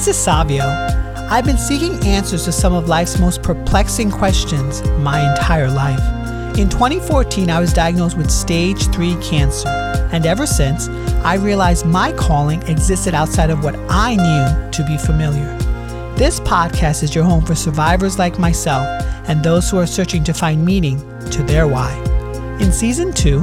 This 0.00 0.16
is 0.16 0.24
Savio. 0.24 0.64
I've 1.28 1.44
been 1.44 1.58
seeking 1.58 2.02
answers 2.06 2.46
to 2.46 2.52
some 2.52 2.72
of 2.72 2.88
life's 2.88 3.18
most 3.18 3.42
perplexing 3.42 4.10
questions 4.10 4.82
my 5.00 5.30
entire 5.30 5.70
life. 5.70 6.00
In 6.58 6.70
2014, 6.70 7.50
I 7.50 7.60
was 7.60 7.74
diagnosed 7.74 8.16
with 8.16 8.30
stage 8.30 8.82
3 8.94 9.14
cancer, 9.20 9.68
and 10.10 10.24
ever 10.24 10.46
since, 10.46 10.88
I 11.22 11.34
realized 11.34 11.84
my 11.84 12.12
calling 12.12 12.62
existed 12.62 13.12
outside 13.12 13.50
of 13.50 13.62
what 13.62 13.76
I 13.90 14.16
knew 14.16 14.70
to 14.70 14.86
be 14.86 14.96
familiar. 14.96 15.54
This 16.16 16.40
podcast 16.40 17.02
is 17.02 17.14
your 17.14 17.24
home 17.24 17.44
for 17.44 17.54
survivors 17.54 18.18
like 18.18 18.38
myself 18.38 18.86
and 19.28 19.44
those 19.44 19.68
who 19.68 19.76
are 19.76 19.86
searching 19.86 20.24
to 20.24 20.32
find 20.32 20.64
meaning 20.64 20.98
to 21.30 21.42
their 21.42 21.68
why. 21.68 21.92
In 22.58 22.72
season 22.72 23.12
2, 23.12 23.40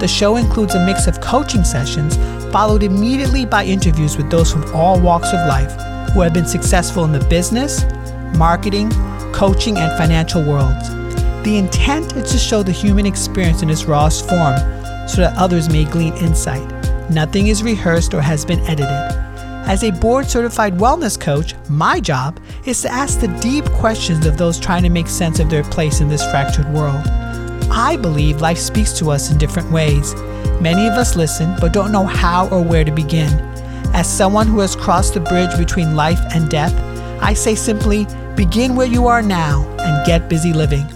the 0.00 0.08
show 0.08 0.38
includes 0.38 0.74
a 0.74 0.84
mix 0.84 1.06
of 1.06 1.20
coaching 1.20 1.62
sessions 1.62 2.16
followed 2.50 2.82
immediately 2.82 3.46
by 3.46 3.64
interviews 3.64 4.16
with 4.16 4.28
those 4.28 4.50
from 4.50 4.64
all 4.74 5.00
walks 5.00 5.28
of 5.28 5.46
life 5.46 5.89
who 6.12 6.20
have 6.20 6.34
been 6.34 6.46
successful 6.46 7.04
in 7.04 7.12
the 7.12 7.24
business, 7.26 7.84
marketing, 8.36 8.90
coaching, 9.32 9.78
and 9.78 9.96
financial 9.96 10.42
worlds. 10.42 10.88
The 11.44 11.56
intent 11.56 12.16
is 12.16 12.30
to 12.32 12.38
show 12.38 12.62
the 12.62 12.72
human 12.72 13.06
experience 13.06 13.62
in 13.62 13.70
its 13.70 13.84
rawest 13.84 14.28
form 14.28 14.56
so 15.08 15.22
that 15.22 15.34
others 15.36 15.68
may 15.68 15.84
glean 15.84 16.14
insight. 16.14 16.68
Nothing 17.10 17.46
is 17.48 17.62
rehearsed 17.62 18.14
or 18.14 18.20
has 18.20 18.44
been 18.44 18.60
edited. 18.60 19.20
As 19.66 19.84
a 19.84 19.90
board 19.90 20.26
certified 20.26 20.78
wellness 20.78 21.18
coach, 21.20 21.54
my 21.68 22.00
job 22.00 22.40
is 22.66 22.82
to 22.82 22.92
ask 22.92 23.20
the 23.20 23.28
deep 23.40 23.64
questions 23.66 24.26
of 24.26 24.36
those 24.36 24.58
trying 24.58 24.82
to 24.82 24.90
make 24.90 25.06
sense 25.06 25.38
of 25.38 25.48
their 25.48 25.64
place 25.64 26.00
in 26.00 26.08
this 26.08 26.28
fractured 26.30 26.68
world. 26.72 27.06
I 27.70 27.96
believe 27.96 28.40
life 28.40 28.58
speaks 28.58 28.92
to 28.98 29.10
us 29.10 29.30
in 29.30 29.38
different 29.38 29.70
ways. 29.70 30.14
Many 30.60 30.86
of 30.86 30.94
us 30.94 31.16
listen 31.16 31.54
but 31.60 31.72
don't 31.72 31.92
know 31.92 32.04
how 32.04 32.48
or 32.48 32.62
where 32.62 32.84
to 32.84 32.90
begin. 32.90 33.49
As 34.00 34.08
someone 34.10 34.46
who 34.46 34.60
has 34.60 34.74
crossed 34.74 35.12
the 35.12 35.20
bridge 35.20 35.54
between 35.58 35.94
life 35.94 36.20
and 36.32 36.48
death, 36.48 36.72
I 37.22 37.34
say 37.34 37.54
simply 37.54 38.06
begin 38.34 38.74
where 38.74 38.86
you 38.86 39.06
are 39.08 39.20
now 39.20 39.62
and 39.78 40.06
get 40.06 40.26
busy 40.26 40.54
living. 40.54 40.86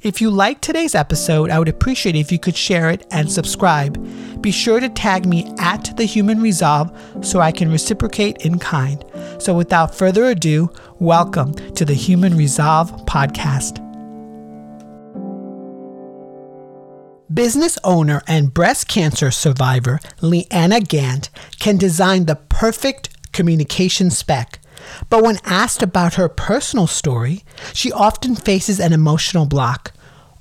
If 0.00 0.22
you 0.22 0.30
liked 0.30 0.62
today's 0.62 0.94
episode, 0.94 1.50
I 1.50 1.58
would 1.58 1.68
appreciate 1.68 2.16
if 2.16 2.32
you 2.32 2.38
could 2.38 2.56
share 2.56 2.88
it 2.88 3.06
and 3.10 3.30
subscribe. 3.30 4.02
Be 4.40 4.50
sure 4.50 4.80
to 4.80 4.88
tag 4.88 5.26
me 5.26 5.52
at 5.58 5.94
The 5.98 6.06
Human 6.06 6.40
Resolve 6.40 6.90
so 7.20 7.40
I 7.40 7.52
can 7.52 7.70
reciprocate 7.70 8.38
in 8.38 8.58
kind. 8.58 9.04
So 9.38 9.52
without 9.52 9.94
further 9.94 10.24
ado, 10.24 10.72
welcome 11.00 11.52
to 11.74 11.84
the 11.84 11.92
Human 11.92 12.34
Resolve 12.34 12.90
podcast. 13.04 13.84
Business 17.38 17.78
owner 17.84 18.20
and 18.26 18.52
breast 18.52 18.88
cancer 18.88 19.30
survivor 19.30 20.00
Leeanna 20.20 20.80
Gantt 20.80 21.28
can 21.60 21.76
design 21.76 22.24
the 22.24 22.34
perfect 22.34 23.10
communication 23.32 24.10
spec. 24.10 24.58
But 25.08 25.22
when 25.22 25.38
asked 25.44 25.80
about 25.80 26.14
her 26.14 26.28
personal 26.28 26.88
story, 26.88 27.44
she 27.72 27.92
often 27.92 28.34
faces 28.34 28.80
an 28.80 28.92
emotional 28.92 29.46
block. 29.46 29.92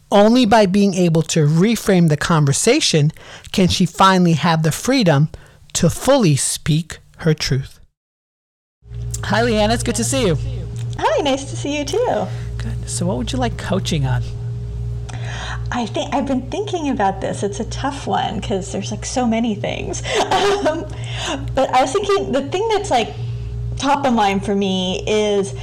Only 0.10 0.48
by 0.48 0.66
being 0.66 0.96
able 0.96 1.22
to 1.22 1.46
reframe 1.46 2.10
the 2.10 2.18
conversation 2.18 3.12
can 3.52 3.68
she 3.68 3.86
finally 3.86 4.34
have 4.34 4.64
the 4.64 4.72
freedom 4.72 5.30
to 5.74 5.92
fully 5.92 6.36
speak 6.36 6.98
her 7.18 7.36
truth. 7.36 7.80
Hi, 9.26 9.44
Leeanna. 9.44 9.76
It's 9.76 9.84
good 9.84 9.98
to 9.98 10.04
see 10.04 10.26
you. 10.26 10.36
Hi, 10.98 11.22
nice 11.22 11.48
to 11.52 11.56
see 11.56 11.78
you 11.78 11.86
too. 11.86 12.26
Good. 12.58 12.90
So, 12.90 13.06
what 13.06 13.18
would 13.18 13.32
you 13.32 13.38
like 13.38 13.56
coaching 13.60 14.08
on? 14.08 14.24
I 15.72 15.86
think 15.86 16.14
I've 16.14 16.26
been 16.26 16.50
thinking 16.50 16.90
about 16.90 17.22
this. 17.22 17.44
It's 17.44 17.60
a 17.60 17.66
tough 17.66 18.08
one 18.08 18.40
because 18.40 18.72
there's 18.72 18.92
like 18.92 19.06
so 19.06 19.26
many 19.26 19.56
things. 19.56 20.02
Um, 20.68 20.86
but 21.56 21.70
I 21.74 21.82
was 21.82 21.94
thinking 21.94 22.32
the 22.32 22.48
thing 22.50 22.68
that's 22.70 22.92
like 22.92 23.14
top 23.78 24.06
of 24.06 24.14
mind 24.14 24.46
for 24.46 24.56
me 24.56 25.04
is 25.08 25.54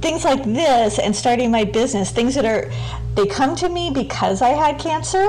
things 0.00 0.24
like 0.24 0.42
this 0.44 0.98
and 0.98 1.14
starting 1.14 1.50
my 1.50 1.64
business. 1.64 2.10
Things 2.10 2.34
that 2.34 2.44
are 2.44 2.70
they 3.14 3.26
come 3.26 3.56
to 3.56 3.68
me 3.68 3.90
because 3.90 4.42
I 4.42 4.50
had 4.50 4.78
cancer, 4.78 5.26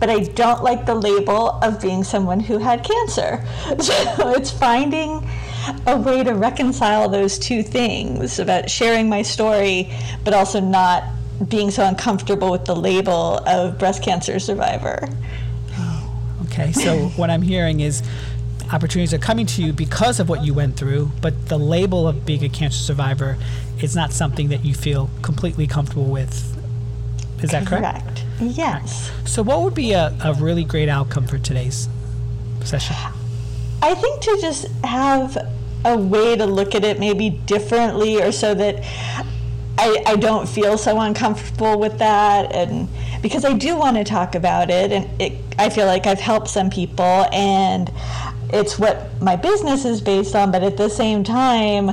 but 0.00 0.08
I 0.08 0.20
don't 0.20 0.62
like 0.62 0.86
the 0.86 0.94
label 0.94 1.50
of 1.62 1.80
being 1.80 2.04
someone 2.04 2.40
who 2.40 2.58
had 2.58 2.84
cancer. 2.84 3.44
So 3.82 4.30
it's 4.30 4.50
finding 4.50 5.28
a 5.86 5.96
way 5.96 6.24
to 6.24 6.32
reconcile 6.32 7.08
those 7.08 7.38
two 7.38 7.62
things 7.62 8.38
about 8.38 8.70
sharing 8.70 9.08
my 9.08 9.22
story, 9.22 9.92
but 10.24 10.34
also 10.34 10.60
not 10.60 11.04
being 11.46 11.70
so 11.70 11.84
uncomfortable 11.86 12.50
with 12.50 12.64
the 12.64 12.74
label 12.74 13.38
of 13.46 13.78
breast 13.78 14.02
cancer 14.02 14.38
survivor. 14.38 15.08
Oh, 15.72 16.20
okay, 16.44 16.72
so 16.72 17.08
what 17.16 17.30
I'm 17.30 17.42
hearing 17.42 17.80
is 17.80 18.02
opportunities 18.72 19.14
are 19.14 19.18
coming 19.18 19.46
to 19.46 19.62
you 19.62 19.72
because 19.72 20.20
of 20.20 20.28
what 20.28 20.44
you 20.44 20.52
went 20.52 20.76
through, 20.76 21.10
but 21.22 21.48
the 21.48 21.58
label 21.58 22.06
of 22.06 22.26
being 22.26 22.44
a 22.44 22.48
cancer 22.48 22.78
survivor 22.78 23.36
is 23.80 23.94
not 23.94 24.12
something 24.12 24.48
that 24.48 24.64
you 24.64 24.74
feel 24.74 25.10
completely 25.22 25.66
comfortable 25.66 26.06
with. 26.06 26.54
Is 27.42 27.50
that 27.50 27.66
correct? 27.66 27.84
Correct. 27.84 28.24
Yes. 28.40 29.12
So, 29.24 29.42
what 29.42 29.62
would 29.62 29.74
be 29.74 29.92
a, 29.92 30.16
a 30.24 30.34
really 30.34 30.64
great 30.64 30.88
outcome 30.88 31.26
for 31.26 31.38
today's 31.38 31.88
session? 32.64 32.96
I 33.80 33.94
think 33.94 34.20
to 34.22 34.38
just 34.40 34.66
have 34.84 35.36
a 35.84 35.96
way 35.96 36.36
to 36.36 36.44
look 36.46 36.74
at 36.74 36.84
it 36.84 36.98
maybe 36.98 37.30
differently 37.30 38.20
or 38.20 38.32
so 38.32 38.54
that 38.54 38.82
I, 39.88 40.02
I 40.12 40.16
don't 40.16 40.48
feel 40.48 40.76
so 40.76 41.00
uncomfortable 41.00 41.78
with 41.78 41.98
that 41.98 42.54
and 42.54 42.88
because 43.22 43.44
I 43.44 43.54
do 43.54 43.76
want 43.76 43.96
to 43.96 44.04
talk 44.04 44.34
about 44.34 44.70
it 44.70 44.92
and 44.92 45.20
it, 45.20 45.32
I 45.58 45.70
feel 45.70 45.86
like 45.86 46.06
I've 46.06 46.20
helped 46.20 46.48
some 46.48 46.68
people 46.68 47.04
and 47.32 47.90
it's 48.52 48.78
what 48.78 49.20
my 49.22 49.36
business 49.36 49.84
is 49.84 50.00
based 50.00 50.34
on 50.34 50.52
but 50.52 50.62
at 50.62 50.76
the 50.76 50.88
same 50.88 51.24
time 51.24 51.90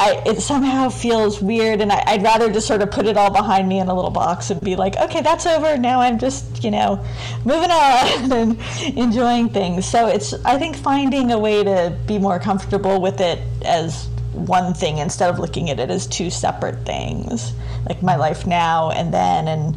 I, 0.00 0.22
it 0.26 0.40
somehow 0.40 0.90
feels 0.90 1.42
weird 1.42 1.80
and 1.80 1.90
I, 1.90 2.14
would 2.14 2.22
rather 2.22 2.52
just 2.52 2.68
sort 2.68 2.82
of 2.82 2.90
put 2.92 3.06
it 3.06 3.16
all 3.16 3.32
behind 3.32 3.68
me 3.68 3.80
in 3.80 3.88
a 3.88 3.94
little 3.94 4.12
box 4.12 4.50
and 4.50 4.60
be 4.60 4.76
like 4.76 4.96
okay 4.96 5.20
that's 5.20 5.44
over 5.44 5.76
now 5.76 6.00
i'm 6.00 6.18
just 6.18 6.62
you 6.62 6.70
know 6.70 7.04
moving 7.44 7.70
on 7.70 8.32
and 8.32 8.60
enjoying 8.96 9.48
things. 9.48 9.86
So 9.86 10.06
it's 10.06 10.34
i 10.44 10.56
think 10.56 10.76
finding 10.76 11.32
a 11.32 11.38
way 11.38 11.64
to 11.64 11.96
be 12.06 12.18
more 12.18 12.38
comfortable 12.38 13.00
with 13.00 13.20
it 13.20 13.40
as 13.64 14.08
one 14.32 14.74
thing 14.74 14.98
instead 14.98 15.30
of 15.30 15.38
looking 15.38 15.70
at 15.70 15.80
it 15.80 15.90
as 15.90 16.06
two 16.06 16.30
separate 16.30 16.84
things, 16.84 17.52
like 17.88 18.02
my 18.02 18.16
life 18.16 18.46
now 18.46 18.90
and 18.90 19.12
then, 19.12 19.48
and 19.48 19.76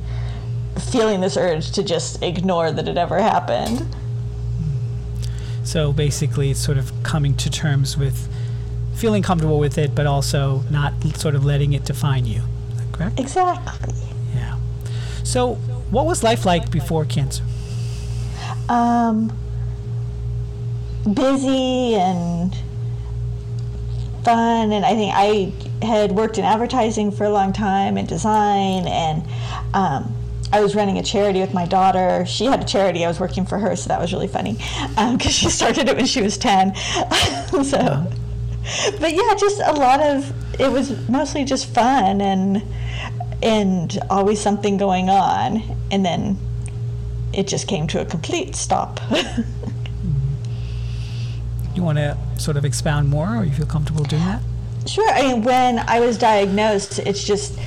feeling 0.91 1.21
this 1.21 1.37
urge 1.37 1.71
to 1.71 1.83
just 1.83 2.21
ignore 2.23 2.71
that 2.71 2.87
it 2.87 2.97
ever 2.97 3.21
happened. 3.21 3.85
So 5.63 5.93
basically, 5.93 6.51
it's 6.51 6.59
sort 6.59 6.77
of 6.77 6.91
coming 7.03 7.35
to 7.37 7.49
terms 7.49 7.97
with 7.97 8.27
feeling 8.95 9.23
comfortable 9.23 9.59
with 9.59 9.77
it, 9.77 9.95
but 9.95 10.05
also 10.05 10.63
not 10.69 10.93
sort 11.15 11.35
of 11.35 11.45
letting 11.45 11.73
it 11.73 11.85
define 11.85 12.25
you. 12.25 12.41
Is 12.71 12.77
that 12.77 12.91
correct? 12.91 13.19
Exactly. 13.19 13.93
Yeah. 14.33 14.57
So, 15.23 15.55
what 15.91 16.05
was 16.05 16.23
life 16.23 16.45
like 16.45 16.71
before 16.71 17.05
cancer? 17.05 17.43
Um, 18.69 19.37
busy 21.13 21.95
and 21.95 22.55
fun 24.23 24.71
and 24.71 24.85
i 24.85 24.93
think 24.93 25.13
i 25.15 25.85
had 25.85 26.11
worked 26.11 26.37
in 26.37 26.45
advertising 26.45 27.11
for 27.11 27.25
a 27.25 27.29
long 27.29 27.51
time 27.53 27.97
and 27.97 28.07
design 28.07 28.87
and 28.87 29.23
um, 29.73 30.15
I 30.53 30.59
was 30.59 30.75
running 30.75 30.97
a 30.97 31.03
charity 31.03 31.39
with 31.39 31.53
my 31.53 31.65
daughter. 31.65 32.25
She 32.25 32.43
had 32.45 32.59
a 32.61 32.65
charity. 32.65 33.05
I 33.05 33.07
was 33.07 33.21
working 33.21 33.45
for 33.45 33.57
her, 33.57 33.73
so 33.77 33.87
that 33.87 34.01
was 34.01 34.11
really 34.11 34.27
funny 34.27 34.53
because 34.53 34.97
um, 34.97 35.17
she 35.17 35.49
started 35.59 35.87
it 35.87 35.95
when 35.95 36.05
she 36.05 36.21
was 36.21 36.37
10. 36.37 36.75
so, 37.63 38.05
but 38.99 39.13
yeah, 39.13 39.33
just 39.37 39.61
a 39.61 39.71
lot 39.71 40.01
of 40.01 40.59
it 40.59 40.69
was 40.71 41.07
mostly 41.07 41.45
just 41.45 41.73
fun 41.73 42.19
and 42.21 42.61
and 43.41 43.97
always 44.09 44.39
something 44.41 44.77
going 44.77 45.09
on. 45.09 45.63
And 45.89 46.05
then 46.05 46.37
it 47.33 47.47
just 47.47 47.67
came 47.67 47.87
to 47.87 48.01
a 48.01 48.05
complete 48.05 48.55
stop. 48.55 48.99
you 51.75 51.81
want 51.81 51.97
to 51.97 52.17
sort 52.41 52.57
of 52.57 52.65
expound 52.65 53.09
more, 53.09 53.37
or 53.37 53.43
you 53.43 53.51
feel 53.51 53.65
comfortable 53.65 54.03
doing 54.03 54.23
that? 54.23 54.41
Sure. 54.87 55.09
I 55.09 55.21
mean, 55.21 55.43
when 55.43 55.79
I 55.79 55.99
was 55.99 56.17
diagnosed, 56.17 56.99
it's 56.99 57.23
just 57.23 57.57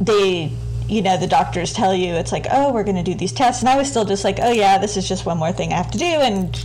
they, 0.00 0.52
you 0.88 1.00
know, 1.00 1.16
the 1.16 1.26
doctors 1.26 1.72
tell 1.72 1.94
you 1.94 2.14
it's 2.14 2.32
like, 2.32 2.46
oh, 2.50 2.72
we're 2.72 2.84
going 2.84 2.96
to 2.96 3.02
do 3.02 3.14
these 3.14 3.32
tests, 3.32 3.62
and 3.62 3.68
I 3.68 3.76
was 3.76 3.88
still 3.88 4.04
just 4.04 4.24
like, 4.24 4.38
oh 4.42 4.52
yeah, 4.52 4.78
this 4.78 4.96
is 4.96 5.08
just 5.08 5.24
one 5.24 5.38
more 5.38 5.52
thing 5.52 5.72
I 5.72 5.76
have 5.76 5.90
to 5.92 5.98
do, 5.98 6.04
and 6.04 6.64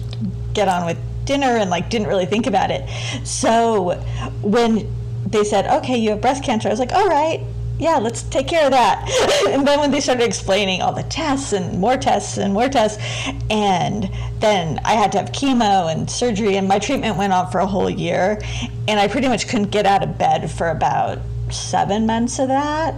get 0.53 0.67
on 0.67 0.85
with 0.85 0.97
dinner, 1.25 1.57
and 1.57 1.69
like 1.69 1.89
didn't 1.89 2.07
really 2.07 2.25
think 2.25 2.45
about 2.45 2.71
it. 2.71 2.87
So 3.25 3.93
when 4.41 4.93
they 5.25 5.43
said, 5.43 5.65
okay, 5.79 5.97
you 5.97 6.11
have 6.11 6.21
breast 6.21 6.43
cancer, 6.43 6.67
I 6.67 6.71
was 6.71 6.79
like, 6.79 6.93
all 6.93 7.07
right, 7.07 7.41
yeah, 7.79 7.97
let's 7.97 8.23
take 8.23 8.47
care 8.47 8.65
of 8.65 8.71
that. 8.71 9.07
and 9.49 9.67
then 9.67 9.79
when 9.79 9.91
they 9.91 9.99
started 9.99 10.23
explaining 10.23 10.81
all 10.81 10.93
the 10.93 11.03
tests 11.03 11.53
and 11.53 11.79
more 11.79 11.97
tests 11.97 12.37
and 12.37 12.53
more 12.53 12.69
tests, 12.69 13.01
and 13.49 14.09
then 14.39 14.79
I 14.83 14.93
had 14.93 15.11
to 15.13 15.19
have 15.19 15.31
chemo 15.31 15.91
and 15.91 16.09
surgery, 16.09 16.57
and 16.57 16.67
my 16.67 16.79
treatment 16.79 17.17
went 17.17 17.33
on 17.33 17.51
for 17.51 17.59
a 17.59 17.67
whole 17.67 17.89
year, 17.89 18.39
and 18.87 18.99
I 18.99 19.07
pretty 19.07 19.27
much 19.27 19.47
couldn't 19.47 19.71
get 19.71 19.85
out 19.85 20.03
of 20.03 20.17
bed 20.17 20.49
for 20.49 20.69
about 20.69 21.19
seven 21.51 22.05
months 22.05 22.39
of 22.39 22.47
that. 22.47 22.95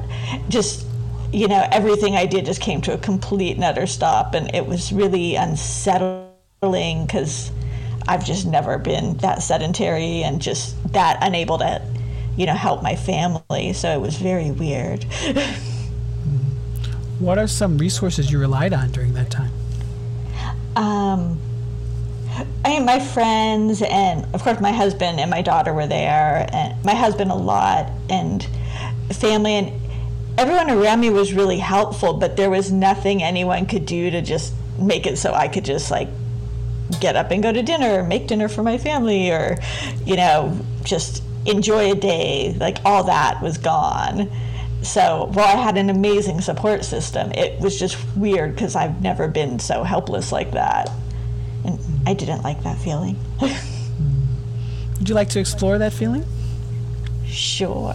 Just 0.49 0.85
you 1.31 1.47
know, 1.47 1.67
everything 1.71 2.15
I 2.15 2.25
did 2.25 2.45
just 2.45 2.59
came 2.59 2.81
to 2.81 2.93
a 2.93 2.97
complete 2.97 3.55
and 3.55 3.63
utter 3.63 3.85
stop, 3.85 4.33
and 4.33 4.53
it 4.55 4.65
was 4.65 4.91
really 4.91 5.35
unsettling 5.35 7.05
because 7.05 7.51
I've 8.07 8.25
just 8.25 8.47
never 8.47 8.77
been 8.77 9.17
that 9.17 9.43
sedentary 9.43 10.23
and 10.23 10.41
just 10.41 10.75
that 10.93 11.19
unable 11.21 11.59
to, 11.59 11.81
you 12.39 12.45
know, 12.45 12.53
help 12.53 12.81
my 12.81 12.95
family. 12.95 13.73
So 13.73 13.89
it 13.89 13.99
was 13.99 14.15
very 14.15 14.49
weird. 14.49 15.03
what 17.19 17.37
are 17.37 17.47
some 17.47 17.77
resources 17.77 18.31
you 18.31 18.39
relied 18.39 18.71
on 18.71 18.91
during 18.91 19.13
that 19.15 19.29
time? 19.29 19.51
Um, 20.77 21.37
I 22.63 22.69
mean, 22.69 22.85
my 22.85 23.01
friends 23.01 23.81
and 23.81 24.25
of 24.33 24.41
course 24.41 24.61
my 24.61 24.71
husband 24.71 25.19
and 25.19 25.29
my 25.29 25.41
daughter 25.41 25.73
were 25.73 25.85
there, 25.85 26.47
and 26.53 26.81
my 26.85 26.95
husband 26.95 27.29
a 27.29 27.35
lot, 27.35 27.91
and 28.09 28.47
family 29.11 29.55
and 29.55 29.73
everyone 30.37 30.69
around 30.69 31.01
me 31.01 31.09
was 31.09 31.33
really 31.33 31.59
helpful. 31.59 32.13
But 32.13 32.37
there 32.37 32.49
was 32.49 32.71
nothing 32.71 33.21
anyone 33.21 33.65
could 33.65 33.85
do 33.85 34.11
to 34.11 34.21
just 34.21 34.53
make 34.77 35.05
it 35.05 35.17
so 35.17 35.33
I 35.33 35.49
could 35.49 35.65
just 35.65 35.91
like 35.91 36.07
get 37.01 37.17
up 37.17 37.31
and 37.31 37.43
go 37.43 37.51
to 37.51 37.61
dinner, 37.61 38.01
make 38.01 38.27
dinner 38.27 38.47
for 38.47 38.63
my 38.63 38.77
family, 38.77 39.29
or 39.29 39.57
you 40.05 40.15
know, 40.15 40.57
just 40.85 41.21
enjoy 41.45 41.91
a 41.91 41.95
day. 41.95 42.55
Like 42.59 42.77
all 42.85 43.03
that 43.05 43.41
was 43.41 43.57
gone. 43.57 44.29
So 44.81 45.29
while 45.33 45.57
I 45.57 45.61
had 45.61 45.77
an 45.77 45.89
amazing 45.89 46.41
support 46.41 46.85
system, 46.85 47.31
it 47.33 47.59
was 47.59 47.77
just 47.77 47.97
weird 48.15 48.55
because 48.55 48.75
I've 48.75 49.01
never 49.01 49.27
been 49.27 49.59
so 49.59 49.83
helpless 49.83 50.31
like 50.31 50.51
that. 50.51 50.89
And 51.65 51.79
I 52.07 52.13
didn't 52.13 52.43
like 52.43 52.63
that 52.63 52.77
feeling. 52.77 53.17
Would 53.39 55.09
you 55.09 55.15
like 55.15 55.29
to 55.29 55.39
explore 55.39 55.77
that 55.77 55.93
feeling? 55.93 56.25
Sure. 57.25 57.93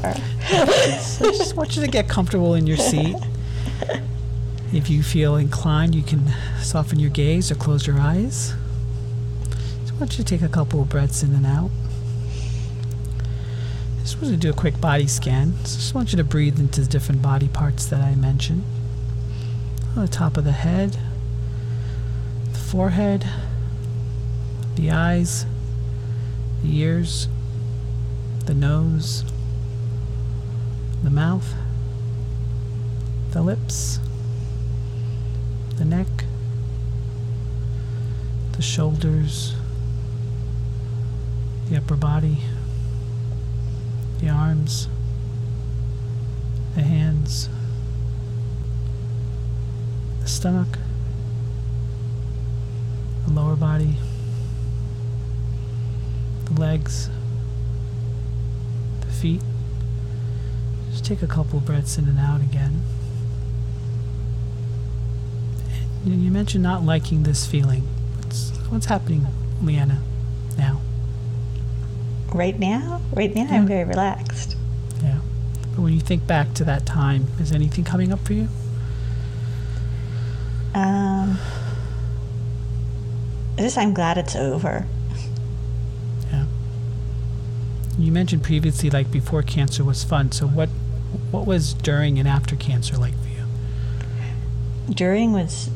so 1.01 1.29
I 1.29 1.33
just 1.33 1.57
want 1.57 1.75
you 1.75 1.83
to 1.83 1.89
get 1.89 2.09
comfortable 2.09 2.55
in 2.55 2.67
your 2.67 2.77
seat. 2.77 3.17
If 4.73 4.91
you 4.91 5.03
feel 5.03 5.37
inclined, 5.37 5.95
you 5.95 6.03
can 6.03 6.33
soften 6.61 6.99
your 6.99 7.11
gaze 7.11 7.51
or 7.51 7.55
close 7.55 7.87
your 7.87 7.99
eyes. 7.99 8.55
Just 9.83 9.95
want 9.95 10.19
you 10.19 10.25
to 10.25 10.25
take 10.25 10.43
a 10.43 10.49
couple 10.49 10.83
of 10.83 10.89
breaths 10.89 11.23
in 11.23 11.35
and 11.35 11.47
out. 11.47 11.71
Just 14.05 14.21
want 14.21 14.35
to 14.35 14.37
do 14.37 14.51
a 14.51 14.53
quick 14.53 14.83
body 14.83 15.07
scan. 15.07 15.55
Just 15.63 15.95
want 15.95 16.13
you 16.13 16.19
to 16.19 16.25
breathe 16.25 16.61
into 16.61 16.83
the 16.83 16.87
different 16.87 17.23
body 17.23 17.49
parts 17.49 17.87
that 17.87 18.03
I 18.03 18.15
mentioned. 18.15 18.63
On 19.97 20.03
the 20.03 20.09
top 20.09 20.37
of 20.37 20.45
the 20.45 20.53
head, 20.53 20.99
the 22.53 22.59
forehead, 22.59 23.27
the 24.77 24.91
eyes, 24.91 25.47
the 26.63 26.79
ears, 26.79 27.29
the 28.45 28.53
nose, 28.53 29.25
the 31.03 31.09
mouth, 31.09 31.55
the 33.31 33.41
lips, 33.41 34.01
the 35.77 35.85
neck, 35.87 36.27
the 38.53 38.61
shoulders, 38.61 39.55
the 41.71 41.79
upper 41.79 41.97
body 41.97 42.41
the 44.25 44.31
arms, 44.31 44.89
the 46.75 46.83
hands, 46.83 47.51
the 50.23 50.29
stomach, 50.29 50.79
the 53.27 53.33
lower 53.33 53.55
body, 53.55 53.97
the 56.47 56.59
legs, 56.59 57.11
the 59.01 59.07
feet. 59.09 59.43
Just 60.91 61.05
take 61.05 61.21
a 61.21 61.27
couple 61.27 61.61
breaths 61.61 61.99
in 61.99 62.07
and 62.07 62.19
out 62.19 62.41
again. 62.41 62.81
You 66.07 66.31
mentioned 66.31 66.63
not 66.63 66.83
liking 66.83 67.25
this 67.25 67.47
feeling. 67.47 67.83
What's, 68.17 68.51
what's 68.69 68.87
happening, 68.87 69.27
Leeanna, 69.63 69.99
now? 70.57 70.81
Right 72.35 72.59
now, 72.59 73.01
right 73.15 73.35
now, 73.35 73.45
yeah. 73.45 73.55
I'm 73.55 73.67
very 73.67 73.85
relaxed. 73.85 74.57
Yeah. 75.03 75.21
But 75.75 75.83
when 75.83 75.93
you 75.95 76.01
think 76.01 76.27
back 76.27 76.53
to 76.55 76.65
that 76.65 76.85
time, 76.85 77.29
is 77.41 77.53
anything 77.53 77.85
coming 77.85 78.13
up 78.13 78.19
for 78.27 78.35
you? 78.35 78.49
Um, 80.75 81.39
I 83.57 83.63
just 83.63 83.79
I'm 83.79 83.95
glad 83.95 84.19
it's 84.19 84.35
over. 84.35 84.87
Yeah. 86.33 86.47
You 87.97 88.11
mentioned 88.11 88.43
previously, 88.43 88.91
like 88.91 89.11
before 89.13 89.43
cancer 89.43 89.85
was 89.85 90.03
fun. 90.03 90.33
So 90.33 90.49
what, 90.49 90.69
what 91.31 91.47
was 91.47 91.73
during 91.73 92.19
and 92.19 92.27
after 92.27 92.57
cancer 92.57 92.97
like 92.97 93.15
for 93.23 93.29
you? 93.29 94.93
During 94.93 95.33
was, 95.33 95.71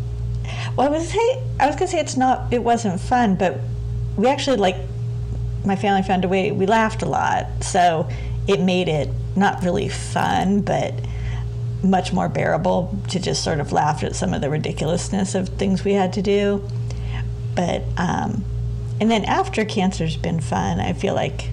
well, 0.76 0.88
I 0.88 0.90
was 0.90 1.08
say 1.08 1.43
I 1.61 1.66
was 1.66 1.76
gonna 1.76 1.87
say 1.87 2.00
it's 2.00 2.16
not. 2.16 2.52
It 2.52 2.64
wasn't 2.64 3.00
fun, 3.00 3.37
but 3.37 3.61
we 4.16 4.26
actually 4.26 4.56
like 4.56 4.76
my 5.64 5.76
family 5.76 6.02
found 6.02 6.25
a 6.25 6.28
way. 6.28 6.50
We 6.52 6.66
laughed 6.66 7.02
a 7.02 7.06
lot, 7.06 7.46
so 7.62 8.08
it 8.46 8.60
made 8.60 8.88
it 8.88 9.08
not 9.37 9.62
really 9.62 9.88
fun, 9.88 10.62
but 10.62 10.94
much 11.82 12.12
more 12.12 12.28
bearable 12.28 12.99
to 13.08 13.20
just 13.20 13.44
sort 13.44 13.60
of 13.60 13.72
laugh 13.72 14.02
at 14.02 14.16
some 14.16 14.34
of 14.34 14.40
the 14.40 14.50
ridiculousness 14.50 15.34
of 15.34 15.49
things 15.50 15.84
we 15.84 15.93
had 15.93 16.12
to 16.14 16.22
do. 16.22 16.66
But 17.55 17.82
um, 17.96 18.44
and 19.00 19.10
then 19.10 19.25
after 19.25 19.64
cancer's 19.64 20.16
been 20.16 20.40
fun, 20.40 20.81
I 20.81 20.93
feel 20.93 21.14
like 21.14 21.50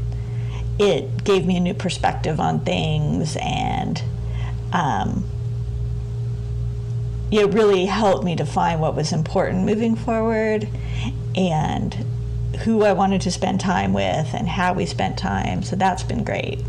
it 0.80 1.24
gave 1.24 1.46
me 1.46 1.58
a 1.58 1.60
new 1.60 1.74
perspective 1.74 2.40
on 2.40 2.60
things 2.66 3.38
and 3.40 4.02
um, 4.74 5.26
it 7.32 7.54
really 7.54 7.86
helped 7.86 8.26
me 8.26 8.36
define 8.36 8.80
what 8.80 8.96
was 8.96 9.14
important 9.14 9.66
moving 9.66 9.96
forward 9.96 10.68
and 11.36 12.06
who 12.64 12.84
I 12.84 12.94
wanted 12.94 13.22
to 13.22 13.32
spend 13.32 13.60
time 13.60 13.94
with 13.94 14.34
and 14.34 14.48
how 14.48 14.74
we 14.74 14.86
spent 14.86 15.18
time. 15.18 15.64
So 15.64 15.76
that's 15.76 16.04
been 16.04 16.24
great. 16.24 16.60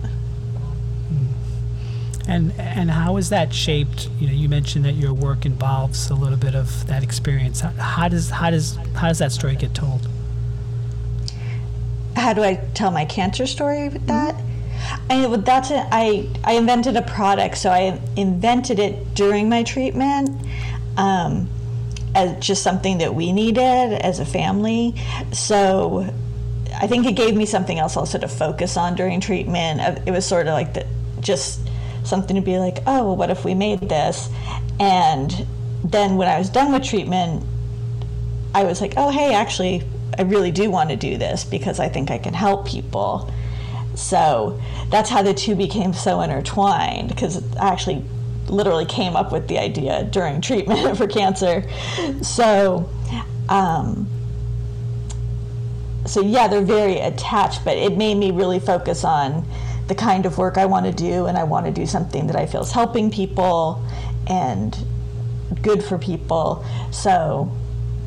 And 2.29 2.53
and 2.59 2.91
how 2.91 3.17
has 3.17 3.29
that 3.29 3.55
shaped? 3.55 4.09
You 4.19 4.27
know, 4.27 4.33
you 4.33 4.49
mentioned 4.49 4.85
that 4.85 4.95
your 4.95 5.15
work 5.15 5.47
involves 5.47 6.11
a 6.11 6.15
little 6.15 6.39
bit 6.39 6.57
of 6.57 6.87
that 6.89 7.05
experience. 7.05 7.61
How, 7.61 7.71
how 7.71 8.09
does 8.09 8.31
how 8.31 8.51
does 8.51 8.77
how 8.95 9.09
does 9.09 9.19
that 9.21 9.31
story 9.31 9.55
get 9.55 9.75
told? 9.75 10.09
How 12.17 12.33
do 12.33 12.43
I 12.43 12.57
tell 12.75 12.91
my 12.91 13.05
cancer 13.05 13.47
story 13.47 13.89
with 13.89 14.07
that? 14.09 14.35
I 15.09 15.27
well, 15.27 15.39
that's 15.39 15.71
it. 15.71 15.87
I 15.91 16.29
I 16.43 16.55
invented 16.55 16.97
a 16.97 17.03
product, 17.03 17.59
so 17.59 17.71
I 17.71 18.01
invented 18.17 18.81
it 18.81 19.15
during 19.15 19.49
my 19.49 19.63
treatment. 19.63 20.31
Um, 20.97 21.49
as 22.17 22.43
just 22.43 22.63
something 22.63 22.99
that 22.99 23.15
we 23.15 23.31
needed 23.31 23.93
as 23.93 24.19
a 24.21 24.25
family. 24.25 24.95
So 25.33 26.13
I 26.75 26.87
think 26.87 27.07
it 27.07 27.13
gave 27.13 27.37
me 27.37 27.45
something 27.45 27.79
else 27.79 27.97
also 27.97 28.19
to 28.19 28.27
focus 28.27 28.79
on 28.79 28.95
during 28.95 29.21
treatment. 29.21 29.81
Uh, 29.81 30.01
it 30.07 30.13
was 30.13 30.25
sort 30.25 30.47
of 30.47 30.55
like 30.55 30.73
the, 30.73 30.87
just 31.21 31.61
something 32.05 32.35
to 32.35 32.43
be 32.43 32.59
like, 32.59 32.79
oh, 32.87 33.13
what 33.13 33.29
if 33.31 33.45
we 33.45 33.55
made 33.55 33.81
this? 33.81 34.31
And 34.81 35.47
then 35.85 36.17
when 36.17 36.27
I 36.27 36.39
was 36.39 36.49
done 36.49 36.73
with 36.73 36.85
treatment, 36.85 37.45
I 38.55 38.65
was 38.65 38.81
like, 38.81 38.95
oh, 38.97 39.11
hey, 39.11 39.35
actually, 39.35 39.83
I 40.19 40.23
really 40.23 40.51
do 40.51 40.71
want 40.71 40.89
to 40.89 40.97
do 40.97 41.19
this 41.19 41.45
because 41.45 41.79
I 41.79 41.91
think 41.91 42.11
I 42.11 42.17
can 42.17 42.33
help 42.33 42.67
people. 42.67 43.31
So 43.95 44.59
that's 44.89 45.11
how 45.11 45.23
the 45.23 45.35
two 45.35 45.55
became 45.55 45.93
so 45.93 46.23
intertwined 46.23 47.09
because 47.09 47.43
I 47.57 47.69
actually 47.69 48.05
literally 48.49 48.87
came 48.87 49.17
up 49.17 49.33
with 49.33 49.49
the 49.49 49.59
idea 49.59 50.05
during 50.05 50.41
treatment 50.41 50.97
for 50.99 51.07
cancer. 51.07 51.65
So, 52.23 52.89
um, 53.49 54.09
so 56.07 56.21
yeah, 56.21 56.49
they're 56.49 56.63
very 56.63 56.99
attached, 56.99 57.65
but 57.65 57.77
it 57.77 57.97
made 57.97 58.17
me 58.17 58.31
really 58.31 58.61
focus 58.61 59.05
on 59.05 59.45
the 59.89 59.95
kind 59.95 60.27
of 60.27 60.39
work 60.39 60.59
I 60.59 60.67
want 60.67 60.87
to 60.87 60.93
do, 60.93 61.27
and 61.27 61.39
I 61.39 61.45
want 61.45 61.67
to 61.67 61.73
do 61.73 61.87
something 61.87 62.27
that 62.27 62.37
I 62.37 62.47
feel 62.47 62.63
is 62.63 62.73
helping 62.73 63.11
people 63.11 63.85
and 64.27 64.77
good 65.63 65.83
for 65.83 65.99
people. 65.99 66.65
So 66.91 67.53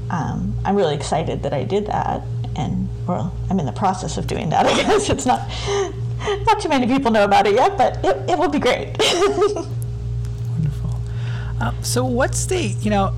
um, 0.09 0.55
I'm 0.65 0.75
really 0.75 0.95
excited 0.95 1.43
that 1.43 1.53
I 1.53 1.63
did 1.63 1.87
that, 1.87 2.23
and 2.55 2.89
well, 3.07 3.33
I'm 3.49 3.59
in 3.59 3.65
the 3.65 3.71
process 3.71 4.17
of 4.17 4.27
doing 4.27 4.49
that. 4.49 4.65
I 4.65 4.75
guess 4.75 5.09
it's 5.09 5.25
not 5.25 5.47
not 6.45 6.59
too 6.59 6.69
many 6.69 6.85
people 6.85 7.11
know 7.11 7.23
about 7.23 7.47
it 7.47 7.55
yet, 7.55 7.77
but 7.77 8.03
it, 8.03 8.29
it 8.31 8.37
will 8.37 8.49
be 8.49 8.59
great. 8.59 8.97
Uh, 11.61 11.73
so 11.81 12.05
what's 12.05 12.45
the 12.45 12.57
you 12.81 12.89
know, 12.89 13.13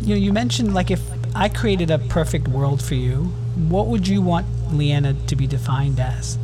you 0.00 0.14
know 0.14 0.20
you 0.20 0.32
mentioned 0.32 0.74
like 0.74 0.90
if 0.90 1.02
I 1.34 1.48
created 1.48 1.90
a 1.90 1.98
perfect 1.98 2.48
world 2.48 2.82
for 2.82 2.94
you, 2.94 3.24
what 3.68 3.86
would 3.86 4.06
you 4.06 4.22
want 4.22 4.46
Leeanna 4.70 5.26
to 5.26 5.36
be 5.36 5.46
defined 5.46 5.98
as? 6.00 6.38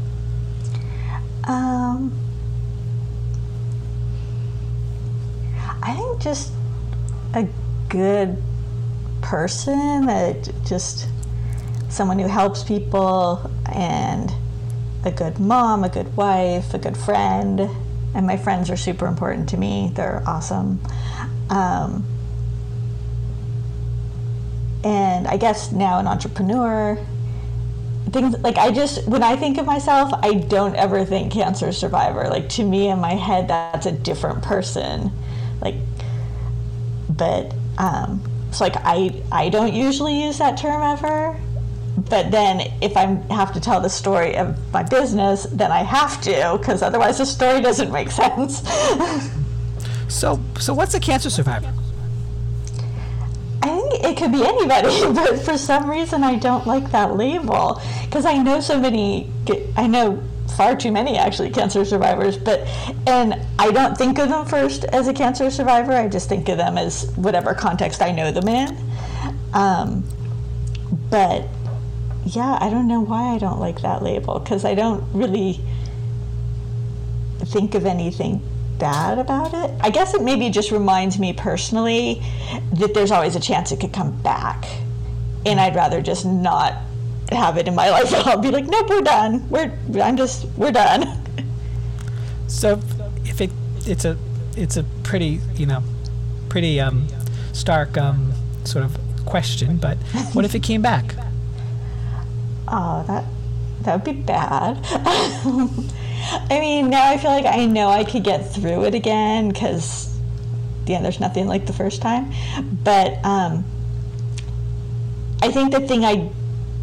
Um, 1.44 2.18
I 5.82 5.94
think 5.94 6.20
just 6.20 6.52
a 7.34 7.46
good 7.88 8.42
person, 9.22 10.06
that 10.06 10.50
just 10.64 11.08
someone 11.88 12.18
who 12.18 12.28
helps 12.28 12.64
people, 12.64 13.50
and 13.72 14.32
a 15.04 15.10
good 15.10 15.38
mom, 15.38 15.84
a 15.84 15.88
good 15.88 16.16
wife, 16.16 16.74
a 16.74 16.78
good 16.78 16.96
friend. 16.96 17.68
And 18.14 18.26
my 18.26 18.36
friends 18.36 18.70
are 18.70 18.76
super 18.76 19.06
important 19.06 19.48
to 19.50 19.56
me. 19.56 19.92
They're 19.94 20.22
awesome. 20.26 20.80
Um, 21.50 22.04
and 24.84 25.26
I 25.26 25.36
guess 25.36 25.72
now 25.72 25.98
an 25.98 26.06
entrepreneur 26.06 26.98
things 28.10 28.38
like 28.38 28.56
I 28.56 28.70
just 28.70 29.06
when 29.06 29.22
I 29.22 29.36
think 29.36 29.58
of 29.58 29.66
myself, 29.66 30.12
I 30.22 30.34
don't 30.34 30.74
ever 30.76 31.04
think 31.04 31.32
cancer 31.32 31.72
survivor. 31.72 32.28
Like 32.28 32.48
to 32.50 32.64
me 32.64 32.88
in 32.88 33.00
my 33.00 33.14
head, 33.14 33.48
that's 33.48 33.86
a 33.86 33.92
different 33.92 34.42
person. 34.42 35.10
Like, 35.60 35.76
but 37.08 37.54
um, 37.78 38.22
it's 38.48 38.60
like 38.60 38.74
I 38.76 39.22
I 39.32 39.48
don't 39.48 39.72
usually 39.72 40.22
use 40.22 40.38
that 40.38 40.56
term 40.56 40.82
ever. 40.82 41.38
But 41.96 42.30
then 42.30 42.72
if 42.82 42.96
I 42.96 43.06
have 43.32 43.54
to 43.54 43.60
tell 43.60 43.80
the 43.80 43.88
story 43.88 44.36
of 44.36 44.56
my 44.72 44.82
business, 44.82 45.44
then 45.44 45.72
I 45.72 45.82
have 45.82 46.20
to 46.22 46.56
because 46.58 46.82
otherwise 46.82 47.18
the 47.18 47.26
story 47.26 47.60
doesn't 47.60 47.90
make 47.90 48.10
sense. 48.22 48.62
So 50.08 50.40
so 50.58 50.74
what's 50.74 50.94
a 50.94 51.00
cancer 51.00 51.30
survivor? 51.30 51.72
I 53.62 53.68
think 53.68 54.04
it 54.04 54.16
could 54.16 54.32
be 54.32 54.44
anybody, 54.44 55.12
but 55.14 55.40
for 55.40 55.58
some 55.58 55.90
reason 55.90 56.22
I 56.22 56.36
don't 56.36 56.66
like 56.66 56.90
that 56.92 57.16
label 57.16 57.80
because 58.04 58.24
I 58.24 58.38
know 58.38 58.60
so 58.60 58.78
many. 58.78 59.30
I 59.76 59.86
know 59.86 60.22
far 60.56 60.76
too 60.76 60.92
many 60.92 61.18
actually 61.18 61.50
cancer 61.50 61.84
survivors, 61.84 62.36
but 62.36 62.60
and 63.06 63.34
I 63.58 63.70
don't 63.70 63.96
think 63.96 64.18
of 64.18 64.28
them 64.28 64.46
first 64.46 64.84
as 64.84 65.08
a 65.08 65.12
cancer 65.12 65.50
survivor. 65.50 65.92
I 65.92 66.08
just 66.08 66.28
think 66.28 66.48
of 66.48 66.58
them 66.58 66.78
as 66.78 67.10
whatever 67.16 67.54
context 67.54 68.02
I 68.02 68.12
know 68.12 68.30
them 68.30 68.48
in. 68.48 68.76
Um, 69.52 70.04
but 71.10 71.48
yeah, 72.24 72.58
I 72.60 72.70
don't 72.70 72.88
know 72.88 73.00
why 73.00 73.34
I 73.34 73.38
don't 73.38 73.60
like 73.60 73.82
that 73.82 74.02
label 74.02 74.38
because 74.38 74.64
I 74.64 74.74
don't 74.74 75.04
really 75.12 75.60
think 77.44 77.74
of 77.74 77.86
anything 77.86 78.42
bad 78.78 79.18
about 79.18 79.54
it. 79.54 79.74
I 79.80 79.90
guess 79.90 80.14
it 80.14 80.22
maybe 80.22 80.50
just 80.50 80.70
reminds 80.70 81.18
me 81.18 81.32
personally 81.32 82.22
that 82.74 82.94
there's 82.94 83.10
always 83.10 83.36
a 83.36 83.40
chance 83.40 83.72
it 83.72 83.80
could 83.80 83.92
come 83.92 84.20
back. 84.22 84.66
And 85.44 85.60
I'd 85.60 85.74
rather 85.74 86.02
just 86.02 86.26
not 86.26 86.74
have 87.30 87.56
it 87.56 87.68
in 87.68 87.74
my 87.74 87.90
life. 87.96 88.12
I'll 88.26 88.38
be 88.40 88.50
like, 88.50 88.66
nope, 88.66 88.88
we're 88.88 89.00
done. 89.00 89.48
We're 89.48 89.72
I'm 90.02 90.16
just 90.16 90.46
we're 90.56 90.72
done. 90.72 91.22
So 92.48 92.80
if 93.24 93.40
it 93.40 93.50
it's 93.86 94.04
a 94.04 94.16
it's 94.56 94.76
a 94.76 94.84
pretty, 95.02 95.40
you 95.54 95.66
know, 95.66 95.82
pretty 96.48 96.80
um 96.80 97.08
stark 97.52 97.96
um 97.98 98.32
sort 98.64 98.84
of 98.84 98.96
question, 99.24 99.76
but 99.76 99.98
what 100.32 100.44
if 100.44 100.54
it 100.54 100.62
came 100.62 100.82
back? 100.82 101.14
Oh, 102.68 103.02
that 103.06 103.24
that 103.82 103.94
would 103.96 104.04
be 104.04 104.20
bad. 104.22 104.84
I 106.50 106.60
mean, 106.60 106.90
now 106.90 107.08
I 107.10 107.18
feel 107.18 107.30
like 107.30 107.46
I 107.46 107.66
know 107.66 107.88
I 107.88 108.04
could 108.04 108.24
get 108.24 108.52
through 108.52 108.84
it 108.84 108.94
again 108.94 109.48
because, 109.48 110.16
yeah, 110.86 111.02
there's 111.02 111.20
nothing 111.20 111.46
like 111.46 111.66
the 111.66 111.72
first 111.72 112.00
time. 112.02 112.32
But 112.84 113.24
um, 113.24 113.64
I 115.42 115.50
think 115.50 115.72
the 115.72 115.80
thing 115.80 116.04
I 116.04 116.30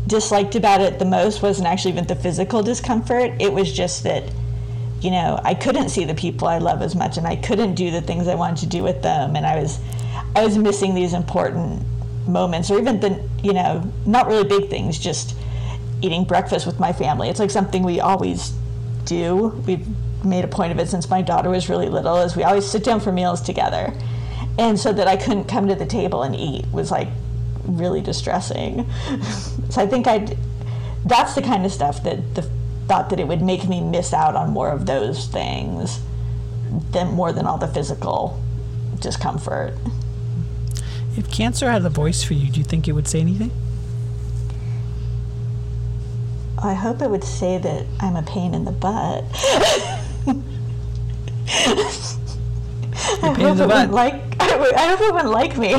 disliked 0.08 0.56
about 0.56 0.82
it 0.82 1.00
the 1.00 1.06
most 1.06 1.42
wasn't 1.42 1.68
actually 1.68 1.92
even 1.92 2.06
the 2.08 2.16
physical 2.16 2.62
discomfort. 2.62 3.32
It 3.40 3.52
was 3.52 3.72
just 3.72 4.04
that, 4.04 4.24
you 5.02 5.12
know, 5.12 5.40
I 5.44 5.54
couldn't 5.54 5.90
see 5.90 6.06
the 6.06 6.16
people 6.16 6.48
I 6.48 6.60
love 6.60 6.82
as 6.82 6.96
much, 6.96 7.18
and 7.18 7.26
I 7.26 7.36
couldn't 7.36 7.76
do 7.76 7.92
the 7.92 8.02
things 8.02 8.28
I 8.28 8.36
wanted 8.36 8.58
to 8.60 8.68
do 8.68 8.84
with 8.84 9.02
them, 9.02 9.36
and 9.36 9.46
I 9.46 9.60
was, 9.60 9.80
I 10.36 10.46
was 10.46 10.58
missing 10.58 10.94
these 10.94 11.14
important 11.14 11.84
moments, 12.28 12.70
or 12.72 12.80
even 12.80 13.00
the, 13.00 13.22
you 13.42 13.54
know, 13.54 13.92
not 14.06 14.28
really 14.28 14.48
big 14.48 14.70
things, 14.70 15.00
just 15.00 15.36
eating 16.02 16.24
breakfast 16.24 16.66
with 16.66 16.80
my 16.80 16.94
family. 16.94 17.30
It's 17.30 17.40
like 17.40 17.52
something 17.52 17.84
we 17.84 18.00
always 18.00 18.54
do. 19.06 19.62
We've 19.66 19.86
made 20.24 20.44
a 20.44 20.48
point 20.48 20.72
of 20.72 20.80
it 20.80 20.90
since 20.90 21.10
my 21.10 21.22
daughter 21.22 21.50
was 21.50 21.70
really 21.70 21.90
little. 21.90 22.18
Is 22.18 22.36
we 22.36 22.44
always 22.44 22.66
sit 22.66 22.84
down 22.84 23.00
for 23.00 23.12
meals 23.12 23.42
together, 23.42 23.94
and 24.58 24.80
so 24.80 24.94
that 24.94 25.08
I 25.08 25.18
couldn't 25.18 25.46
come 25.46 25.68
to 25.68 25.76
the 25.76 25.86
table 25.86 26.24
and 26.24 26.36
eat 26.36 26.66
was 26.72 26.92
like 26.92 27.08
really 27.66 28.02
distressing. 28.02 28.90
so 29.70 29.82
I 29.82 29.88
think 29.88 30.08
I, 30.08 30.36
that's 31.06 31.36
the 31.36 31.42
kind 31.42 31.66
of 31.66 31.72
stuff 31.72 32.04
that 32.04 32.36
the 32.36 32.50
thought 32.88 33.10
that 33.10 33.20
it 33.20 33.28
would 33.28 33.42
make 33.42 33.68
me 33.68 33.82
miss 33.82 34.14
out 34.14 34.36
on 34.36 34.50
more 34.50 34.70
of 34.70 34.86
those 34.86 35.28
things 35.28 36.02
than 36.92 37.08
more 37.14 37.32
than 37.32 37.46
all 37.46 37.58
the 37.58 37.68
physical 37.68 38.42
discomfort. 39.00 39.74
If 41.16 41.32
cancer 41.32 41.70
had 41.70 41.86
a 41.86 41.90
voice 41.90 42.24
for 42.24 42.34
you, 42.34 42.52
do 42.52 42.60
you 42.60 42.66
think 42.66 42.88
it 42.88 42.94
would 42.94 43.08
say 43.08 43.22
anything? 43.22 43.52
I 46.64 46.74
hope 46.74 47.02
it 47.02 47.10
would 47.10 47.24
say 47.24 47.58
that 47.58 47.86
I'm 48.00 48.16
a 48.16 48.24
pain 48.24 48.54
in 48.54 48.64
the 48.64 48.72
butt. 48.72 49.26
Pain 53.22 53.48
in 53.48 53.58
the 53.58 53.68
butt. 53.68 53.92
Like, 53.92 54.14
I 54.40 54.88
hope 54.88 55.02
it 55.02 55.14
wouldn't 55.14 55.32
like 55.32 55.58
me. 55.58 55.74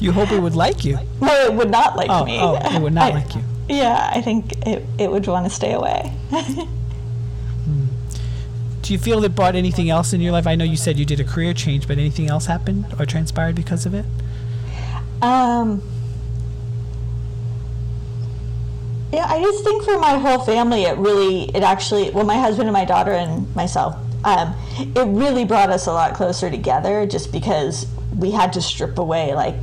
you 0.00 0.12
hope 0.12 0.32
it 0.32 0.40
would 0.40 0.54
like 0.54 0.84
you? 0.84 0.98
No, 1.20 1.32
it 1.44 1.52
would 1.52 1.70
not 1.70 1.96
like 1.96 2.08
oh, 2.10 2.24
me. 2.24 2.38
Oh, 2.40 2.56
it 2.56 2.80
would 2.80 2.94
not 2.94 3.12
I, 3.12 3.14
like 3.16 3.34
you. 3.34 3.42
Yeah, 3.68 4.10
I 4.12 4.20
think 4.22 4.52
it, 4.66 4.84
it 4.98 5.10
would 5.10 5.26
want 5.26 5.46
to 5.46 5.50
stay 5.50 5.72
away. 5.72 6.12
hmm. 6.30 7.84
Do 8.82 8.92
you 8.92 8.98
feel 8.98 9.22
it 9.22 9.34
brought 9.34 9.54
anything 9.54 9.90
else 9.90 10.12
in 10.12 10.20
your 10.20 10.32
life? 10.32 10.46
I 10.46 10.54
know 10.54 10.64
you 10.64 10.76
said 10.76 10.98
you 10.98 11.04
did 11.04 11.20
a 11.20 11.24
career 11.24 11.52
change, 11.54 11.86
but 11.86 11.98
anything 11.98 12.28
else 12.28 12.46
happened 12.46 12.86
or 12.98 13.06
transpired 13.06 13.54
because 13.54 13.86
of 13.86 13.94
it? 13.94 14.06
Um, 15.22 15.82
yeah, 19.12 19.26
I 19.28 19.40
just 19.40 19.64
think 19.64 19.82
for 19.82 19.98
my 19.98 20.18
whole 20.18 20.38
family, 20.38 20.84
it 20.84 20.96
really, 20.98 21.44
it 21.54 21.62
actually, 21.62 22.10
well, 22.10 22.24
my 22.24 22.38
husband 22.38 22.68
and 22.68 22.72
my 22.72 22.84
daughter 22.84 23.12
and 23.12 23.54
myself, 23.56 23.96
um, 24.24 24.54
it 24.78 25.06
really 25.06 25.44
brought 25.44 25.70
us 25.70 25.86
a 25.86 25.92
lot 25.92 26.14
closer 26.14 26.50
together 26.50 27.06
just 27.06 27.32
because 27.32 27.86
we 28.16 28.30
had 28.30 28.52
to 28.52 28.62
strip 28.62 28.98
away 28.98 29.34
like 29.34 29.54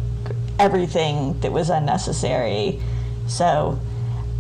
everything 0.60 1.40
that 1.42 1.52
was 1.52 1.70
unnecessary. 1.70 2.82
So 3.28 3.80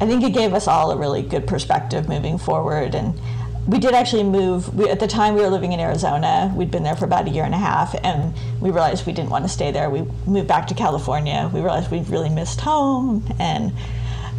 I 0.01 0.07
think 0.07 0.23
it 0.23 0.33
gave 0.33 0.53
us 0.53 0.67
all 0.67 0.91
a 0.91 0.97
really 0.97 1.21
good 1.21 1.47
perspective 1.47 2.09
moving 2.09 2.37
forward. 2.37 2.95
And 2.95 3.19
we 3.67 3.79
did 3.79 3.93
actually 3.93 4.23
move. 4.23 4.73
We, 4.73 4.89
at 4.89 4.99
the 4.99 5.07
time, 5.07 5.35
we 5.35 5.41
were 5.41 5.49
living 5.49 5.73
in 5.73 5.79
Arizona. 5.79 6.53
We'd 6.55 6.71
been 6.71 6.83
there 6.83 6.95
for 6.95 7.05
about 7.05 7.27
a 7.27 7.29
year 7.29 7.43
and 7.43 7.53
a 7.53 7.57
half, 7.57 7.95
and 8.03 8.33
we 8.61 8.71
realized 8.71 9.05
we 9.05 9.13
didn't 9.13 9.29
want 9.29 9.43
to 9.45 9.49
stay 9.49 9.71
there. 9.71 9.89
We 9.89 10.03
moved 10.25 10.47
back 10.47 10.67
to 10.67 10.73
California. 10.73 11.49
We 11.53 11.59
realized 11.59 11.91
we 11.91 11.99
really 12.01 12.29
missed 12.29 12.61
home, 12.61 13.25
and 13.39 13.73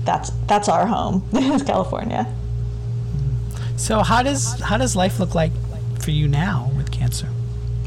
that's 0.08 0.30
that's 0.46 0.70
our 0.70 0.86
home 0.86 1.22
is 1.34 1.62
California. 1.62 2.26
So 3.76 4.00
how 4.00 4.22
does 4.22 4.58
how 4.60 4.78
does 4.78 4.96
life 4.96 5.20
look 5.20 5.34
like 5.34 5.52
for 6.00 6.12
you 6.12 6.26
now 6.26 6.72
with 6.78 6.90
cancer, 6.90 7.28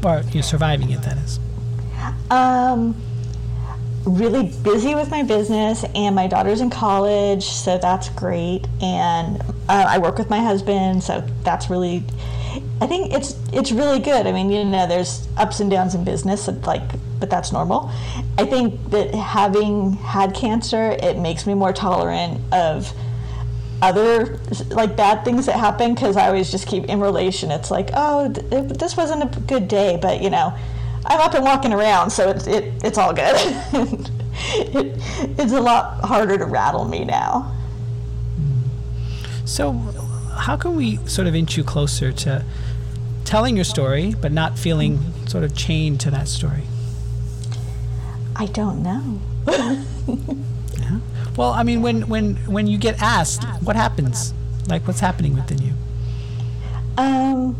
or 0.04 0.22
you're 0.32 0.44
surviving 0.44 0.90
it? 0.90 1.02
That 1.02 1.16
is. 1.18 1.40
Um, 2.30 2.94
really 4.04 4.52
busy 4.62 4.94
with 4.94 5.10
my 5.10 5.24
business, 5.24 5.84
and 5.96 6.14
my 6.14 6.28
daughter's 6.28 6.60
in 6.60 6.70
college, 6.70 7.44
so 7.44 7.76
that's 7.76 8.08
great. 8.10 8.68
And 8.80 9.40
uh, 9.68 9.86
I 9.88 9.98
work 9.98 10.16
with 10.16 10.30
my 10.30 10.40
husband, 10.40 11.02
so 11.02 11.26
that's 11.42 11.68
really. 11.68 12.04
I 12.80 12.86
think 12.86 13.12
it's 13.12 13.34
it's 13.52 13.72
really 13.72 13.98
good. 13.98 14.28
I 14.28 14.32
mean, 14.32 14.48
you 14.48 14.64
know, 14.64 14.86
there's 14.86 15.26
ups 15.36 15.58
and 15.58 15.68
downs 15.68 15.96
in 15.96 16.04
business, 16.04 16.46
like 16.64 16.88
but 17.22 17.30
that's 17.30 17.52
normal. 17.52 17.88
I 18.36 18.44
think 18.44 18.90
that 18.90 19.14
having 19.14 19.92
had 19.92 20.34
cancer, 20.34 20.96
it 21.00 21.18
makes 21.18 21.46
me 21.46 21.54
more 21.54 21.72
tolerant 21.72 22.40
of 22.52 22.92
other 23.80 24.40
like 24.70 24.96
bad 24.96 25.24
things 25.24 25.46
that 25.46 25.54
happen 25.54 25.94
because 25.94 26.16
I 26.16 26.26
always 26.26 26.50
just 26.50 26.66
keep 26.66 26.86
in 26.86 26.98
relation. 26.98 27.52
It's 27.52 27.70
like, 27.70 27.90
oh, 27.94 28.32
th- 28.32 28.72
this 28.72 28.96
wasn't 28.96 29.22
a 29.22 29.40
good 29.42 29.68
day, 29.68 30.00
but 30.02 30.20
you 30.20 30.30
know, 30.30 30.52
I'm 31.06 31.20
up 31.20 31.34
and 31.34 31.44
walking 31.44 31.72
around, 31.72 32.10
so 32.10 32.28
it's 32.30 32.48
it, 32.48 32.72
it's 32.82 32.98
all 32.98 33.14
good. 33.14 33.36
it, 33.36 34.98
it's 35.38 35.52
a 35.52 35.60
lot 35.60 36.04
harder 36.04 36.36
to 36.38 36.44
rattle 36.44 36.86
me 36.86 37.04
now. 37.04 37.54
So, 39.44 39.74
how 40.36 40.56
can 40.56 40.74
we 40.74 40.96
sort 41.06 41.28
of 41.28 41.36
inch 41.36 41.56
you 41.56 41.62
closer 41.62 42.10
to 42.10 42.44
telling 43.24 43.54
your 43.54 43.64
story, 43.64 44.12
but 44.20 44.32
not 44.32 44.58
feeling 44.58 44.98
mm-hmm. 44.98 45.26
sort 45.28 45.44
of 45.44 45.54
chained 45.54 46.00
to 46.00 46.10
that 46.10 46.26
story? 46.26 46.64
I 48.42 48.46
don't 48.46 48.82
know. 48.82 49.20
yeah. 49.46 50.98
Well, 51.36 51.52
I 51.52 51.62
mean, 51.62 51.80
when 51.80 52.08
when 52.08 52.34
when 52.46 52.66
you 52.66 52.76
get 52.76 53.00
asked, 53.00 53.44
what 53.62 53.76
happens? 53.76 54.34
Like, 54.66 54.84
what's 54.84 54.98
happening 54.98 55.36
within 55.36 55.58
you? 55.62 55.72
Um. 56.98 57.54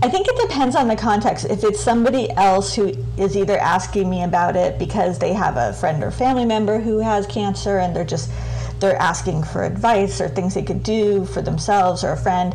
I 0.00 0.08
think 0.08 0.28
it 0.28 0.48
depends 0.48 0.74
on 0.74 0.88
the 0.88 0.96
context. 0.96 1.44
If 1.44 1.62
it's 1.62 1.78
somebody 1.78 2.30
else 2.38 2.74
who 2.74 2.94
is 3.18 3.36
either 3.36 3.58
asking 3.58 4.08
me 4.08 4.22
about 4.22 4.56
it 4.56 4.78
because 4.78 5.18
they 5.18 5.34
have 5.34 5.58
a 5.58 5.74
friend 5.74 6.02
or 6.02 6.10
family 6.10 6.46
member 6.46 6.80
who 6.80 7.00
has 7.00 7.26
cancer 7.26 7.80
and 7.80 7.94
they're 7.94 8.06
just 8.06 8.30
they're 8.80 8.96
asking 8.96 9.42
for 9.42 9.62
advice 9.62 10.22
or 10.22 10.28
things 10.30 10.54
they 10.54 10.62
could 10.62 10.82
do 10.82 11.26
for 11.26 11.42
themselves 11.42 12.02
or 12.02 12.12
a 12.12 12.16
friend, 12.16 12.54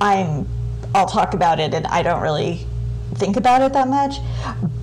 I'm 0.00 0.48
I'll 0.94 1.04
talk 1.04 1.34
about 1.34 1.60
it 1.60 1.74
and 1.74 1.86
I 1.88 2.02
don't 2.02 2.22
really 2.22 2.66
think 3.16 3.36
about 3.36 3.62
it 3.62 3.72
that 3.72 3.88
much. 3.88 4.18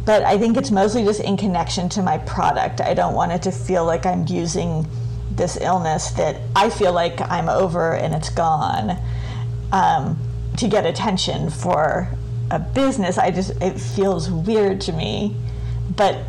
But 0.05 0.23
I 0.23 0.37
think 0.37 0.57
it's 0.57 0.71
mostly 0.71 1.03
just 1.03 1.21
in 1.21 1.37
connection 1.37 1.89
to 1.89 2.01
my 2.01 2.17
product. 2.19 2.81
I 2.81 2.93
don't 2.93 3.13
want 3.13 3.31
it 3.31 3.41
to 3.43 3.51
feel 3.51 3.85
like 3.85 4.05
I'm 4.05 4.25
using 4.27 4.85
this 5.31 5.57
illness 5.59 6.11
that 6.11 6.41
I 6.55 6.69
feel 6.69 6.93
like 6.93 7.19
I'm 7.21 7.49
over 7.49 7.95
and 7.95 8.13
it's 8.13 8.29
gone 8.29 8.97
um, 9.71 10.19
to 10.57 10.67
get 10.67 10.85
attention 10.85 11.49
for 11.49 12.09
a 12.51 12.59
business. 12.59 13.17
I 13.17 13.31
just, 13.31 13.51
it 13.61 13.79
feels 13.79 14.29
weird 14.29 14.81
to 14.81 14.91
me 14.91 15.35
but 15.95 16.25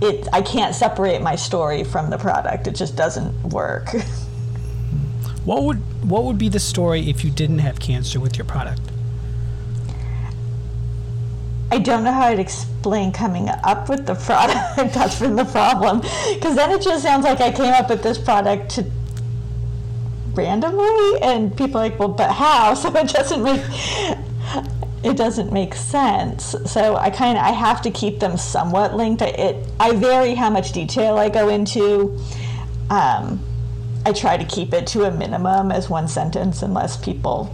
it 0.00 0.28
I 0.32 0.42
can't 0.42 0.74
separate 0.74 1.22
my 1.22 1.36
story 1.36 1.84
from 1.84 2.10
the 2.10 2.18
product. 2.18 2.66
It 2.66 2.74
just 2.74 2.96
doesn't 2.96 3.34
work. 3.44 3.88
What 5.44 5.64
would 5.64 6.08
what 6.08 6.22
would 6.22 6.38
be 6.38 6.48
the 6.48 6.60
story 6.60 7.10
if 7.10 7.24
you 7.24 7.30
didn't 7.30 7.58
have 7.58 7.80
cancer 7.80 8.20
with 8.20 8.38
your 8.38 8.44
product? 8.44 8.80
I 11.72 11.78
don't 11.78 12.04
know 12.04 12.12
how 12.12 12.26
I'd 12.26 12.38
explain 12.38 13.12
coming 13.12 13.48
up 13.48 13.88
with 13.88 14.04
the 14.04 14.14
product. 14.14 14.76
That's 14.94 15.18
been 15.18 15.36
the 15.36 15.46
problem. 15.46 16.00
Because 16.34 16.54
then 16.54 16.70
it 16.70 16.82
just 16.82 17.02
sounds 17.02 17.24
like 17.24 17.40
I 17.40 17.50
came 17.50 17.72
up 17.72 17.88
with 17.88 18.02
this 18.02 18.18
product 18.18 18.72
to 18.72 18.84
randomly, 20.34 21.22
and 21.22 21.56
people 21.56 21.78
are 21.80 21.84
like, 21.88 21.98
well, 21.98 22.08
but 22.08 22.30
how? 22.30 22.74
So 22.82 22.94
it 22.94 23.08
doesn't 23.08 23.42
make 23.42 23.62
it 25.02 25.16
doesn't 25.16 25.50
make 25.50 25.74
sense. 25.74 26.54
So 26.66 26.96
I 26.96 27.08
kind 27.08 27.38
of 27.38 27.44
I 27.44 27.52
have 27.52 27.80
to 27.82 27.90
keep 27.90 28.20
them 28.20 28.36
somewhat 28.36 28.94
linked. 28.94 29.22
It 29.22 29.66
I 29.80 29.96
vary 29.96 30.34
how 30.34 30.50
much 30.50 30.72
detail 30.72 31.16
I 31.16 31.30
go 31.30 31.48
into. 31.48 32.18
Um, 32.90 33.40
I 34.04 34.12
try 34.12 34.36
to 34.36 34.44
keep 34.44 34.74
it 34.74 34.86
to 34.88 35.04
a 35.04 35.10
minimum 35.10 35.72
as 35.72 35.88
one 35.88 36.06
sentence, 36.06 36.60
unless 36.60 36.98
people 36.98 37.50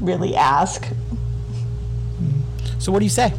really 0.00 0.36
ask. 0.36 0.86
So 2.78 2.92
what 2.92 3.00
do 3.00 3.04
you 3.04 3.10
say? 3.10 3.32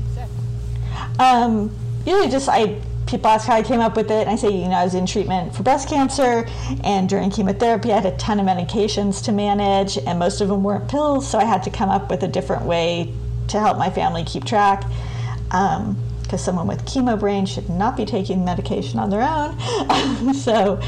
Um, 1.19 1.75
usually, 2.05 2.29
just 2.29 2.49
I 2.49 2.81
people 3.09 3.27
ask 3.29 3.47
how 3.47 3.55
I 3.55 3.63
came 3.63 3.79
up 3.79 3.95
with 3.95 4.11
it, 4.11 4.21
and 4.21 4.29
I 4.29 4.35
say, 4.35 4.49
you 4.49 4.67
know, 4.67 4.75
I 4.75 4.83
was 4.83 4.93
in 4.93 5.05
treatment 5.05 5.55
for 5.55 5.63
breast 5.63 5.89
cancer, 5.89 6.47
and 6.83 7.09
during 7.09 7.31
chemotherapy, 7.31 7.91
I 7.91 7.99
had 7.99 8.05
a 8.05 8.17
ton 8.17 8.39
of 8.39 8.45
medications 8.45 9.23
to 9.25 9.31
manage, 9.31 9.97
and 9.97 10.19
most 10.19 10.41
of 10.41 10.47
them 10.47 10.63
weren't 10.63 10.87
pills, 10.89 11.27
so 11.27 11.39
I 11.39 11.45
had 11.45 11.63
to 11.63 11.71
come 11.71 11.89
up 11.89 12.09
with 12.09 12.23
a 12.23 12.27
different 12.27 12.63
way 12.63 13.13
to 13.47 13.59
help 13.59 13.77
my 13.77 13.89
family 13.89 14.23
keep 14.23 14.45
track. 14.45 14.83
Because 15.49 15.81
um, 16.33 16.37
someone 16.37 16.67
with 16.67 16.85
chemo 16.85 17.19
brain 17.19 17.47
should 17.47 17.69
not 17.69 17.97
be 17.97 18.05
taking 18.05 18.45
medication 18.45 18.99
on 18.99 19.09
their 19.09 19.23
own. 19.23 20.33
so 20.35 20.79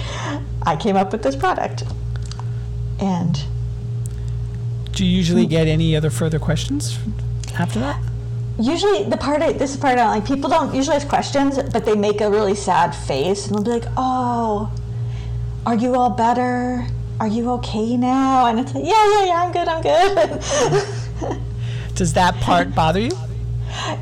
I 0.61 0.75
came 0.79 0.95
up 0.95 1.11
with 1.11 1.23
this 1.23 1.35
product. 1.35 1.83
And 2.99 3.43
do 4.91 5.03
you 5.03 5.17
usually 5.17 5.47
get 5.47 5.67
any 5.67 5.95
other 5.95 6.11
further 6.11 6.37
questions 6.37 6.99
after 7.57 7.79
that? 7.79 8.10
Usually 8.63 9.03
the 9.03 9.17
part 9.17 9.41
I, 9.41 9.53
this 9.53 9.71
is 9.71 9.77
part 9.77 9.93
I 9.93 10.03
don't 10.03 10.09
like. 10.09 10.25
People 10.25 10.49
don't 10.49 10.73
usually 10.73 10.95
ask 10.95 11.07
questions 11.07 11.59
but 11.71 11.85
they 11.85 11.95
make 11.95 12.21
a 12.21 12.29
really 12.29 12.55
sad 12.55 12.91
face 12.91 13.47
and 13.47 13.55
they'll 13.55 13.63
be 13.63 13.71
like 13.71 13.91
oh 13.97 14.71
are 15.65 15.75
you 15.75 15.95
all 15.95 16.09
better? 16.09 16.85
Are 17.19 17.27
you 17.27 17.51
okay 17.51 17.95
now? 17.95 18.47
And 18.47 18.59
it's 18.59 18.73
like 18.73 18.83
yeah 18.85 19.11
yeah 19.11 19.25
yeah 19.25 19.43
i'm 19.43 19.51
good 19.51 19.67
i'm 19.67 19.81
good. 19.81 21.41
Does 21.95 22.13
that 22.13 22.35
part 22.35 22.73
bother 22.73 22.99
you? 22.99 23.11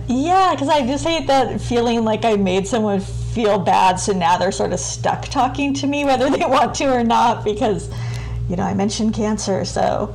Yeah 0.08 0.54
because 0.54 0.70
i 0.70 0.86
just 0.86 1.06
hate 1.06 1.28
that 1.28 1.62
feeling 1.62 2.04
like 2.04 2.25
i 2.25 2.36
made 2.36 2.68
someone 2.68 3.00
feel 3.00 3.60
bad 3.60 4.00
so 4.00 4.12
now 4.13 4.38
they're 4.38 4.51
sort 4.51 4.74
of 4.74 4.80
stuck 4.80 5.25
talking 5.25 5.74
to 5.75 5.88
me 5.88 6.04
whether 6.06 6.30
they 6.30 6.46
want 6.46 6.75
to 6.75 6.86
or 6.86 7.04
not 7.04 7.44
because 7.44 7.89
you 8.50 8.56
know 8.56 8.63
i 8.63 8.74
mentioned 8.74 9.13
cancer 9.13 9.63
so 9.63 10.13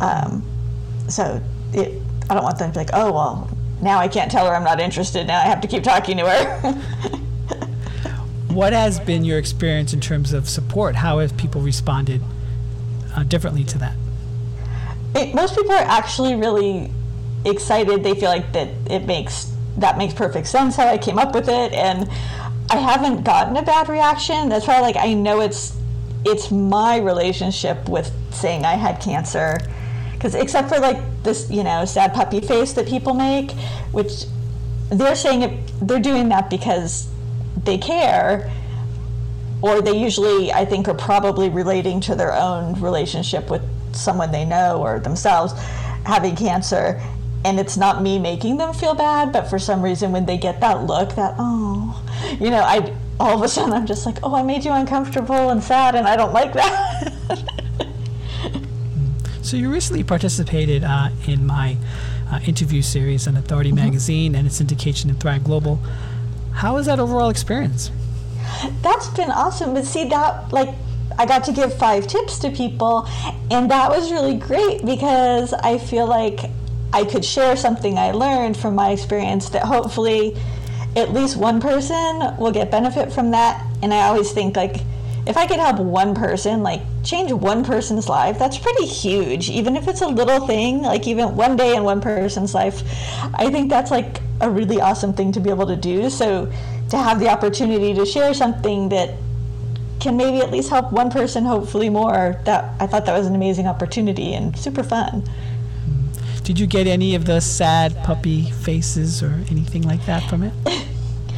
um, 0.00 0.44
so 1.08 1.40
it, 1.72 2.00
i 2.28 2.34
don't 2.34 2.42
want 2.42 2.58
them 2.58 2.70
to 2.70 2.78
be 2.78 2.84
like 2.84 2.90
oh 2.92 3.12
well 3.12 3.50
now 3.82 3.98
I 3.98 4.08
can't 4.08 4.30
tell 4.30 4.46
her 4.46 4.54
I'm 4.54 4.64
not 4.64 4.80
interested. 4.80 5.26
Now 5.26 5.40
I 5.40 5.44
have 5.44 5.60
to 5.60 5.68
keep 5.68 5.82
talking 5.82 6.16
to 6.18 6.26
her. 6.28 6.72
what 8.48 8.72
has 8.72 9.00
been 9.00 9.24
your 9.24 9.38
experience 9.38 9.92
in 9.92 10.00
terms 10.00 10.32
of 10.32 10.48
support? 10.48 10.94
How 10.94 11.18
have 11.18 11.36
people 11.36 11.60
responded 11.60 12.22
uh, 13.16 13.24
differently 13.24 13.64
to 13.64 13.78
that? 13.78 13.96
It, 15.16 15.34
most 15.34 15.56
people 15.56 15.72
are 15.72 15.84
actually 15.84 16.36
really 16.36 16.92
excited. 17.44 18.04
They 18.04 18.14
feel 18.14 18.30
like 18.30 18.52
that 18.52 18.68
it 18.88 19.04
makes 19.04 19.52
that 19.76 19.98
makes 19.98 20.14
perfect 20.14 20.46
sense 20.46 20.76
how 20.76 20.86
I 20.86 20.98
came 20.98 21.18
up 21.18 21.34
with 21.34 21.48
it, 21.48 21.72
and 21.72 22.08
I 22.70 22.76
haven't 22.76 23.24
gotten 23.24 23.56
a 23.56 23.62
bad 23.62 23.88
reaction. 23.88 24.48
That's 24.48 24.66
why, 24.66 24.80
like, 24.80 24.96
I 24.96 25.12
know 25.12 25.40
it's 25.40 25.76
it's 26.24 26.50
my 26.50 26.98
relationship 26.98 27.88
with 27.88 28.12
saying 28.30 28.64
I 28.64 28.74
had 28.74 29.00
cancer 29.00 29.58
because 30.22 30.36
except 30.36 30.68
for 30.68 30.78
like 30.78 30.98
this, 31.24 31.50
you 31.50 31.64
know, 31.64 31.84
sad 31.84 32.14
puppy 32.14 32.40
face 32.40 32.74
that 32.74 32.86
people 32.86 33.12
make, 33.12 33.50
which 33.90 34.26
they're 34.88 35.16
saying 35.16 35.42
it, 35.42 35.72
they're 35.80 35.98
doing 35.98 36.28
that 36.28 36.48
because 36.48 37.08
they 37.64 37.76
care, 37.76 38.48
or 39.62 39.82
they 39.82 39.98
usually, 39.98 40.52
I 40.52 40.64
think, 40.64 40.86
are 40.86 40.94
probably 40.94 41.48
relating 41.48 42.00
to 42.02 42.14
their 42.14 42.32
own 42.32 42.80
relationship 42.80 43.50
with 43.50 43.62
someone 43.96 44.30
they 44.30 44.44
know 44.44 44.80
or 44.80 45.00
themselves 45.00 45.54
having 46.06 46.36
cancer. 46.36 47.02
And 47.44 47.58
it's 47.58 47.76
not 47.76 48.00
me 48.00 48.20
making 48.20 48.58
them 48.58 48.72
feel 48.74 48.94
bad, 48.94 49.32
but 49.32 49.50
for 49.50 49.58
some 49.58 49.82
reason, 49.82 50.12
when 50.12 50.24
they 50.24 50.38
get 50.38 50.60
that 50.60 50.84
look, 50.84 51.16
that, 51.16 51.34
oh, 51.40 52.00
you 52.38 52.50
know, 52.50 52.62
I 52.62 52.94
all 53.18 53.36
of 53.36 53.42
a 53.42 53.48
sudden 53.48 53.72
I'm 53.72 53.86
just 53.86 54.06
like, 54.06 54.18
oh, 54.22 54.36
I 54.36 54.44
made 54.44 54.64
you 54.64 54.70
uncomfortable 54.70 55.50
and 55.50 55.60
sad, 55.60 55.96
and 55.96 56.06
I 56.06 56.14
don't 56.14 56.32
like 56.32 56.52
that. 56.52 57.12
So 59.52 59.58
you 59.58 59.70
recently 59.70 60.02
participated 60.02 60.82
uh, 60.82 61.10
in 61.26 61.44
my 61.44 61.76
uh, 62.30 62.40
interview 62.46 62.80
series 62.80 63.28
on 63.28 63.36
Authority 63.36 63.68
mm-hmm. 63.68 63.84
Magazine 63.84 64.34
and 64.34 64.46
its 64.46 64.62
syndication 64.62 65.10
in 65.10 65.16
Thrive 65.16 65.44
Global. 65.44 65.78
How 66.54 66.76
was 66.76 66.86
that 66.86 66.98
overall 66.98 67.28
experience? 67.28 67.90
That's 68.80 69.08
been 69.08 69.30
awesome. 69.30 69.74
But 69.74 69.84
see, 69.84 70.08
that 70.08 70.50
like 70.54 70.70
I 71.18 71.26
got 71.26 71.44
to 71.44 71.52
give 71.52 71.74
five 71.74 72.06
tips 72.06 72.38
to 72.38 72.50
people, 72.50 73.06
and 73.50 73.70
that 73.70 73.90
was 73.90 74.10
really 74.10 74.36
great 74.36 74.86
because 74.86 75.52
I 75.52 75.76
feel 75.76 76.06
like 76.06 76.40
I 76.94 77.04
could 77.04 77.22
share 77.22 77.54
something 77.54 77.98
I 77.98 78.12
learned 78.12 78.56
from 78.56 78.74
my 78.74 78.92
experience 78.92 79.50
that 79.50 79.64
hopefully 79.64 80.34
at 80.96 81.12
least 81.12 81.36
one 81.36 81.60
person 81.60 82.38
will 82.38 82.52
get 82.52 82.70
benefit 82.70 83.12
from 83.12 83.32
that. 83.32 83.66
And 83.82 83.92
I 83.92 84.06
always 84.06 84.32
think 84.32 84.56
like 84.56 84.76
if 85.26 85.36
I 85.36 85.46
could 85.46 85.60
help 85.60 85.78
one 85.78 86.14
person, 86.14 86.62
like 86.62 86.82
change 87.04 87.32
one 87.32 87.64
person's 87.64 88.08
life, 88.08 88.38
that's 88.38 88.58
pretty 88.58 88.86
huge. 88.86 89.50
Even 89.50 89.76
if 89.76 89.86
it's 89.86 90.00
a 90.00 90.08
little 90.08 90.46
thing, 90.46 90.82
like 90.82 91.06
even 91.06 91.36
one 91.36 91.56
day 91.56 91.76
in 91.76 91.84
one 91.84 92.00
person's 92.00 92.54
life, 92.54 92.82
I 93.34 93.48
think 93.50 93.70
that's 93.70 93.90
like 93.90 94.20
a 94.40 94.50
really 94.50 94.80
awesome 94.80 95.12
thing 95.12 95.30
to 95.32 95.40
be 95.40 95.50
able 95.50 95.66
to 95.68 95.76
do. 95.76 96.10
So 96.10 96.50
to 96.90 96.98
have 96.98 97.20
the 97.20 97.28
opportunity 97.28 97.94
to 97.94 98.04
share 98.04 98.34
something 98.34 98.88
that 98.88 99.14
can 100.00 100.16
maybe 100.16 100.38
at 100.38 100.50
least 100.50 100.70
help 100.70 100.90
one 100.90 101.10
person, 101.10 101.44
hopefully 101.44 101.88
more, 101.88 102.40
that 102.44 102.74
I 102.80 102.88
thought 102.88 103.06
that 103.06 103.16
was 103.16 103.28
an 103.28 103.36
amazing 103.36 103.68
opportunity 103.68 104.34
and 104.34 104.58
super 104.58 104.82
fun. 104.82 105.22
Did 106.42 106.58
you 106.58 106.66
get 106.66 106.88
any 106.88 107.14
of 107.14 107.26
the 107.26 107.40
sad 107.40 107.96
puppy 108.02 108.50
faces 108.50 109.22
or 109.22 109.44
anything 109.48 109.82
like 109.82 110.04
that 110.06 110.28
from 110.28 110.42
it? 110.42 110.52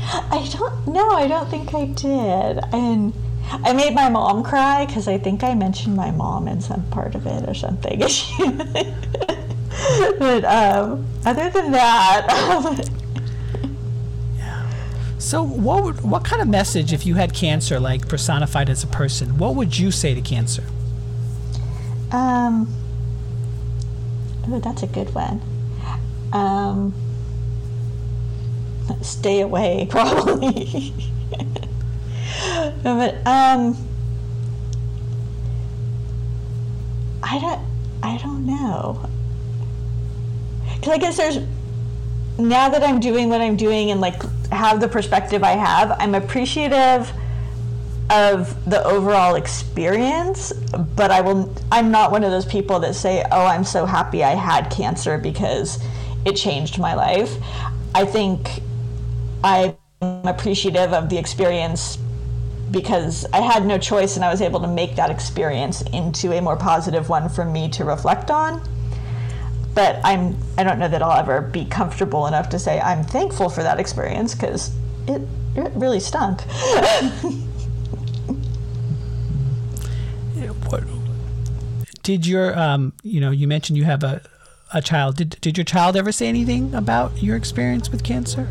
I 0.06 0.48
don't 0.58 0.86
know. 0.86 1.10
I 1.10 1.28
don't 1.28 1.50
think 1.50 1.74
I 1.74 1.84
did. 1.84 2.64
And 2.72 3.12
I 3.50 3.72
made 3.72 3.94
my 3.94 4.08
mom 4.08 4.42
cry 4.42 4.86
because 4.86 5.08
I 5.08 5.18
think 5.18 5.44
I 5.44 5.54
mentioned 5.54 5.96
my 5.96 6.10
mom 6.10 6.48
in 6.48 6.60
some 6.60 6.82
part 6.90 7.14
of 7.14 7.26
it 7.26 7.48
or 7.48 7.54
something. 7.54 8.00
but 10.18 10.44
um, 10.44 11.06
other 11.24 11.50
than 11.50 11.72
that. 11.72 12.26
yeah. 14.36 14.70
So, 15.18 15.42
what 15.42 15.84
would, 15.84 16.00
what 16.02 16.24
kind 16.24 16.42
of 16.42 16.48
message, 16.48 16.92
if 16.92 17.06
you 17.06 17.14
had 17.14 17.34
cancer, 17.34 17.78
like 17.78 18.08
personified 18.08 18.70
as 18.70 18.82
a 18.82 18.88
person, 18.88 19.38
what 19.38 19.54
would 19.54 19.78
you 19.78 19.90
say 19.90 20.14
to 20.14 20.20
cancer? 20.20 20.64
Um. 22.10 22.72
Oh, 24.46 24.60
that's 24.60 24.82
a 24.82 24.86
good 24.86 25.14
one. 25.14 25.40
Um, 26.32 26.94
stay 29.02 29.40
away, 29.40 29.86
probably 29.90 30.92
but 32.82 33.14
um, 33.26 33.76
I 37.22 37.38
don't, 37.38 37.60
I 38.02 38.18
don't 38.18 38.46
know. 38.46 39.08
Cause 40.82 40.92
I 40.92 40.98
guess 40.98 41.16
there's 41.16 41.38
now 42.38 42.68
that 42.68 42.82
I'm 42.82 43.00
doing 43.00 43.28
what 43.28 43.40
I'm 43.40 43.56
doing 43.56 43.90
and 43.90 44.00
like 44.00 44.22
have 44.50 44.80
the 44.80 44.88
perspective 44.88 45.42
I 45.42 45.52
have, 45.52 45.96
I'm 45.98 46.14
appreciative 46.14 47.10
of 48.10 48.68
the 48.68 48.84
overall 48.84 49.36
experience, 49.36 50.52
but 50.52 51.10
I 51.10 51.20
will 51.22 51.54
I'm 51.72 51.90
not 51.90 52.10
one 52.10 52.22
of 52.24 52.30
those 52.30 52.44
people 52.44 52.80
that 52.80 52.94
say, 52.94 53.24
"Oh, 53.32 53.46
I'm 53.46 53.64
so 53.64 53.86
happy 53.86 54.22
I 54.22 54.34
had 54.34 54.70
cancer 54.70 55.16
because 55.16 55.78
it 56.26 56.32
changed 56.36 56.78
my 56.78 56.94
life." 56.94 57.34
I 57.94 58.04
think 58.04 58.60
I'm 59.42 59.76
appreciative 60.02 60.92
of 60.92 61.08
the 61.08 61.16
experience 61.16 61.96
because 62.70 63.26
I 63.32 63.40
had 63.40 63.66
no 63.66 63.78
choice 63.78 64.16
and 64.16 64.24
I 64.24 64.30
was 64.30 64.40
able 64.40 64.60
to 64.60 64.66
make 64.66 64.96
that 64.96 65.10
experience 65.10 65.82
into 65.92 66.32
a 66.32 66.40
more 66.40 66.56
positive 66.56 67.08
one 67.08 67.28
for 67.28 67.44
me 67.44 67.68
to 67.70 67.84
reflect 67.84 68.30
on. 68.30 68.62
But 69.74 70.00
I'm 70.04 70.36
I 70.56 70.64
don't 70.64 70.78
know 70.78 70.88
that 70.88 71.02
I'll 71.02 71.18
ever 71.18 71.40
be 71.40 71.64
comfortable 71.64 72.26
enough 72.26 72.48
to 72.50 72.58
say 72.58 72.80
I'm 72.80 73.04
thankful 73.04 73.48
for 73.48 73.62
that 73.62 73.80
experience 73.80 74.34
because 74.34 74.72
it, 75.08 75.22
it 75.56 75.72
really 75.74 76.00
stunk. 76.00 76.40
did 82.04 82.26
your 82.26 82.56
um 82.56 82.92
you 83.02 83.20
know 83.20 83.32
you 83.32 83.48
mentioned 83.48 83.76
you 83.76 83.84
have 83.84 84.04
a 84.04 84.20
a 84.72 84.80
child 84.80 85.16
did 85.16 85.30
did 85.40 85.56
your 85.56 85.64
child 85.64 85.96
ever 85.96 86.12
say 86.12 86.28
anything 86.28 86.72
about 86.74 87.20
your 87.20 87.34
experience 87.34 87.90
with 87.90 88.04
cancer? 88.04 88.48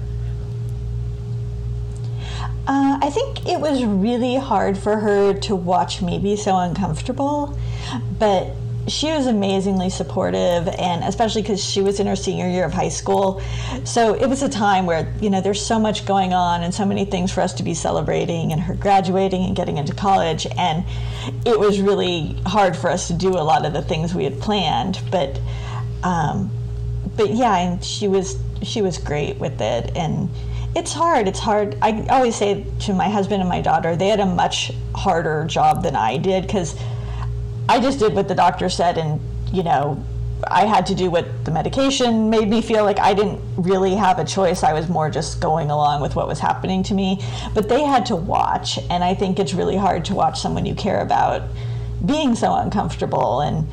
Uh, 2.65 2.97
I 3.02 3.10
think 3.10 3.47
it 3.47 3.60
was 3.60 3.84
really 3.84 4.36
hard 4.36 4.78
for 4.78 4.97
her 4.97 5.34
to 5.34 5.56
watch 5.56 6.02
me 6.02 6.17
be 6.17 6.38
so 6.38 6.58
uncomfortable, 6.58 7.58
but 8.17 8.47
she 8.88 9.12
was 9.12 9.28
amazingly 9.28 9.89
supportive 9.89 10.67
and 10.67 11.04
especially 11.04 11.41
because 11.41 11.63
she 11.63 11.82
was 11.82 11.99
in 11.99 12.08
her 12.08 12.15
senior 12.15 12.47
year 12.47 12.65
of 12.65 12.73
high 12.73 12.89
school. 12.89 13.41
So 13.86 14.13
it 14.13 14.28
was 14.28 14.43
a 14.43 14.49
time 14.49 14.86
where 14.86 15.13
you 15.21 15.30
know 15.30 15.41
there's 15.41 15.65
so 15.65 15.80
much 15.80 16.06
going 16.06 16.34
on 16.34 16.63
and 16.63 16.73
so 16.73 16.86
many 16.86 17.06
things 17.06 17.32
for 17.32 17.41
us 17.41 17.54
to 17.56 17.63
be 17.63 17.73
celebrating 17.73 18.52
and 18.52 18.62
her 18.62 18.76
graduating 18.76 19.43
and 19.43 19.56
getting 19.56 19.78
into 19.78 19.93
college 19.93 20.47
and 20.58 20.84
it 21.45 21.60
was 21.60 21.80
really 21.80 22.36
hard 22.45 22.76
for 22.76 22.89
us 22.89 23.08
to 23.08 23.13
do 23.13 23.30
a 23.30 23.43
lot 23.43 23.65
of 23.65 23.73
the 23.73 23.82
things 23.82 24.13
we 24.13 24.26
had 24.26 24.39
planned 24.39 24.99
but 25.12 25.39
um, 26.04 26.52
but 27.15 27.30
yeah 27.34 27.58
and 27.58 27.84
she 27.84 28.08
was 28.08 28.38
she 28.62 28.82
was 28.82 28.97
great 28.97 29.38
with 29.38 29.62
it 29.62 29.95
and 29.95 30.30
it's 30.76 30.94
hard 30.94 31.28
it's 31.28 31.40
hard 31.40 31.78
i 31.82 32.06
always 32.10 32.36
say 32.36 32.66
to 32.80 32.94
my 32.94 33.10
husband 33.10 33.42
and 33.42 33.50
my 33.50 33.62
daughter 33.62 33.96
they 33.96 34.08
had 34.08 34.20
a 34.20 34.26
much 34.26 34.72
harder 34.96 35.46
job 35.46 35.84
than 35.84 35.96
i 35.96 36.18
did 36.18 36.44
because 36.44 36.76
I 37.70 37.80
just 37.80 38.00
did 38.00 38.14
what 38.14 38.28
the 38.28 38.36
doctor 38.36 38.70
said, 38.70 38.98
and 38.98 39.22
you 39.52 39.64
know, 39.64 40.04
I 40.50 40.66
had 40.66 40.86
to 40.88 40.96
do 40.96 41.10
what 41.10 41.46
the 41.46 41.52
medication 41.52 42.30
made 42.30 42.50
me 42.50 42.62
feel 42.62 42.84
like 42.84 43.00
I 43.00 43.14
didn't 43.14 43.40
really 43.56 43.96
have 43.96 44.20
a 44.20 44.26
choice. 44.26 44.64
I 44.64 44.74
was 44.74 44.90
more 44.90 45.10
just 45.10 45.40
going 45.40 45.72
along 45.72 46.02
with 46.02 46.16
what 46.16 46.28
was 46.28 46.40
happening 46.40 46.84
to 46.84 46.94
me. 46.94 47.24
But 47.54 47.70
they 47.70 47.84
had 47.84 48.06
to 48.08 48.16
watch, 48.16 48.78
and 48.90 49.04
I 49.04 49.14
think 49.14 49.40
it's 49.40 49.54
really 49.54 49.78
hard 49.78 50.04
to 50.06 50.14
watch 50.14 50.42
someone 50.42 50.66
you 50.66 50.76
care 50.76 51.02
about 51.02 51.44
being 52.06 52.36
so 52.36 52.54
uncomfortable 52.54 53.40
and 53.40 53.68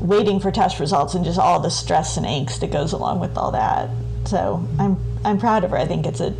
waiting 0.00 0.40
for 0.40 0.50
test 0.50 0.80
results 0.80 1.14
and 1.14 1.24
just 1.24 1.38
all 1.38 1.60
the 1.60 1.70
stress 1.70 2.16
and 2.16 2.24
angst 2.24 2.60
that 2.60 2.72
goes 2.72 2.94
along 2.94 3.20
with 3.20 3.36
all 3.36 3.50
that. 3.50 3.90
So 4.24 4.66
I'm 4.78 4.96
I'm 5.24 5.38
proud 5.38 5.64
of 5.64 5.70
her. 5.70 5.76
I 5.76 5.86
think 5.86 6.06
it's 6.06 6.20
a 6.20 6.34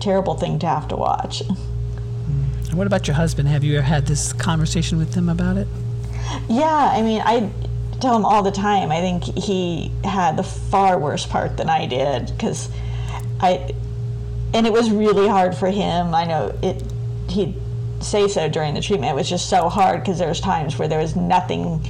terrible 0.00 0.34
thing 0.34 0.58
to 0.60 0.66
have 0.66 0.88
to 0.88 0.96
watch. 0.96 1.42
And 1.42 2.74
what 2.74 2.86
about 2.86 3.06
your 3.06 3.14
husband? 3.14 3.48
Have 3.48 3.62
you 3.64 3.78
ever 3.78 3.86
had 3.86 4.06
this 4.06 4.32
conversation 4.32 4.98
with 4.98 5.14
him 5.14 5.28
about 5.28 5.56
it? 5.56 5.68
Yeah, 6.48 6.90
I 6.92 7.02
mean, 7.02 7.22
I 7.24 7.50
tell 8.00 8.16
him 8.16 8.24
all 8.24 8.42
the 8.42 8.50
time. 8.50 8.90
I 8.90 9.00
think 9.00 9.24
he 9.24 9.92
had 10.04 10.36
the 10.36 10.42
far 10.42 10.98
worse 10.98 11.24
part 11.24 11.56
than 11.56 11.70
I 11.70 11.86
did 11.86 12.26
because 12.26 12.68
I, 13.40 13.74
and 14.52 14.66
it 14.66 14.72
was 14.72 14.90
really 14.90 15.28
hard 15.28 15.56
for 15.56 15.70
him. 15.70 16.14
I 16.14 16.24
know 16.24 16.58
it. 16.62 16.82
He'd 17.28 17.54
say 18.00 18.28
so 18.28 18.48
during 18.48 18.74
the 18.74 18.80
treatment. 18.80 19.12
It 19.12 19.14
was 19.14 19.28
just 19.28 19.48
so 19.48 19.68
hard 19.68 20.00
because 20.00 20.18
there 20.18 20.28
was 20.28 20.40
times 20.40 20.78
where 20.78 20.88
there 20.88 21.00
was 21.00 21.16
nothing 21.16 21.82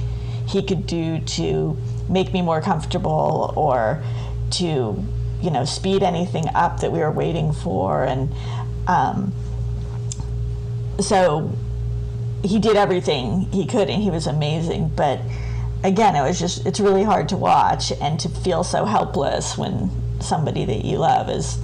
he 0.47 0.63
could 0.63 0.87
do 0.87 1.19
to 1.19 1.77
make 2.09 2.31
me 2.33 2.41
more 2.41 2.61
comfortable 2.61 3.53
or 3.55 4.01
to, 4.51 5.03
you 5.41 5.51
know, 5.51 5.65
speed 5.65 6.03
anything 6.03 6.45
up 6.53 6.79
that 6.81 6.91
we 6.91 6.99
were 6.99 7.11
waiting 7.11 7.53
for, 7.53 8.03
and 8.03 8.33
um, 8.87 9.33
so 10.99 11.51
he 12.43 12.59
did 12.59 12.75
everything 12.75 13.41
he 13.51 13.65
could 13.65 13.89
and 13.89 14.01
he 14.01 14.09
was 14.09 14.27
amazing. 14.27 14.91
But 14.95 15.19
again 15.83 16.15
it 16.15 16.21
was 16.21 16.39
just 16.39 16.65
it's 16.65 16.79
really 16.79 17.03
hard 17.03 17.29
to 17.29 17.37
watch 17.37 17.91
and 18.01 18.19
to 18.19 18.29
feel 18.29 18.63
so 18.63 18.85
helpless 18.85 19.57
when 19.57 19.91
somebody 20.19 20.65
that 20.65 20.83
you 20.83 20.97
love 20.97 21.29
is 21.29 21.57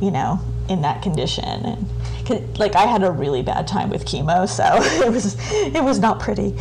you 0.00 0.10
know 0.10 0.40
in 0.68 0.82
that 0.82 1.02
condition. 1.02 1.44
And 1.44 1.86
like 2.58 2.76
i 2.76 2.86
had 2.86 3.02
a 3.02 3.10
really 3.10 3.42
bad 3.42 3.66
time 3.66 3.90
with 3.90 4.04
chemo 4.04 4.48
so 4.48 4.62
it 5.04 5.10
was 5.10 5.36
it 5.50 5.82
was 5.82 5.98
not 5.98 6.20
pretty 6.20 6.54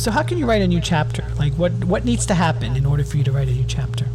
so 0.00 0.10
how 0.10 0.22
can 0.22 0.38
you 0.38 0.46
write 0.46 0.62
a 0.62 0.68
new 0.68 0.80
chapter 0.80 1.24
like 1.38 1.52
what 1.54 1.72
what 1.84 2.04
needs 2.04 2.24
to 2.24 2.34
happen 2.34 2.76
in 2.76 2.86
order 2.86 3.04
for 3.04 3.16
you 3.18 3.24
to 3.24 3.32
write 3.32 3.48
a 3.48 3.52
new 3.52 3.64
chapter 3.66 4.06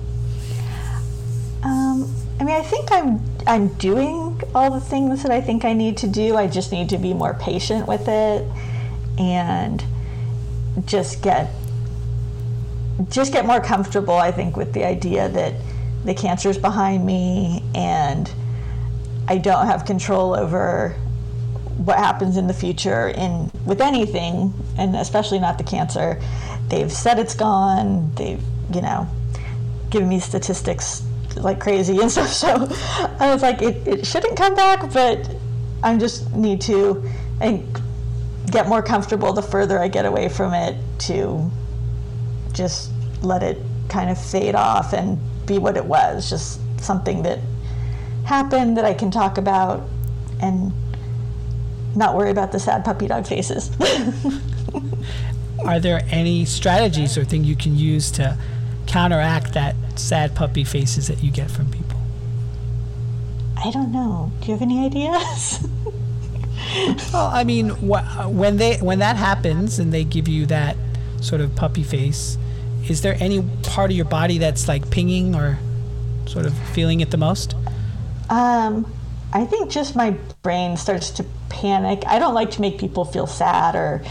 um, 1.66 2.14
I 2.40 2.44
mean, 2.44 2.56
I 2.56 2.62
think 2.62 2.92
I'm 2.92 3.20
I'm 3.48 3.70
doing 3.76 4.40
all 4.54 4.70
the 4.70 4.80
things 4.80 5.24
that 5.24 5.32
I 5.32 5.42
think 5.42 5.66
I 5.66 5.74
need 5.74 5.98
to 5.98 6.08
do. 6.08 6.36
I 6.36 6.48
just 6.48 6.72
need 6.72 6.90
to 6.90 7.00
be 7.00 7.14
more 7.14 7.34
patient 7.34 7.88
with 7.88 8.08
it 8.08 8.48
and 9.18 9.84
just 10.86 11.24
get 11.24 11.50
just 13.10 13.34
get 13.34 13.48
more 13.48 13.60
comfortable, 13.60 14.14
I 14.14 14.32
think, 14.32 14.56
with 14.56 14.74
the 14.74 14.86
idea 14.86 15.28
that 15.30 15.54
the 16.04 16.14
cancer 16.14 16.50
is 16.50 16.58
behind 16.60 17.04
me 17.04 17.64
and 17.74 18.32
I 19.28 19.40
don't 19.40 19.66
have 19.66 19.86
control 19.86 20.36
over 20.36 20.96
what 21.78 21.98
happens 21.98 22.38
in 22.38 22.48
the 22.48 22.54
future 22.54 23.10
in 23.10 23.52
with 23.66 23.82
anything 23.82 24.54
and 24.78 24.96
especially 24.96 25.40
not 25.40 25.58
the 25.58 25.64
cancer. 25.64 26.22
They've 26.70 26.92
said 26.92 27.20
it's 27.20 27.36
gone. 27.36 28.14
They've, 28.16 28.42
you 28.74 28.82
know, 28.82 29.08
given 29.90 30.10
me 30.10 30.20
statistics 30.20 31.04
like 31.36 31.60
crazy 31.60 32.00
and 32.00 32.12
stuff. 32.12 32.30
So 32.30 32.68
I 33.20 33.32
was 33.34 33.42
like, 33.42 33.62
it, 33.62 33.88
it 33.88 34.08
shouldn't 34.08 34.38
come 34.38 34.56
back, 34.56 34.92
but 34.94 35.30
I 35.84 35.98
just 35.98 36.34
need 36.34 36.62
to 36.62 37.04
and 37.42 37.82
get 38.52 38.68
more 38.68 38.82
comfortable 38.82 39.34
the 39.34 39.42
further 39.42 39.80
I 39.80 39.88
get 39.88 40.06
away 40.06 40.30
from 40.30 40.54
it 40.54 40.76
to 41.00 41.52
just 42.54 42.92
let 43.22 43.44
it 43.44 43.58
kind 43.90 44.10
of 44.10 44.24
fade 44.24 44.56
off 44.56 44.94
and 44.94 45.20
be 45.46 45.58
what 45.58 45.78
it 45.78 45.86
was, 45.86 46.30
just 46.30 46.60
something 46.80 47.24
that 47.24 47.40
happened 48.24 48.78
that 48.78 48.86
I 48.86 48.94
can 48.94 49.12
talk 49.12 49.38
about 49.38 49.88
and 50.42 50.74
not 51.96 52.16
worry 52.16 52.32
about 52.32 52.52
the 52.52 52.60
sad 52.60 52.84
puppy 52.86 53.08
dog 53.08 53.26
faces. 53.28 53.72
Are 55.66 55.80
there 55.80 56.02
any 56.10 56.46
strategies 56.46 57.18
or 57.18 57.26
things 57.26 57.48
you 57.48 57.56
can 57.56 57.76
use 57.76 58.12
to 58.12 58.38
counteract 58.86 59.54
that 59.54 59.76
sad 59.96 60.36
puppy 60.36 60.64
faces 60.64 61.08
that 61.08 61.24
you 61.24 61.32
get 61.32 61.50
from 61.50 61.72
people? 61.72 62.00
I 63.58 63.72
don't 63.72 63.92
know. 63.92 64.32
Do 64.42 64.48
you 64.48 64.54
have 64.54 64.62
any 64.62 64.86
ideas? 64.86 65.68
well, 67.14 67.28
I 67.28 67.44
mean, 67.44 67.70
wh- 67.70 68.30
when 68.30 68.58
they 68.58 68.78
when 68.78 69.00
that 69.00 69.16
happens 69.16 69.80
and 69.80 69.94
they 69.94 70.04
give 70.04 70.28
you 70.28 70.46
that 70.48 70.78
sort 71.22 71.42
of 71.42 71.56
puppy 71.56 71.84
face, 71.84 72.38
is 72.88 73.02
there 73.02 73.16
any 73.20 73.42
part 73.64 73.90
of 73.90 73.96
your 73.98 74.06
body 74.06 74.38
that's 74.38 74.68
like 74.68 74.92
pinging 74.92 75.36
or 75.36 75.58
sort 76.28 76.46
of 76.46 76.54
feeling 76.70 77.00
it 77.00 77.12
the 77.12 77.18
most? 77.18 77.56
Um, 78.30 78.92
I 79.36 79.44
think 79.44 79.70
just 79.70 79.98
my 79.98 80.12
brain 80.44 80.78
starts 80.78 81.10
to 81.12 81.26
panic. 81.50 82.04
I 82.08 82.20
don't 82.20 82.34
like 82.34 82.52
to 82.52 82.62
make 82.62 82.80
people 82.80 83.04
feel 83.04 83.28
sad 83.28 83.76
or 83.76 84.02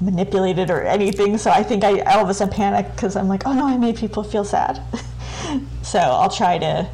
manipulated 0.00 0.70
or 0.70 0.82
anything. 0.82 1.36
So 1.36 1.50
I 1.50 1.64
think 1.64 1.82
I 1.82 1.98
all 2.02 2.22
of 2.22 2.28
a 2.28 2.34
sudden 2.34 2.54
panic 2.54 2.86
because 2.94 3.16
I'm 3.16 3.26
like, 3.26 3.44
oh 3.44 3.52
no, 3.52 3.66
I 3.66 3.76
made 3.76 3.96
people 3.96 4.22
feel 4.22 4.44
sad. 4.44 4.80
so 5.82 5.98
I'll 5.98 6.30
try 6.30 6.58
to 6.58 6.88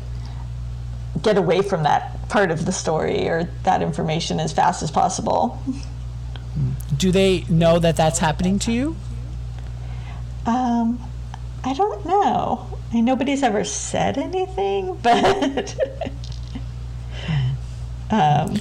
get 1.20 1.36
away 1.36 1.60
from 1.60 1.82
that 1.82 2.26
part 2.30 2.50
of 2.50 2.64
the 2.64 2.72
story 2.72 3.28
or 3.28 3.50
that 3.64 3.82
information 3.82 4.40
as 4.40 4.50
fast 4.50 4.82
as 4.82 4.90
possible. 4.90 5.62
Do 6.96 7.12
they 7.12 7.44
know 7.50 7.78
that 7.80 7.96
that's 7.96 8.18
happening 8.18 8.58
to 8.60 8.72
you? 8.72 8.96
Um, 10.46 10.98
I 11.62 11.74
don't 11.74 12.06
know. 12.06 12.66
I 12.90 12.94
mean, 12.94 13.04
nobody's 13.04 13.42
ever 13.42 13.62
said 13.62 14.16
anything, 14.16 14.94
but. 15.02 15.74
Um, 18.14 18.58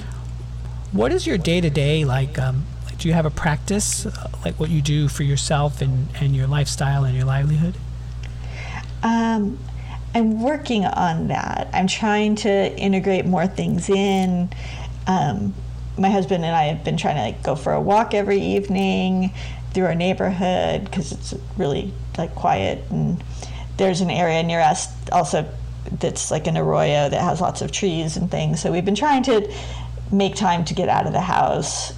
what 0.92 1.12
is 1.12 1.26
your 1.26 1.38
day 1.38 1.60
to 1.60 1.70
day 1.70 2.04
like? 2.04 2.38
Um, 2.38 2.66
do 2.98 3.08
you 3.08 3.14
have 3.14 3.26
a 3.26 3.30
practice 3.30 4.06
uh, 4.06 4.30
like 4.44 4.58
what 4.58 4.70
you 4.70 4.82
do 4.82 5.08
for 5.08 5.22
yourself 5.22 5.80
and, 5.80 6.08
and 6.20 6.34
your 6.34 6.46
lifestyle 6.46 7.04
and 7.04 7.16
your 7.16 7.24
livelihood? 7.24 7.74
Um, 9.02 9.58
I'm 10.14 10.42
working 10.42 10.84
on 10.84 11.28
that. 11.28 11.68
I'm 11.72 11.86
trying 11.86 12.36
to 12.36 12.76
integrate 12.76 13.26
more 13.26 13.46
things 13.46 13.90
in. 13.90 14.50
Um, 15.06 15.54
my 15.98 16.10
husband 16.10 16.44
and 16.44 16.54
I 16.54 16.64
have 16.64 16.84
been 16.84 16.96
trying 16.96 17.16
to 17.16 17.22
like, 17.22 17.42
go 17.42 17.54
for 17.54 17.72
a 17.72 17.80
walk 17.80 18.14
every 18.14 18.40
evening 18.40 19.32
through 19.72 19.84
our 19.86 19.94
neighborhood 19.94 20.84
because 20.84 21.12
it's 21.12 21.34
really 21.56 21.92
like 22.16 22.34
quiet 22.34 22.84
and 22.90 23.22
there's 23.76 24.00
an 24.00 24.10
area 24.10 24.42
near 24.42 24.60
us 24.60 24.88
also 25.10 25.48
that's 26.00 26.30
like 26.30 26.46
an 26.46 26.56
arroyo 26.56 27.08
that 27.08 27.20
has 27.20 27.40
lots 27.40 27.62
of 27.62 27.72
trees 27.72 28.16
and 28.16 28.30
things. 28.30 28.60
So 28.60 28.72
we've 28.72 28.84
been 28.84 28.94
trying 28.94 29.22
to 29.24 29.52
make 30.12 30.34
time 30.34 30.64
to 30.66 30.74
get 30.74 30.88
out 30.88 31.06
of 31.06 31.12
the 31.12 31.20
house 31.20 31.92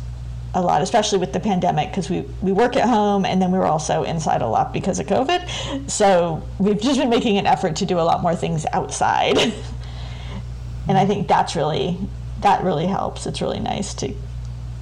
a 0.54 0.60
lot, 0.60 0.80
especially 0.80 1.18
with 1.18 1.32
the 1.32 1.40
pandemic, 1.40 1.90
because 1.90 2.08
we, 2.08 2.22
we 2.40 2.52
work 2.52 2.76
at 2.76 2.88
home 2.88 3.26
and 3.26 3.42
then 3.42 3.52
we 3.52 3.58
were 3.58 3.66
also 3.66 4.04
inside 4.04 4.40
a 4.40 4.46
lot 4.46 4.72
because 4.72 4.98
of 4.98 5.06
COVID. 5.06 5.90
So 5.90 6.42
we've 6.58 6.80
just 6.80 6.98
been 6.98 7.10
making 7.10 7.36
an 7.36 7.46
effort 7.46 7.76
to 7.76 7.86
do 7.86 7.98
a 7.98 8.02
lot 8.02 8.22
more 8.22 8.34
things 8.34 8.64
outside. 8.72 9.36
and 10.88 10.96
I 10.96 11.06
think 11.06 11.28
that's 11.28 11.54
really 11.56 11.98
that 12.40 12.62
really 12.62 12.86
helps. 12.86 13.26
It's 13.26 13.40
really 13.40 13.60
nice 13.60 13.94
to 13.94 14.14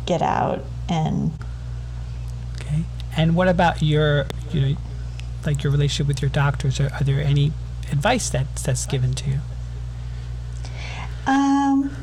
get 0.07 0.22
out 0.22 0.64
and 0.88 1.33
Okay. 2.61 2.85
And 3.16 3.35
what 3.35 3.48
about 3.48 3.83
your 3.83 4.27
you 4.53 4.61
know 4.61 4.77
like 5.44 5.62
your 5.62 5.72
relationship 5.72 6.07
with 6.07 6.22
your 6.22 6.31
doctors? 6.31 6.81
Are, 6.81 6.90
are 6.92 7.05
there 7.05 7.20
any 7.20 7.53
advice 7.92 8.31
that's 8.31 8.62
that's 8.62 8.87
given 8.87 9.14
to 9.14 9.31
you? 9.31 9.38
Um 11.27 11.94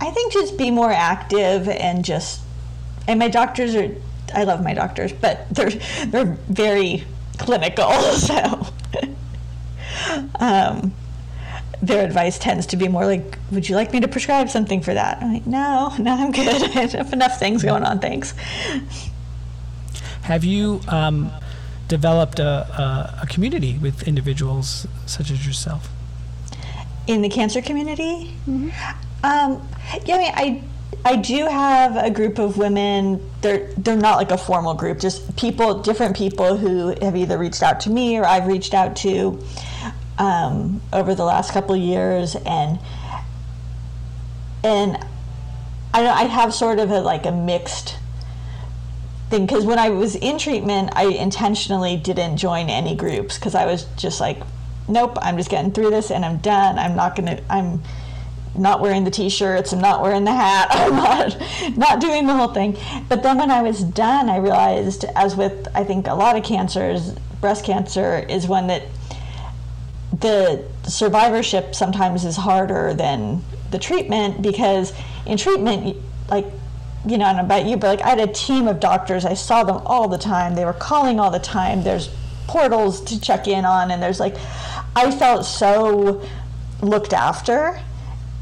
I 0.00 0.10
think 0.10 0.32
just 0.32 0.56
be 0.56 0.70
more 0.70 0.90
active 0.90 1.68
and 1.68 2.04
just 2.04 2.40
and 3.06 3.18
my 3.18 3.28
doctors 3.28 3.74
are 3.74 3.90
I 4.34 4.44
love 4.44 4.62
my 4.62 4.74
doctors, 4.74 5.12
but 5.12 5.48
they're 5.50 5.70
they're 6.06 6.38
very 6.48 7.04
clinical, 7.38 7.90
so 8.12 8.66
Um, 10.38 10.94
their 11.82 12.04
advice 12.04 12.38
tends 12.38 12.66
to 12.66 12.76
be 12.76 12.88
more 12.88 13.06
like, 13.06 13.38
"Would 13.52 13.68
you 13.68 13.74
like 13.74 13.92
me 13.92 14.00
to 14.00 14.08
prescribe 14.08 14.50
something 14.50 14.82
for 14.82 14.92
that?" 14.94 15.22
I'm 15.22 15.32
like, 15.32 15.46
"No, 15.46 15.94
no, 15.98 16.14
I'm 16.14 16.30
good. 16.32 16.62
I 16.76 16.86
have 16.86 17.12
enough 17.12 17.38
things 17.38 17.62
going 17.62 17.84
on. 17.84 17.98
Thanks." 18.00 18.34
Have 20.22 20.44
you 20.44 20.80
um, 20.88 21.30
developed 21.90 22.38
a, 22.38 22.48
a, 22.48 23.20
a 23.24 23.26
community 23.26 23.76
with 23.76 24.08
individuals 24.08 24.86
such 25.04 25.30
as 25.30 25.46
yourself? 25.46 25.90
in 27.10 27.22
the 27.22 27.28
cancer 27.28 27.60
community. 27.60 28.32
Mm-hmm. 28.48 28.68
Um, 29.24 29.68
yeah, 30.04 30.14
I 30.14 30.18
mean, 30.18 30.32
I 30.34 30.62
I 31.04 31.16
do 31.16 31.46
have 31.46 31.96
a 31.96 32.10
group 32.10 32.38
of 32.38 32.56
women. 32.56 33.20
They're 33.40 33.72
they're 33.76 33.96
not 33.96 34.16
like 34.16 34.30
a 34.30 34.38
formal 34.38 34.74
group, 34.74 35.00
just 35.00 35.36
people, 35.36 35.80
different 35.82 36.16
people 36.16 36.56
who 36.56 36.94
have 37.02 37.16
either 37.16 37.36
reached 37.36 37.62
out 37.62 37.80
to 37.80 37.90
me 37.90 38.18
or 38.18 38.24
I've 38.24 38.46
reached 38.46 38.74
out 38.74 38.96
to 38.96 39.42
um, 40.18 40.80
over 40.92 41.14
the 41.14 41.24
last 41.24 41.52
couple 41.52 41.74
of 41.74 41.80
years, 41.80 42.36
and 42.46 42.78
and 44.62 44.96
I 45.92 46.06
I 46.06 46.24
have 46.24 46.54
sort 46.54 46.78
of 46.78 46.90
a 46.90 47.00
like 47.00 47.26
a 47.26 47.32
mixed 47.32 47.96
thing 49.30 49.46
because 49.46 49.64
when 49.64 49.78
I 49.78 49.90
was 49.90 50.16
in 50.16 50.38
treatment, 50.38 50.90
I 50.94 51.04
intentionally 51.04 51.96
didn't 51.96 52.36
join 52.36 52.68
any 52.68 52.94
groups 52.94 53.36
because 53.36 53.54
I 53.54 53.66
was 53.66 53.84
just 53.96 54.20
like 54.20 54.42
nope, 54.90 55.16
I'm 55.22 55.36
just 55.36 55.48
getting 55.48 55.72
through 55.72 55.90
this 55.90 56.10
and 56.10 56.24
I'm 56.24 56.38
done. 56.38 56.78
I'm 56.78 56.96
not 56.96 57.16
to, 57.16 57.42
I'm 57.48 57.82
not 58.56 58.80
wearing 58.80 59.04
the 59.04 59.10
t-shirts, 59.10 59.72
I'm 59.72 59.80
not 59.80 60.02
wearing 60.02 60.24
the 60.24 60.32
hat, 60.32 60.68
I'm 60.72 60.96
not, 60.96 61.78
not 61.78 62.00
doing 62.00 62.26
the 62.26 62.34
whole 62.34 62.52
thing. 62.52 62.76
But 63.08 63.22
then 63.22 63.38
when 63.38 63.50
I 63.50 63.62
was 63.62 63.82
done, 63.82 64.28
I 64.28 64.38
realized, 64.38 65.04
as 65.16 65.36
with, 65.36 65.68
I 65.74 65.84
think, 65.84 66.06
a 66.06 66.14
lot 66.14 66.36
of 66.36 66.44
cancers, 66.44 67.12
breast 67.40 67.64
cancer 67.64 68.18
is 68.28 68.46
one 68.46 68.66
that 68.66 68.82
the 70.18 70.64
survivorship 70.82 71.74
sometimes 71.74 72.24
is 72.24 72.36
harder 72.36 72.92
than 72.92 73.42
the 73.70 73.78
treatment 73.78 74.42
because 74.42 74.92
in 75.24 75.38
treatment, 75.38 75.96
like, 76.28 76.46
you 77.06 77.18
know, 77.18 77.24
I 77.24 77.32
don't 77.32 77.36
know 77.36 77.54
about 77.54 77.66
you, 77.66 77.76
but 77.76 77.86
like 77.86 78.02
I 78.02 78.10
had 78.10 78.20
a 78.20 78.32
team 78.32 78.68
of 78.68 78.80
doctors. 78.80 79.24
I 79.24 79.34
saw 79.34 79.64
them 79.64 79.78
all 79.86 80.08
the 80.08 80.18
time. 80.18 80.54
They 80.54 80.64
were 80.64 80.72
calling 80.72 81.18
all 81.18 81.30
the 81.30 81.38
time. 81.38 81.82
There's 81.82 82.10
portals 82.46 83.00
to 83.02 83.20
check 83.20 83.48
in 83.48 83.64
on, 83.64 83.90
and 83.90 84.02
there's 84.02 84.20
like, 84.20 84.36
I 84.96 85.10
felt 85.10 85.44
so 85.44 86.22
looked 86.82 87.12
after. 87.12 87.80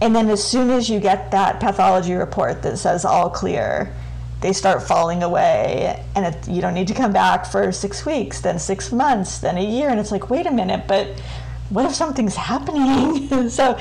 And 0.01 0.15
then 0.15 0.29
as 0.31 0.43
soon 0.43 0.71
as 0.71 0.89
you 0.89 1.01
get 1.01 1.31
that 1.33 1.61
pathology 1.61 2.15
report 2.15 2.63
that 2.63 2.79
says 2.79 3.05
all 3.05 3.31
clear, 3.31 3.93
they 4.41 4.53
start 4.53 4.83
falling 4.83 5.25
away 5.25 6.05
and 6.15 6.27
it, 6.27 6.49
you 6.49 6.61
don't 6.61 6.75
need 6.75 6.87
to 6.87 6.95
come 6.95 7.13
back 7.13 7.45
for 7.45 7.73
six 7.73 8.07
weeks, 8.07 8.41
then 8.41 8.59
six 8.59 8.93
months, 8.93 9.39
then 9.39 9.57
a 9.57 9.65
year. 9.65 9.89
And 9.89 9.99
it's 9.99 10.13
like, 10.13 10.31
wait 10.31 10.47
a 10.47 10.53
minute, 10.53 10.85
but 10.87 11.21
what 11.71 11.85
if 11.85 11.95
something's 11.95 12.37
happening? 12.37 13.49
so 13.49 13.79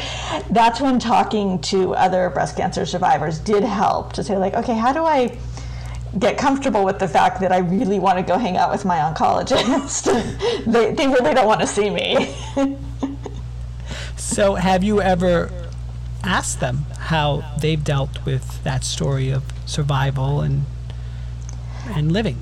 that's 0.50 0.82
when 0.82 1.00
talking 1.00 1.60
to 1.62 1.94
other 1.96 2.30
breast 2.30 2.58
cancer 2.58 2.86
survivors 2.86 3.40
did 3.40 3.64
help 3.64 4.14
to 4.14 4.24
say, 4.24 4.38
like, 4.38 4.54
okay, 4.56 4.76
how 4.76 4.94
do 4.94 5.06
I 5.06 5.38
get 6.20 6.38
comfortable 6.38 6.84
with 6.84 7.00
the 7.00 7.08
fact 7.08 7.42
that 7.42 7.52
I 7.52 7.60
really 7.60 8.00
want 8.00 8.18
to 8.18 8.24
go 8.24 8.38
hang 8.38 8.58
out 8.58 8.72
with 8.72 8.86
my 8.86 8.98
oncologist. 8.98 10.06
they, 10.66 10.94
they 10.94 11.08
really 11.08 11.34
don't 11.34 11.46
want 11.46 11.62
to 11.62 11.68
see 11.68 11.90
me. 11.90 12.36
so, 14.18 14.56
have 14.56 14.84
you 14.84 15.02
ever 15.02 15.52
asked 16.24 16.60
them 16.60 16.86
how 16.98 17.44
they've 17.60 17.84
dealt 17.84 18.26
with 18.26 18.64
that 18.64 18.84
story 18.84 19.30
of 19.30 19.44
survival 19.66 20.42
and 20.42 20.66
and 21.90 22.12
living? 22.12 22.38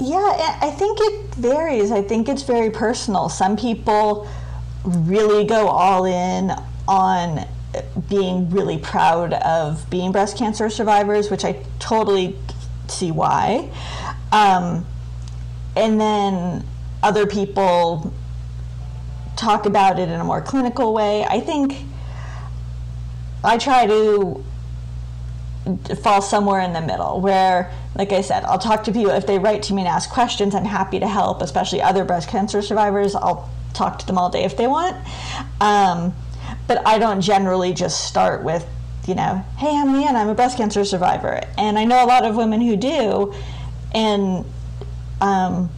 Yeah, 0.00 0.58
I 0.60 0.70
think 0.70 0.98
it 1.00 1.34
varies. 1.34 1.90
I 1.92 2.02
think 2.02 2.28
it's 2.28 2.42
very 2.42 2.70
personal. 2.70 3.28
Some 3.28 3.56
people 3.56 4.28
really 4.84 5.44
go 5.44 5.68
all 5.68 6.04
in 6.04 6.52
on 6.88 7.46
being 8.08 8.50
really 8.50 8.78
proud 8.78 9.34
of 9.34 9.88
being 9.90 10.10
breast 10.10 10.36
cancer 10.36 10.70
survivors, 10.70 11.30
which 11.30 11.44
I 11.44 11.64
totally 11.78 12.36
see 12.88 13.12
why. 13.12 13.70
Um, 14.32 14.86
and 15.76 16.00
then 16.00 16.66
other 17.02 17.26
people 17.26 18.12
talk 19.36 19.66
about 19.66 19.98
it 19.98 20.08
in 20.08 20.20
a 20.20 20.24
more 20.24 20.42
clinical 20.42 20.92
way. 20.92 21.24
I 21.24 21.40
think 21.40 21.76
I 23.44 23.56
try 23.56 23.86
to 23.86 24.44
fall 26.02 26.22
somewhere 26.22 26.60
in 26.60 26.72
the 26.72 26.80
middle 26.80 27.20
where 27.20 27.72
like 27.96 28.12
i 28.12 28.20
said 28.20 28.44
i'll 28.44 28.58
talk 28.58 28.84
to 28.84 28.92
people 28.92 29.10
if 29.10 29.26
they 29.26 29.38
write 29.38 29.62
to 29.62 29.74
me 29.74 29.82
and 29.82 29.88
ask 29.88 30.10
questions 30.10 30.54
i'm 30.54 30.64
happy 30.64 30.98
to 31.00 31.08
help 31.08 31.42
especially 31.42 31.80
other 31.82 32.04
breast 32.04 32.28
cancer 32.28 32.62
survivors 32.62 33.14
i'll 33.14 33.48
talk 33.74 33.98
to 33.98 34.06
them 34.06 34.18
all 34.18 34.30
day 34.30 34.44
if 34.44 34.56
they 34.56 34.66
want 34.66 34.96
um, 35.60 36.14
but 36.66 36.86
I 36.86 36.98
don't 36.98 37.20
generally 37.20 37.72
just 37.72 38.06
start 38.06 38.44
with, 38.44 38.66
you 39.06 39.14
know, 39.14 39.44
hey, 39.58 39.76
I'm 39.76 39.88
Leanne, 39.88 40.14
I'm 40.14 40.28
a 40.28 40.34
breast 40.34 40.56
cancer 40.56 40.84
survivor. 40.84 41.40
And 41.58 41.78
I 41.78 41.84
know 41.84 42.04
a 42.04 42.06
lot 42.06 42.24
of 42.24 42.36
women 42.36 42.60
who 42.60 42.76
do. 42.76 43.34
And 43.92 44.44
um, 45.20 45.70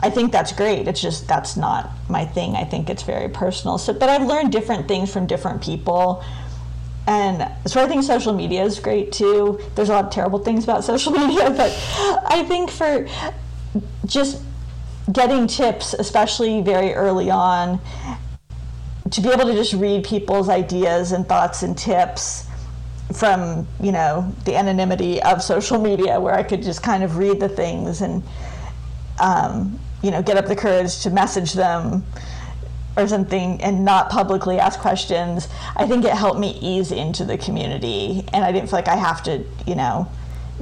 I 0.00 0.10
think 0.10 0.32
that's 0.32 0.52
great. 0.52 0.88
It's 0.88 1.00
just 1.00 1.26
that's 1.26 1.56
not 1.56 1.90
my 2.08 2.24
thing. 2.24 2.54
I 2.54 2.64
think 2.64 2.88
it's 2.88 3.02
very 3.02 3.28
personal. 3.28 3.78
So, 3.78 3.92
but 3.92 4.08
I've 4.08 4.26
learned 4.26 4.52
different 4.52 4.88
things 4.88 5.12
from 5.12 5.26
different 5.26 5.62
people. 5.62 6.24
And 7.06 7.48
so 7.66 7.82
I 7.82 7.86
think 7.86 8.02
social 8.02 8.32
media 8.32 8.64
is 8.64 8.80
great 8.80 9.12
too. 9.12 9.60
There's 9.74 9.88
a 9.88 9.92
lot 9.92 10.06
of 10.06 10.10
terrible 10.10 10.40
things 10.40 10.64
about 10.64 10.84
social 10.84 11.12
media, 11.26 11.50
but 11.50 11.72
I 12.26 12.44
think 12.48 12.70
for 12.70 13.08
just 14.06 14.42
getting 15.12 15.46
tips, 15.46 15.94
especially 15.94 16.62
very 16.62 16.92
early 16.94 17.30
on, 17.30 17.80
to 19.10 19.20
be 19.20 19.28
able 19.28 19.44
to 19.44 19.54
just 19.54 19.72
read 19.72 20.04
people's 20.04 20.48
ideas 20.48 21.12
and 21.12 21.28
thoughts 21.28 21.62
and 21.62 21.78
tips 21.78 22.46
from 23.14 23.68
you 23.80 23.92
know 23.92 24.32
the 24.44 24.56
anonymity 24.56 25.22
of 25.22 25.40
social 25.40 25.80
media 25.80 26.18
where 26.18 26.34
i 26.34 26.42
could 26.42 26.60
just 26.60 26.82
kind 26.82 27.04
of 27.04 27.16
read 27.16 27.38
the 27.38 27.48
things 27.48 28.00
and 28.00 28.20
um, 29.20 29.78
you 30.02 30.10
know 30.10 30.20
get 30.20 30.36
up 30.36 30.46
the 30.46 30.56
courage 30.56 31.02
to 31.02 31.10
message 31.10 31.52
them 31.52 32.04
or 32.96 33.06
something 33.06 33.60
and 33.62 33.84
not 33.84 34.08
publicly 34.10 34.58
ask 34.58 34.80
questions 34.80 35.48
i 35.76 35.86
think 35.86 36.04
it 36.04 36.12
helped 36.12 36.40
me 36.40 36.58
ease 36.60 36.90
into 36.90 37.24
the 37.24 37.36
community. 37.38 38.24
And 38.32 38.44
i 38.44 38.52
didn't 38.52 38.68
feel 38.68 38.78
like 38.78 38.88
i 38.88 38.96
have 38.96 39.22
to 39.24 39.44
you 39.66 39.74
know 39.74 40.08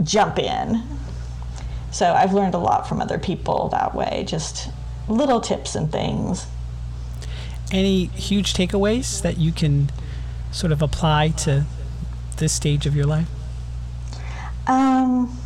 jump 0.02 0.38
in. 0.38 0.82
So 1.90 2.12
i've 2.12 2.32
learned 2.32 2.54
a 2.54 2.58
lot 2.58 2.88
from 2.88 3.00
other 3.00 3.18
people 3.18 3.68
that 3.68 3.94
way 3.94 4.24
just 4.26 4.70
little 5.08 5.40
tips 5.40 5.74
and 5.74 5.90
things. 5.90 6.46
Any 7.70 8.06
huge 8.06 8.54
takeaways 8.54 9.22
that 9.22 9.38
you 9.38 9.52
can 9.52 9.90
sort 10.50 10.72
of 10.72 10.82
apply 10.82 11.30
to 11.30 11.64
this 12.36 12.52
stage 12.52 12.86
of 12.86 12.94
your 12.94 13.06
life? 13.06 13.28
Um, 14.66 15.36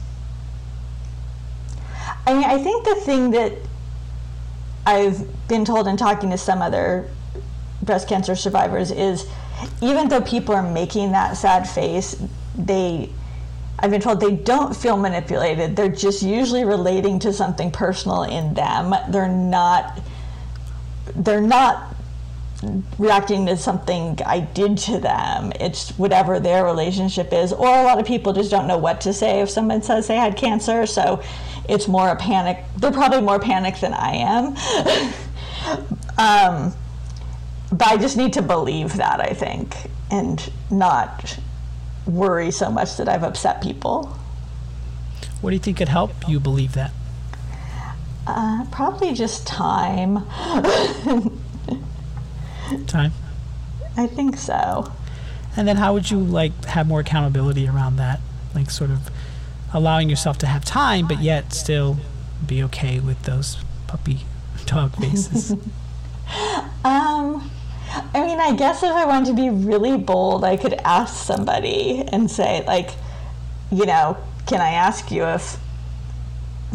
I 2.26 2.34
mean, 2.34 2.44
I 2.44 2.62
think 2.62 2.84
the 2.84 2.94
thing 2.96 3.30
that 3.32 3.52
I've 4.88 5.48
been 5.48 5.66
told 5.66 5.86
in 5.86 5.98
talking 5.98 6.30
to 6.30 6.38
some 6.38 6.62
other 6.62 7.10
breast 7.82 8.08
cancer 8.08 8.34
survivors 8.34 8.90
is 8.90 9.26
even 9.82 10.08
though 10.08 10.22
people 10.22 10.54
are 10.54 10.62
making 10.62 11.12
that 11.12 11.36
sad 11.36 11.68
face, 11.68 12.16
they 12.56 13.10
I've 13.78 13.90
been 13.90 14.00
told 14.00 14.18
they 14.18 14.34
don't 14.34 14.74
feel 14.74 14.96
manipulated. 14.96 15.76
They're 15.76 15.90
just 15.90 16.22
usually 16.22 16.64
relating 16.64 17.18
to 17.18 17.34
something 17.34 17.70
personal 17.70 18.22
in 18.22 18.54
them. 18.54 18.94
They're 19.10 19.28
not 19.28 20.00
they're 21.14 21.42
not 21.42 21.87
reacting 22.98 23.46
to 23.46 23.56
something 23.56 24.18
I 24.26 24.40
did 24.40 24.78
to 24.78 24.98
them. 24.98 25.52
It's 25.60 25.90
whatever 25.90 26.40
their 26.40 26.64
relationship 26.64 27.32
is. 27.32 27.52
Or 27.52 27.68
a 27.68 27.82
lot 27.84 27.98
of 28.00 28.06
people 28.06 28.32
just 28.32 28.50
don't 28.50 28.66
know 28.66 28.78
what 28.78 29.00
to 29.02 29.12
say 29.12 29.40
if 29.40 29.50
someone 29.50 29.82
says 29.82 30.08
they 30.08 30.16
had 30.16 30.36
cancer. 30.36 30.86
So 30.86 31.22
it's 31.68 31.86
more 31.86 32.08
a 32.08 32.16
panic. 32.16 32.64
They're 32.76 32.90
probably 32.90 33.20
more 33.20 33.38
panicked 33.38 33.80
than 33.80 33.94
I 33.94 34.14
am. 34.16 34.46
um, 36.18 36.74
but 37.70 37.86
I 37.86 37.96
just 37.96 38.16
need 38.16 38.32
to 38.34 38.42
believe 38.42 38.96
that, 38.96 39.20
I 39.20 39.34
think, 39.34 39.76
and 40.10 40.50
not 40.70 41.38
worry 42.06 42.50
so 42.50 42.70
much 42.70 42.96
that 42.96 43.08
I've 43.08 43.22
upset 43.22 43.62
people. 43.62 44.16
What 45.40 45.50
do 45.50 45.54
you 45.54 45.60
think 45.60 45.76
could 45.76 45.88
help 45.88 46.10
you 46.26 46.40
believe 46.40 46.72
that? 46.72 46.92
Uh, 48.26 48.66
probably 48.70 49.14
just 49.14 49.46
time. 49.46 50.24
time? 52.86 53.12
I 53.96 54.06
think 54.06 54.36
so. 54.36 54.92
And 55.56 55.66
then 55.66 55.76
how 55.76 55.92
would 55.94 56.10
you 56.10 56.18
like 56.18 56.64
have 56.66 56.86
more 56.86 57.00
accountability 57.00 57.66
around 57.66 57.96
that? 57.96 58.20
Like 58.54 58.70
sort 58.70 58.90
of 58.90 59.10
allowing 59.72 60.08
yourself 60.08 60.38
to 60.38 60.46
have 60.46 60.64
time 60.64 61.06
but 61.06 61.20
yet 61.20 61.52
still 61.52 61.98
be 62.46 62.62
okay 62.62 63.00
with 63.00 63.22
those 63.24 63.58
puppy 63.86 64.20
dog 64.66 64.94
faces. 64.96 65.52
um 66.84 67.50
I 68.14 68.26
mean, 68.26 68.38
I 68.38 68.54
guess 68.54 68.82
if 68.82 68.90
I 68.90 69.06
wanted 69.06 69.28
to 69.28 69.34
be 69.34 69.48
really 69.48 69.96
bold, 69.96 70.44
I 70.44 70.58
could 70.58 70.74
ask 70.74 71.24
somebody 71.24 72.04
and 72.12 72.30
say 72.30 72.64
like, 72.66 72.90
you 73.72 73.86
know, 73.86 74.16
can 74.46 74.60
I 74.60 74.70
ask 74.70 75.10
you 75.10 75.24
if 75.24 75.56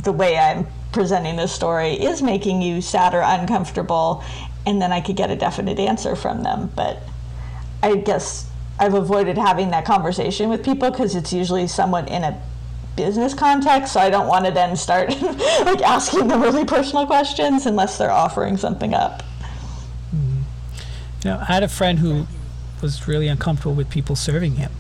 the 0.03 0.11
way 0.11 0.37
I'm 0.37 0.67
presenting 0.91 1.35
this 1.35 1.51
story 1.51 1.93
is 1.93 2.21
making 2.21 2.61
you 2.61 2.81
sad 2.81 3.13
or 3.13 3.21
uncomfortable 3.21 4.23
and 4.65 4.81
then 4.81 4.91
I 4.91 5.01
could 5.01 5.15
get 5.15 5.29
a 5.29 5.35
definite 5.35 5.79
answer 5.79 6.15
from 6.15 6.43
them. 6.43 6.71
But 6.75 6.99
I 7.81 7.95
guess 7.95 8.49
I've 8.79 8.93
avoided 8.93 9.37
having 9.37 9.71
that 9.71 9.85
conversation 9.85 10.49
with 10.49 10.63
people 10.63 10.89
because 10.89 11.15
it's 11.15 11.33
usually 11.33 11.67
somewhat 11.67 12.09
in 12.09 12.23
a 12.23 12.41
business 12.95 13.33
context, 13.33 13.93
so 13.93 13.99
I 13.99 14.09
don't 14.09 14.27
want 14.27 14.45
to 14.45 14.51
then 14.51 14.75
start 14.75 15.09
like 15.21 15.81
asking 15.81 16.27
them 16.27 16.41
really 16.41 16.65
personal 16.65 17.05
questions 17.05 17.65
unless 17.65 17.97
they're 17.97 18.11
offering 18.11 18.57
something 18.57 18.93
up. 18.93 19.23
Mm-hmm. 20.13 20.41
You 21.23 21.31
know, 21.31 21.39
I 21.39 21.45
had 21.45 21.63
a 21.63 21.67
friend 21.67 21.99
who 21.99 22.27
was 22.81 23.07
really 23.07 23.27
uncomfortable 23.27 23.73
with 23.73 23.89
people 23.89 24.15
serving 24.15 24.55
him, 24.55 24.71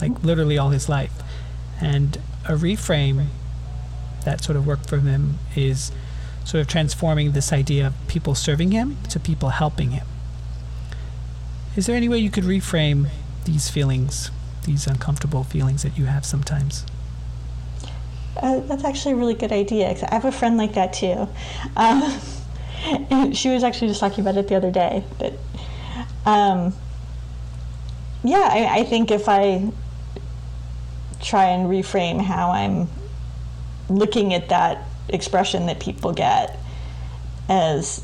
like 0.00 0.22
literally 0.24 0.58
all 0.58 0.70
his 0.70 0.88
life. 0.88 1.12
And 1.80 2.16
a 2.46 2.52
reframe 2.52 3.26
that 4.24 4.42
sort 4.42 4.56
of 4.56 4.66
worked 4.66 4.88
for 4.88 4.98
him 4.98 5.38
is 5.54 5.92
sort 6.44 6.60
of 6.60 6.68
transforming 6.68 7.32
this 7.32 7.52
idea 7.52 7.86
of 7.88 7.94
people 8.08 8.34
serving 8.34 8.70
him 8.70 8.98
to 9.10 9.18
people 9.18 9.50
helping 9.50 9.90
him. 9.90 10.06
Is 11.76 11.86
there 11.86 11.96
any 11.96 12.08
way 12.08 12.18
you 12.18 12.30
could 12.30 12.44
reframe 12.44 13.08
these 13.44 13.68
feelings, 13.68 14.30
these 14.64 14.86
uncomfortable 14.86 15.42
feelings 15.42 15.82
that 15.82 15.98
you 15.98 16.04
have 16.04 16.24
sometimes? 16.24 16.86
Uh, 18.36 18.60
that's 18.60 18.84
actually 18.84 19.12
a 19.12 19.16
really 19.16 19.34
good 19.34 19.52
idea. 19.52 19.88
I 19.88 20.14
have 20.14 20.24
a 20.24 20.32
friend 20.32 20.56
like 20.56 20.74
that 20.74 20.92
too. 20.92 21.28
Um, 21.76 22.20
and 23.10 23.36
she 23.36 23.48
was 23.48 23.64
actually 23.64 23.88
just 23.88 24.00
talking 24.00 24.20
about 24.20 24.36
it 24.36 24.48
the 24.48 24.54
other 24.54 24.70
day. 24.70 25.04
But 25.18 25.32
um, 26.26 26.74
yeah, 28.22 28.48
I, 28.50 28.80
I 28.80 28.84
think 28.84 29.10
if 29.10 29.28
I 29.28 29.70
try 31.20 31.46
and 31.46 31.68
reframe 31.68 32.20
how 32.20 32.50
I'm 32.50 32.88
looking 33.88 34.34
at 34.34 34.48
that 34.50 34.86
expression 35.08 35.66
that 35.66 35.80
people 35.80 36.12
get 36.12 36.58
as 37.48 38.02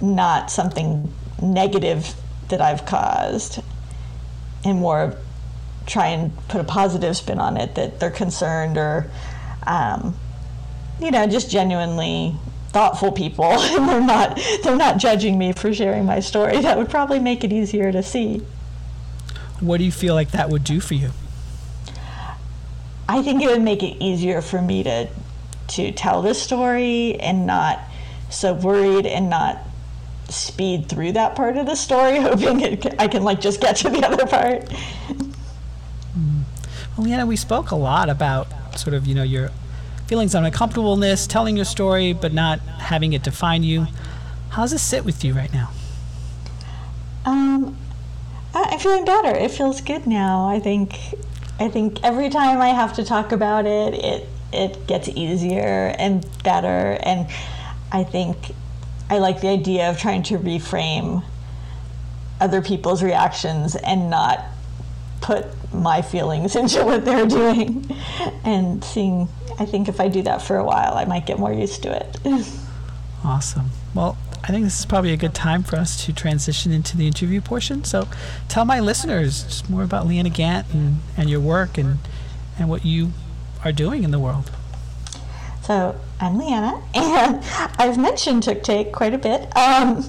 not 0.00 0.50
something 0.50 1.12
negative 1.42 2.14
that 2.48 2.60
I've 2.60 2.86
caused 2.86 3.62
and 4.64 4.78
more 4.78 5.16
try 5.86 6.08
and 6.08 6.32
put 6.48 6.60
a 6.60 6.64
positive 6.64 7.16
spin 7.16 7.38
on 7.38 7.56
it 7.56 7.74
that 7.74 7.98
they're 7.98 8.10
concerned 8.10 8.76
or 8.76 9.10
um, 9.66 10.14
you 11.00 11.10
know 11.10 11.26
just 11.26 11.50
genuinely 11.50 12.34
thoughtful 12.68 13.12
people. 13.12 13.46
And 13.78 13.88
they're 13.88 14.00
not 14.00 14.40
they're 14.62 14.76
not 14.76 14.98
judging 14.98 15.38
me 15.38 15.52
for 15.52 15.72
sharing 15.72 16.04
my 16.04 16.20
story. 16.20 16.60
That 16.60 16.76
would 16.78 16.88
probably 16.88 17.18
make 17.18 17.44
it 17.44 17.52
easier 17.52 17.92
to 17.92 18.02
see. 18.02 18.42
What 19.60 19.78
do 19.78 19.84
you 19.84 19.92
feel 19.92 20.14
like 20.14 20.30
that 20.32 20.50
would 20.50 20.64
do 20.64 20.80
for 20.80 20.94
you? 20.94 21.10
I 23.08 23.22
think 23.22 23.42
it 23.42 23.48
would 23.48 23.62
make 23.62 23.82
it 23.82 23.96
easier 24.02 24.42
for 24.42 24.60
me 24.60 24.82
to 24.82 25.08
to 25.68 25.92
tell 25.92 26.22
the 26.22 26.34
story 26.34 27.14
and 27.20 27.46
not 27.46 27.80
so 28.30 28.54
worried 28.54 29.06
and 29.06 29.30
not 29.30 29.58
speed 30.28 30.88
through 30.88 31.12
that 31.12 31.34
part 31.34 31.56
of 31.56 31.66
the 31.66 31.74
story 31.74 32.18
hoping 32.20 32.60
it, 32.60 33.00
i 33.00 33.08
can 33.08 33.22
like 33.22 33.40
just 33.40 33.60
get 33.60 33.76
to 33.76 33.88
the 33.88 34.06
other 34.06 34.26
part 34.26 34.70
well, 36.98 37.06
Leeanna, 37.06 37.28
we 37.28 37.36
spoke 37.36 37.70
a 37.70 37.76
lot 37.76 38.10
about 38.10 38.48
sort 38.76 38.92
of, 38.92 39.06
you 39.06 39.14
know, 39.14 39.22
your 39.22 39.52
feelings 40.08 40.34
on 40.34 40.44
uncomfortableness, 40.44 41.28
telling 41.28 41.54
your 41.54 41.64
story, 41.64 42.12
but 42.12 42.32
not 42.32 42.58
having 42.58 43.12
it 43.12 43.22
define 43.22 43.62
you. 43.62 43.86
How 44.50 44.62
does 44.62 44.72
this 44.72 44.82
sit 44.82 45.04
with 45.04 45.22
you 45.22 45.32
right 45.32 45.52
now? 45.52 45.70
Um, 47.24 47.76
I'm 48.52 48.80
feeling 48.80 49.04
better. 49.04 49.28
It 49.28 49.52
feels 49.52 49.80
good 49.80 50.08
now. 50.08 50.48
I 50.48 50.58
think, 50.58 50.98
I 51.60 51.68
think 51.68 52.02
every 52.02 52.30
time 52.30 52.60
I 52.60 52.70
have 52.70 52.94
to 52.94 53.04
talk 53.04 53.30
about 53.30 53.64
it, 53.64 53.94
it 53.94 54.28
it 54.52 54.86
gets 54.86 55.08
easier 55.08 55.94
and 55.98 56.26
better. 56.42 56.98
And 57.02 57.28
I 57.92 58.04
think 58.04 58.54
I 59.10 59.18
like 59.18 59.40
the 59.40 59.48
idea 59.48 59.90
of 59.90 59.98
trying 59.98 60.22
to 60.24 60.38
reframe 60.38 61.24
other 62.40 62.62
people's 62.62 63.02
reactions 63.02 63.74
and 63.76 64.10
not 64.10 64.44
put 65.20 65.46
my 65.72 66.02
feelings 66.02 66.56
into 66.62 66.84
what 66.84 67.04
they're 67.04 67.26
doing. 67.26 67.88
And 68.44 68.82
seeing 68.84 69.28
i 69.60 69.66
think 69.66 69.88
if 69.88 69.98
i 69.98 70.06
do 70.06 70.22
that 70.22 70.40
for 70.40 70.56
a 70.56 70.64
while 70.64 70.94
i 70.94 71.04
might 71.04 71.26
get 71.26 71.38
more 71.38 71.52
used 71.52 71.82
to 71.82 71.92
it. 71.94 72.18
Awesome. 73.24 73.70
Well 73.94 74.16
i 74.44 74.46
think 74.48 74.62
this 74.62 74.78
is 74.78 74.86
probably 74.86 75.12
a 75.12 75.16
good 75.16 75.34
time 75.34 75.64
for 75.64 75.74
us 75.74 76.04
to 76.06 76.12
transition 76.12 76.70
into 76.70 76.96
the 76.96 77.06
interview 77.08 77.40
portion. 77.40 77.82
So 77.82 78.06
tell 78.46 78.64
my 78.64 78.78
listeners 78.78 79.42
just 79.42 79.68
more 79.68 79.82
about 79.82 80.06
Leeanna 80.06 80.32
Gantt 80.32 80.72
and, 80.72 80.98
and 81.16 81.28
your 81.28 81.40
work 81.40 81.76
and, 81.76 81.98
and 82.58 82.68
what 82.68 82.84
you 82.84 83.12
are 83.68 83.72
doing 83.72 84.02
in 84.02 84.10
the 84.10 84.18
world 84.18 84.50
so 85.68 86.00
I'm 86.18 86.38
Leeanna, 86.38 86.82
and 86.94 87.44
I've 87.78 87.98
mentioned 87.98 88.42
TookTake 88.42 88.90
quite 88.90 89.12
a 89.12 89.18
bit. 89.18 89.42
Um, 89.54 90.02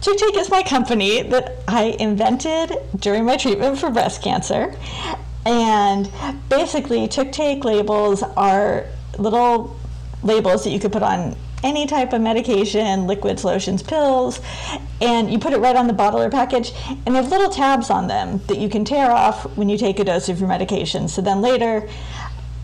TookTake 0.00 0.36
is 0.36 0.50
my 0.50 0.64
company 0.64 1.22
that 1.22 1.58
I 1.68 1.96
invented 2.00 2.72
during 2.96 3.24
my 3.24 3.36
treatment 3.36 3.78
for 3.78 3.90
breast 3.90 4.24
cancer. 4.24 4.74
And 5.46 6.10
basically, 6.48 7.06
TookTake 7.06 7.62
labels 7.62 8.24
are 8.24 8.86
little 9.20 9.78
labels 10.24 10.64
that 10.64 10.70
you 10.70 10.80
could 10.80 10.90
put 10.90 11.04
on 11.04 11.36
any 11.62 11.86
type 11.86 12.12
of 12.12 12.20
medication, 12.20 13.06
liquids, 13.06 13.44
lotions, 13.44 13.84
pills, 13.84 14.40
and 15.00 15.30
you 15.30 15.38
put 15.38 15.52
it 15.52 15.58
right 15.58 15.76
on 15.76 15.86
the 15.86 15.92
bottle 15.92 16.20
or 16.20 16.28
package, 16.28 16.72
and 17.06 17.14
they 17.14 17.22
have 17.22 17.30
little 17.30 17.50
tabs 17.50 17.88
on 17.88 18.08
them 18.08 18.40
that 18.48 18.58
you 18.58 18.68
can 18.68 18.84
tear 18.84 19.12
off 19.12 19.44
when 19.56 19.68
you 19.68 19.78
take 19.78 20.00
a 20.00 20.04
dose 20.04 20.28
of 20.28 20.40
your 20.40 20.48
medication. 20.48 21.06
So 21.06 21.22
then 21.22 21.40
later, 21.40 21.88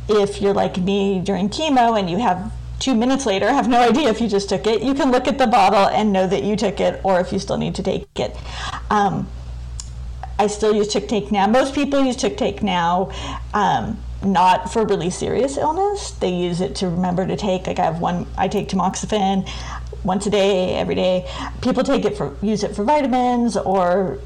if 0.08 0.40
you're 0.40 0.54
like 0.54 0.76
me 0.78 1.20
during 1.20 1.48
chemo 1.48 1.98
and 1.98 2.10
you 2.10 2.18
have 2.18 2.52
two 2.78 2.94
minutes 2.94 3.24
later 3.24 3.48
have 3.48 3.68
no 3.68 3.80
idea 3.80 4.08
if 4.08 4.20
you 4.20 4.28
just 4.28 4.48
took 4.48 4.66
it, 4.66 4.82
you 4.82 4.94
can 4.94 5.10
look 5.10 5.26
at 5.26 5.38
the 5.38 5.46
bottle 5.46 5.88
and 5.88 6.12
know 6.12 6.26
that 6.26 6.42
you 6.42 6.56
took 6.56 6.80
it 6.80 7.00
or 7.04 7.20
if 7.20 7.32
you 7.32 7.38
still 7.38 7.56
need 7.56 7.74
to 7.74 7.82
take 7.82 8.06
it. 8.16 8.36
Um, 8.90 9.28
I 10.38 10.48
still 10.48 10.74
use 10.74 10.92
TookTake 10.92 11.30
now. 11.30 11.46
Most 11.46 11.74
people 11.74 12.04
use 12.04 12.16
TookTake 12.16 12.62
now. 12.62 13.12
Um, 13.54 13.98
not 14.24 14.72
for 14.72 14.84
really 14.84 15.10
serious 15.10 15.56
illness. 15.56 16.10
They 16.12 16.30
use 16.30 16.60
it 16.60 16.74
to 16.76 16.88
remember 16.88 17.26
to 17.26 17.36
take. 17.36 17.66
Like 17.66 17.78
I 17.78 17.84
have 17.84 18.00
one, 18.00 18.26
I 18.36 18.48
take 18.48 18.68
tamoxifen 18.68 19.48
once 20.02 20.26
a 20.26 20.30
day, 20.30 20.74
every 20.74 20.94
day. 20.94 21.30
People 21.62 21.84
take 21.84 22.04
it 22.04 22.16
for 22.16 22.34
use 22.42 22.64
it 22.64 22.74
for 22.74 22.84
vitamins 22.84 23.56
or 23.56 24.18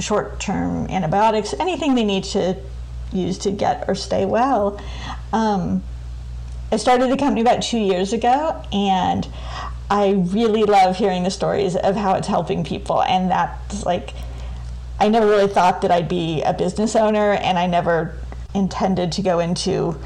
short-term 0.00 0.88
antibiotics, 0.88 1.54
anything 1.60 1.94
they 1.94 2.04
need 2.04 2.24
to 2.24 2.56
use 3.14 3.38
to 3.38 3.50
get 3.50 3.88
or 3.88 3.94
stay 3.94 4.26
well. 4.26 4.80
Um, 5.32 5.82
I 6.72 6.76
started 6.76 7.10
the 7.10 7.16
company 7.16 7.40
about 7.40 7.62
two 7.62 7.78
years 7.78 8.12
ago, 8.12 8.62
and 8.72 9.28
I 9.90 10.10
really 10.10 10.64
love 10.64 10.96
hearing 10.96 11.22
the 11.22 11.30
stories 11.30 11.76
of 11.76 11.94
how 11.94 12.14
it's 12.14 12.26
helping 12.26 12.64
people. 12.64 13.02
And 13.02 13.30
that's 13.30 13.86
like, 13.86 14.12
I 14.98 15.08
never 15.08 15.26
really 15.26 15.48
thought 15.48 15.82
that 15.82 15.90
I'd 15.90 16.08
be 16.08 16.42
a 16.42 16.52
business 16.52 16.96
owner, 16.96 17.32
and 17.32 17.58
I 17.58 17.66
never 17.66 18.16
intended 18.54 19.12
to 19.12 19.22
go 19.22 19.38
into 19.38 19.98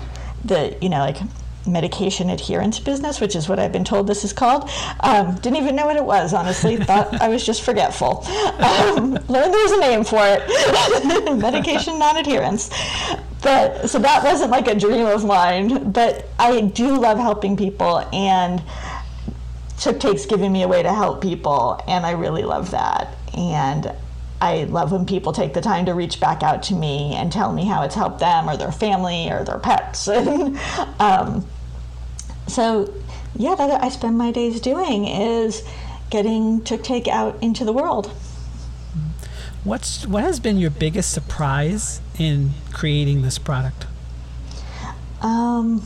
the, 0.45 0.77
you 0.81 0.89
know, 0.89 0.99
like 0.99 1.19
medication 1.69 2.31
adherence 2.31 2.79
business, 2.79 3.21
which 3.21 3.37
is 3.37 3.49
what 3.49 3.59
I've 3.59 3.73
been 3.73 3.85
told 3.85 4.07
this 4.07 4.25
is 4.25 4.33
called. 4.33 4.69
Um, 5.01 5.35
didn't 5.37 5.57
even 5.57 5.77
know 5.77 5.87
what 5.87 5.97
it 5.97 6.05
was, 6.05 6.33
honestly. 6.33 6.77
Thought 6.89 7.21
I 7.21 7.29
was 7.29 7.45
just 7.45 7.63
forgetful. 7.63 8.25
Um, 8.27 9.13
learned 9.29 9.55
there's 9.55 9.73
a 9.73 9.81
name 9.81 10.05
for 10.05 10.21
it 10.21 11.39
medication 11.39 11.99
non 11.99 12.17
adherence. 12.17 12.71
But 13.43 13.89
so 13.89 13.99
that 14.01 14.25
wasn't 14.25 14.51
like 14.51 14.67
a 14.67 14.75
dream 14.75 15.07
of 15.07 15.25
mine. 15.25 15.93
But 15.93 16.29
I 16.39 16.61
do 16.63 16.99
love 16.99 17.19
helping 17.19 17.57
people, 17.57 17.99
and 18.13 18.63
TookTake's 19.77 20.27
giving 20.27 20.53
me 20.53 20.63
a 20.63 20.69
way 20.69 20.83
to 20.83 20.93
help 20.93 21.23
people, 21.23 21.81
and 21.87 22.05
I 22.05 22.13
really 22.13 22.43
love 22.43 22.73
that. 22.73 23.17
And 23.35 23.93
I 24.41 24.65
love 24.65 24.93
when 24.93 25.05
people 25.07 25.33
take 25.33 25.55
the 25.55 25.61
time 25.61 25.87
to 25.87 25.95
reach 25.95 26.21
back 26.21 26.43
out 26.43 26.63
to 26.65 26.75
me 26.75 27.15
and 27.15 27.31
tell 27.33 27.53
me 27.53 27.65
how 27.65 27.83
it's 27.83 27.95
helped 27.95 28.21
them 28.21 28.49
or 28.49 28.57
their 28.57 28.73
family 28.73 29.31
or 29.31 29.45
their 29.45 29.59
pets. 29.59 30.09
um, 31.01 31.47
so, 32.49 32.93
yeah, 33.37 33.55
that 33.55 33.83
I 33.83 33.89
spend 33.89 34.19
my 34.19 34.31
days 34.31 34.61
doing 34.61 35.07
is 35.07 35.63
getting 36.11 36.61
TookTake 36.63 37.09
out 37.09 37.41
into 37.43 37.65
the 37.65 37.73
world. 37.73 38.11
What's 39.65 40.07
what 40.07 40.23
has 40.23 40.41
been 40.41 40.57
your 40.57 40.71
biggest 40.71 41.13
surprise 41.13 42.01
in 42.19 42.51
creating 42.73 43.23
this 43.23 43.39
product? 43.39 43.87
Um, 45.21 45.83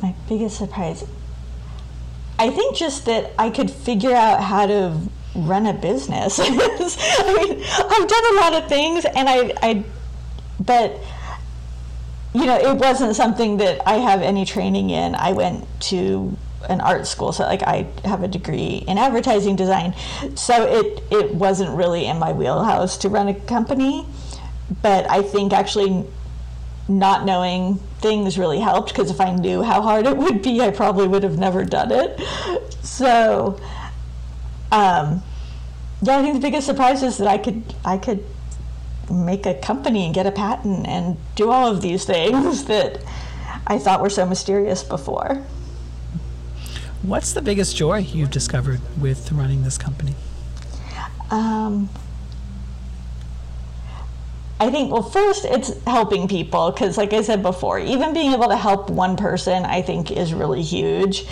my 0.00 0.14
biggest 0.28 0.56
surprise. 0.56 1.04
I 2.38 2.50
think 2.50 2.76
just 2.76 3.04
that 3.06 3.32
I 3.36 3.50
could 3.50 3.70
figure 3.70 4.14
out 4.14 4.42
how 4.42 4.66
to 4.66 5.00
run 5.34 5.66
a 5.66 5.74
business. 5.74 6.38
I 6.42 6.48
mean, 6.50 7.62
I've 7.62 8.08
done 8.08 8.24
a 8.32 8.36
lot 8.36 8.62
of 8.62 8.68
things, 8.68 9.04
and 9.04 9.28
I, 9.28 9.52
I, 9.60 9.84
but 10.60 11.00
you 12.34 12.46
know, 12.46 12.56
it 12.56 12.76
wasn't 12.76 13.16
something 13.16 13.56
that 13.58 13.86
I 13.86 13.94
have 13.94 14.22
any 14.22 14.44
training 14.44 14.90
in. 14.90 15.14
I 15.14 15.32
went 15.32 15.66
to 15.82 16.36
an 16.68 16.80
art 16.80 17.06
school, 17.06 17.32
so 17.32 17.44
like 17.44 17.62
I 17.62 17.86
have 18.04 18.22
a 18.22 18.28
degree 18.28 18.84
in 18.86 18.98
advertising 18.98 19.56
design, 19.56 19.94
so 20.34 20.64
it 20.66 21.02
it 21.10 21.34
wasn't 21.34 21.76
really 21.76 22.06
in 22.06 22.18
my 22.18 22.32
wheelhouse 22.32 22.98
to 22.98 23.08
run 23.08 23.28
a 23.28 23.34
company. 23.34 24.06
But 24.82 25.08
I 25.10 25.22
think 25.22 25.52
actually 25.52 26.04
not 26.88 27.24
knowing 27.24 27.76
things 28.00 28.38
really 28.38 28.60
helped 28.60 28.88
because 28.88 29.10
if 29.10 29.20
I 29.20 29.34
knew 29.34 29.62
how 29.62 29.82
hard 29.82 30.06
it 30.06 30.16
would 30.16 30.42
be, 30.42 30.60
I 30.60 30.70
probably 30.70 31.06
would 31.06 31.22
have 31.22 31.38
never 31.38 31.64
done 31.64 31.92
it. 31.92 32.20
So 32.82 33.58
um, 34.70 35.22
yeah, 36.02 36.18
I 36.18 36.22
think 36.22 36.34
the 36.34 36.40
biggest 36.40 36.66
surprise 36.66 37.02
is 37.02 37.18
that 37.18 37.28
I 37.28 37.38
could 37.38 37.62
I 37.84 37.98
could 37.98 38.24
make 39.10 39.46
a 39.46 39.54
company 39.54 40.04
and 40.06 40.14
get 40.14 40.26
a 40.26 40.32
patent 40.32 40.86
and 40.86 41.16
do 41.34 41.50
all 41.50 41.70
of 41.70 41.80
these 41.80 42.04
things 42.04 42.64
that 42.66 43.02
I 43.66 43.78
thought 43.78 44.00
were 44.00 44.10
so 44.10 44.26
mysterious 44.26 44.82
before. 44.82 45.44
What's 47.02 47.32
the 47.32 47.42
biggest 47.42 47.76
joy 47.76 47.98
you've 47.98 48.30
discovered 48.30 48.80
with 49.00 49.30
running 49.32 49.62
this 49.62 49.78
company? 49.78 50.14
Um, 51.30 51.88
I 54.60 54.70
think, 54.70 54.90
well, 54.90 55.02
first, 55.02 55.44
it's 55.44 55.82
helping 55.84 56.26
people 56.26 56.72
because, 56.72 56.96
like 56.96 57.12
I 57.12 57.22
said 57.22 57.42
before, 57.42 57.78
even 57.78 58.12
being 58.12 58.32
able 58.32 58.48
to 58.48 58.56
help 58.56 58.90
one 58.90 59.16
person, 59.16 59.64
I 59.64 59.82
think, 59.82 60.10
is 60.10 60.34
really 60.34 60.62
huge. 60.62 61.26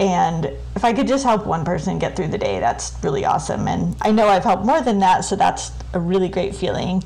And 0.00 0.46
if 0.74 0.84
I 0.84 0.92
could 0.92 1.06
just 1.06 1.24
help 1.24 1.46
one 1.46 1.64
person 1.64 1.98
get 1.98 2.16
through 2.16 2.28
the 2.28 2.38
day, 2.38 2.60
that's 2.60 2.96
really 3.02 3.24
awesome. 3.24 3.68
And 3.68 3.96
I 4.02 4.10
know 4.10 4.26
I've 4.26 4.44
helped 4.44 4.64
more 4.64 4.80
than 4.80 4.98
that, 5.00 5.24
so 5.24 5.36
that's 5.36 5.70
a 5.92 6.00
really 6.00 6.28
great 6.28 6.54
feeling. 6.54 7.02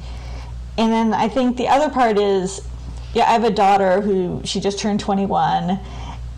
And 0.79 0.93
then 0.93 1.13
I 1.13 1.29
think 1.29 1.57
the 1.57 1.69
other 1.69 1.91
part 1.91 2.19
is, 2.19 2.67
yeah, 3.13 3.25
I 3.25 3.33
have 3.33 3.45
a 3.45 3.51
daughter 3.51 4.01
who 4.01 4.41
she 4.45 4.61
just 4.61 4.79
turned 4.79 5.01
21, 5.01 5.81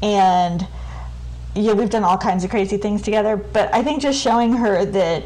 and 0.02 0.66
yeah, 1.54 1.72
we've 1.72 1.90
done 1.90 2.04
all 2.04 2.18
kinds 2.18 2.44
of 2.44 2.50
crazy 2.50 2.76
things 2.76 3.02
together. 3.02 3.36
But 3.36 3.72
I 3.74 3.82
think 3.82 4.00
just 4.00 4.20
showing 4.20 4.54
her 4.54 4.84
that 4.84 5.24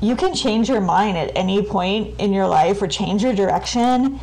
you 0.00 0.16
can 0.16 0.34
change 0.34 0.68
your 0.68 0.80
mind 0.80 1.16
at 1.16 1.30
any 1.36 1.62
point 1.62 2.18
in 2.20 2.32
your 2.32 2.46
life 2.46 2.82
or 2.82 2.88
change 2.88 3.22
your 3.22 3.34
direction 3.34 4.18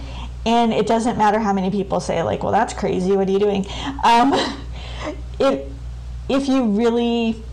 and 0.46 0.74
it 0.74 0.88
doesn't 0.88 1.18
matter 1.18 1.40
how 1.40 1.54
many 1.54 1.72
people 1.72 2.00
say 2.00 2.22
like 2.22 2.44
well 2.44 2.52
that's 2.52 2.74
crazy 2.74 3.16
what 3.16 3.28
are 3.28 3.32
you 3.32 3.40
doing 3.40 3.66
um, 4.04 4.34
if, 5.40 5.62
if 6.30 6.48
you 6.48 6.66
really 6.66 7.44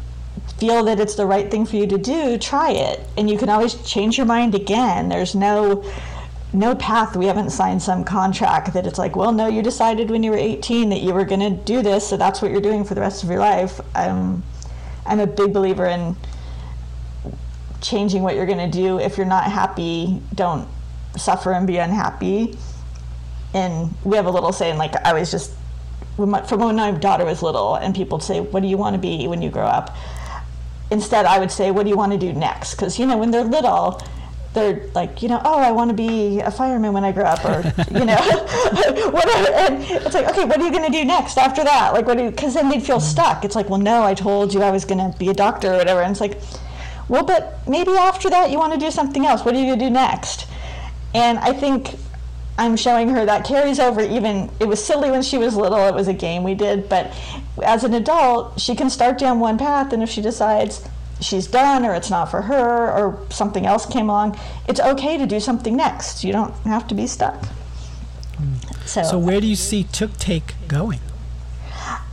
feel 0.58 0.84
that 0.84 1.00
it's 1.00 1.14
the 1.14 1.26
right 1.26 1.50
thing 1.50 1.66
for 1.66 1.76
you 1.76 1.86
to 1.86 1.98
do 1.98 2.38
try 2.38 2.70
it 2.70 3.00
and 3.16 3.28
you 3.28 3.36
can 3.36 3.48
always 3.48 3.74
change 3.82 4.16
your 4.16 4.26
mind 4.26 4.54
again 4.54 5.08
there's 5.08 5.34
no 5.34 5.84
no 6.52 6.74
path 6.76 7.16
we 7.16 7.26
haven't 7.26 7.50
signed 7.50 7.82
some 7.82 8.04
contract 8.04 8.72
that 8.72 8.86
it's 8.86 8.98
like 8.98 9.16
well 9.16 9.32
no 9.32 9.48
you 9.48 9.62
decided 9.62 10.10
when 10.10 10.22
you 10.22 10.30
were 10.30 10.36
18 10.36 10.88
that 10.90 11.00
you 11.00 11.12
were 11.12 11.24
going 11.24 11.40
to 11.40 11.50
do 11.50 11.82
this 11.82 12.06
so 12.06 12.16
that's 12.16 12.40
what 12.40 12.50
you're 12.50 12.60
doing 12.60 12.84
for 12.84 12.94
the 12.94 13.00
rest 13.00 13.24
of 13.24 13.28
your 13.28 13.40
life 13.40 13.80
um, 13.96 14.42
i'm 15.04 15.20
a 15.20 15.26
big 15.26 15.52
believer 15.52 15.86
in 15.86 16.16
changing 17.86 18.22
what 18.22 18.34
you're 18.34 18.46
going 18.46 18.70
to 18.70 18.70
do. 18.70 18.98
If 18.98 19.16
you're 19.16 19.26
not 19.26 19.50
happy, 19.50 20.20
don't 20.34 20.68
suffer 21.16 21.52
and 21.52 21.66
be 21.66 21.78
unhappy. 21.78 22.58
And 23.54 23.94
we 24.04 24.16
have 24.16 24.26
a 24.26 24.30
little 24.30 24.52
saying, 24.52 24.76
like, 24.76 24.94
I 24.96 25.12
was 25.12 25.30
just, 25.30 25.52
from 26.16 26.60
when 26.60 26.76
my 26.76 26.90
daughter 26.92 27.24
was 27.24 27.42
little, 27.42 27.74
and 27.74 27.94
people 27.94 28.20
say, 28.20 28.40
What 28.40 28.60
do 28.60 28.68
you 28.68 28.76
want 28.76 28.94
to 28.94 29.00
be 29.00 29.28
when 29.28 29.42
you 29.42 29.50
grow 29.50 29.66
up? 29.66 29.96
Instead, 30.90 31.26
I 31.26 31.38
would 31.38 31.50
say, 31.50 31.70
What 31.70 31.84
do 31.84 31.90
you 31.90 31.96
want 31.96 32.12
to 32.12 32.18
do 32.18 32.32
next? 32.32 32.74
Because, 32.74 32.98
you 32.98 33.06
know, 33.06 33.16
when 33.18 33.30
they're 33.30 33.44
little, 33.44 34.00
they're 34.56 34.88
like, 34.94 35.22
you 35.22 35.28
know, 35.28 35.40
oh, 35.44 35.58
I 35.58 35.70
want 35.70 35.90
to 35.90 35.94
be 35.94 36.40
a 36.40 36.50
fireman 36.50 36.92
when 36.94 37.04
I 37.04 37.12
grow 37.12 37.24
up, 37.24 37.44
or 37.44 37.62
you 37.92 38.06
know, 38.06 38.16
whatever. 39.10 39.52
And 39.52 39.84
it's 39.84 40.14
like, 40.14 40.26
okay, 40.28 40.44
what 40.44 40.58
are 40.58 40.64
you 40.64 40.72
going 40.72 40.90
to 40.90 40.98
do 40.98 41.04
next 41.04 41.36
after 41.36 41.62
that? 41.62 41.92
Like, 41.92 42.06
what 42.06 42.16
do 42.16 42.24
you? 42.24 42.30
Because 42.30 42.54
then 42.54 42.70
they'd 42.70 42.82
feel 42.82 42.98
stuck. 42.98 43.44
It's 43.44 43.54
like, 43.54 43.68
well, 43.68 43.78
no, 43.78 44.02
I 44.02 44.14
told 44.14 44.54
you 44.54 44.62
I 44.62 44.70
was 44.70 44.84
going 44.84 45.12
to 45.12 45.16
be 45.18 45.28
a 45.28 45.34
doctor 45.34 45.74
or 45.74 45.76
whatever. 45.76 46.00
And 46.00 46.10
it's 46.10 46.20
like, 46.20 46.40
well, 47.08 47.22
but 47.22 47.60
maybe 47.68 47.92
after 47.92 48.28
that 48.30 48.50
you 48.50 48.58
want 48.58 48.72
to 48.72 48.78
do 48.78 48.90
something 48.90 49.26
else. 49.26 49.44
What 49.44 49.54
are 49.54 49.58
you 49.58 49.66
going 49.66 49.78
to 49.78 49.84
do 49.84 49.90
next? 49.90 50.46
And 51.14 51.38
I 51.38 51.52
think 51.52 51.94
I'm 52.58 52.76
showing 52.76 53.08
her 53.10 53.26
that 53.26 53.44
carries 53.44 53.78
over 53.78 54.00
even 54.00 54.50
it 54.60 54.66
was 54.66 54.82
silly 54.82 55.10
when 55.10 55.22
she 55.22 55.38
was 55.38 55.56
little, 55.56 55.86
it 55.86 55.94
was 55.94 56.08
a 56.08 56.14
game 56.14 56.42
we 56.42 56.54
did, 56.54 56.88
but 56.88 57.12
as 57.62 57.84
an 57.84 57.94
adult, 57.94 58.60
she 58.60 58.74
can 58.74 58.88
start 58.88 59.18
down 59.18 59.40
one 59.40 59.58
path 59.58 59.92
and 59.92 60.02
if 60.02 60.08
she 60.08 60.22
decides 60.22 60.86
she's 61.20 61.46
done 61.46 61.84
or 61.84 61.94
it's 61.94 62.10
not 62.10 62.30
for 62.30 62.42
her 62.42 62.90
or 62.92 63.18
something 63.30 63.66
else 63.66 63.86
came 63.86 64.08
along, 64.08 64.38
it's 64.68 64.80
okay 64.80 65.16
to 65.18 65.26
do 65.26 65.40
something 65.40 65.76
next. 65.76 66.24
You 66.24 66.32
don't 66.32 66.54
have 66.64 66.86
to 66.88 66.94
be 66.94 67.06
stuck. 67.06 67.44
So, 68.84 69.02
so 69.02 69.18
where 69.18 69.40
do 69.40 69.46
you 69.46 69.56
see 69.56 69.84
TookTake 69.84 70.54
going? 70.68 71.00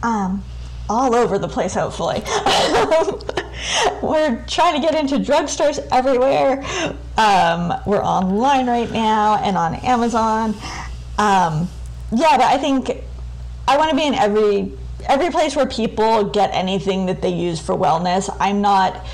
Um, 0.01 0.43
all 0.89 1.15
over 1.15 1.37
the 1.37 1.47
place, 1.47 1.73
hopefully. 1.73 2.23
we're 4.01 4.43
trying 4.47 4.75
to 4.75 4.81
get 4.81 4.95
into 4.95 5.17
drugstores 5.17 5.85
everywhere. 5.91 6.63
Um, 7.18 7.74
we're 7.86 8.03
online 8.03 8.68
right 8.68 8.91
now 8.91 9.36
and 9.36 9.55
on 9.55 9.76
Amazon. 9.76 10.55
Um, 11.18 11.70
yeah, 12.11 12.38
but 12.38 12.45
I 12.45 12.57
think 12.57 13.03
I 13.68 13.78
want 13.78 13.91
to 13.91 13.95
be 13.95 14.05
in 14.05 14.14
every 14.16 14.72
every 15.07 15.30
place 15.30 15.55
where 15.55 15.68
people 15.68 16.24
get 16.24 16.49
anything 16.53 17.05
that 17.07 17.22
they 17.22 17.34
use 17.34 17.59
for 17.59 17.76
wellness. 17.76 18.36
I'm 18.39 18.61
not. 18.61 19.05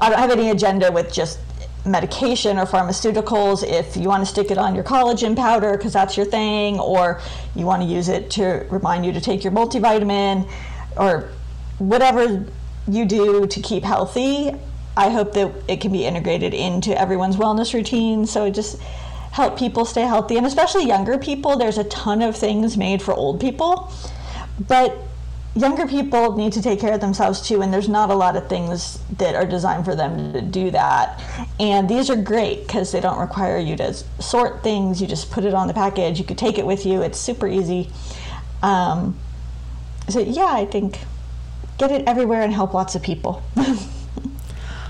I 0.00 0.10
don't 0.10 0.18
have 0.18 0.30
any 0.30 0.50
agenda 0.50 0.90
with 0.90 1.12
just 1.12 1.38
medication 1.86 2.58
or 2.58 2.66
pharmaceuticals 2.66 3.64
if 3.64 3.96
you 3.96 4.08
want 4.08 4.20
to 4.20 4.26
stick 4.26 4.50
it 4.50 4.58
on 4.58 4.74
your 4.74 4.82
collagen 4.84 5.36
powder 5.36 5.76
because 5.76 5.92
that's 5.92 6.16
your 6.16 6.26
thing 6.26 6.78
or 6.80 7.20
you 7.54 7.64
want 7.64 7.80
to 7.80 7.88
use 7.88 8.08
it 8.08 8.28
to 8.28 8.66
remind 8.70 9.06
you 9.06 9.12
to 9.12 9.20
take 9.20 9.44
your 9.44 9.52
multivitamin 9.52 10.50
or 10.96 11.30
whatever 11.78 12.44
you 12.88 13.04
do 13.04 13.46
to 13.46 13.60
keep 13.60 13.84
healthy, 13.84 14.52
I 14.96 15.10
hope 15.10 15.34
that 15.34 15.52
it 15.68 15.80
can 15.80 15.92
be 15.92 16.04
integrated 16.04 16.54
into 16.54 16.98
everyone's 16.98 17.36
wellness 17.36 17.74
routine. 17.74 18.26
So 18.26 18.46
it 18.46 18.52
just 18.52 18.80
help 19.32 19.58
people 19.58 19.84
stay 19.84 20.02
healthy, 20.02 20.36
and 20.36 20.46
especially 20.46 20.86
younger 20.86 21.18
people. 21.18 21.56
There's 21.56 21.78
a 21.78 21.84
ton 21.84 22.22
of 22.22 22.36
things 22.36 22.76
made 22.76 23.02
for 23.02 23.12
old 23.12 23.38
people, 23.38 23.92
but 24.66 24.96
younger 25.54 25.86
people 25.86 26.36
need 26.36 26.52
to 26.52 26.62
take 26.62 26.80
care 26.80 26.94
of 26.94 27.00
themselves 27.00 27.46
too, 27.46 27.60
and 27.60 27.72
there's 27.72 27.88
not 27.88 28.10
a 28.10 28.14
lot 28.14 28.36
of 28.36 28.48
things 28.48 28.98
that 29.18 29.34
are 29.34 29.44
designed 29.44 29.84
for 29.84 29.94
them 29.94 30.32
to 30.32 30.40
do 30.40 30.70
that. 30.70 31.22
And 31.60 31.88
these 31.88 32.08
are 32.08 32.16
great 32.16 32.66
because 32.66 32.92
they 32.92 33.00
don't 33.00 33.18
require 33.18 33.58
you 33.58 33.76
to 33.76 33.92
sort 34.20 34.62
things. 34.62 35.02
You 35.02 35.06
just 35.06 35.30
put 35.30 35.44
it 35.44 35.52
on 35.52 35.68
the 35.68 35.74
package. 35.74 36.18
You 36.18 36.24
could 36.24 36.38
take 36.38 36.58
it 36.58 36.66
with 36.66 36.86
you. 36.86 37.02
It's 37.02 37.18
super 37.18 37.46
easy. 37.46 37.90
Um, 38.62 39.18
so 40.08 40.20
yeah, 40.20 40.46
I 40.46 40.64
think 40.64 41.00
get 41.78 41.90
it 41.90 42.06
everywhere 42.06 42.40
and 42.40 42.54
help 42.54 42.72
lots 42.72 42.94
of 42.94 43.02
people. 43.02 43.42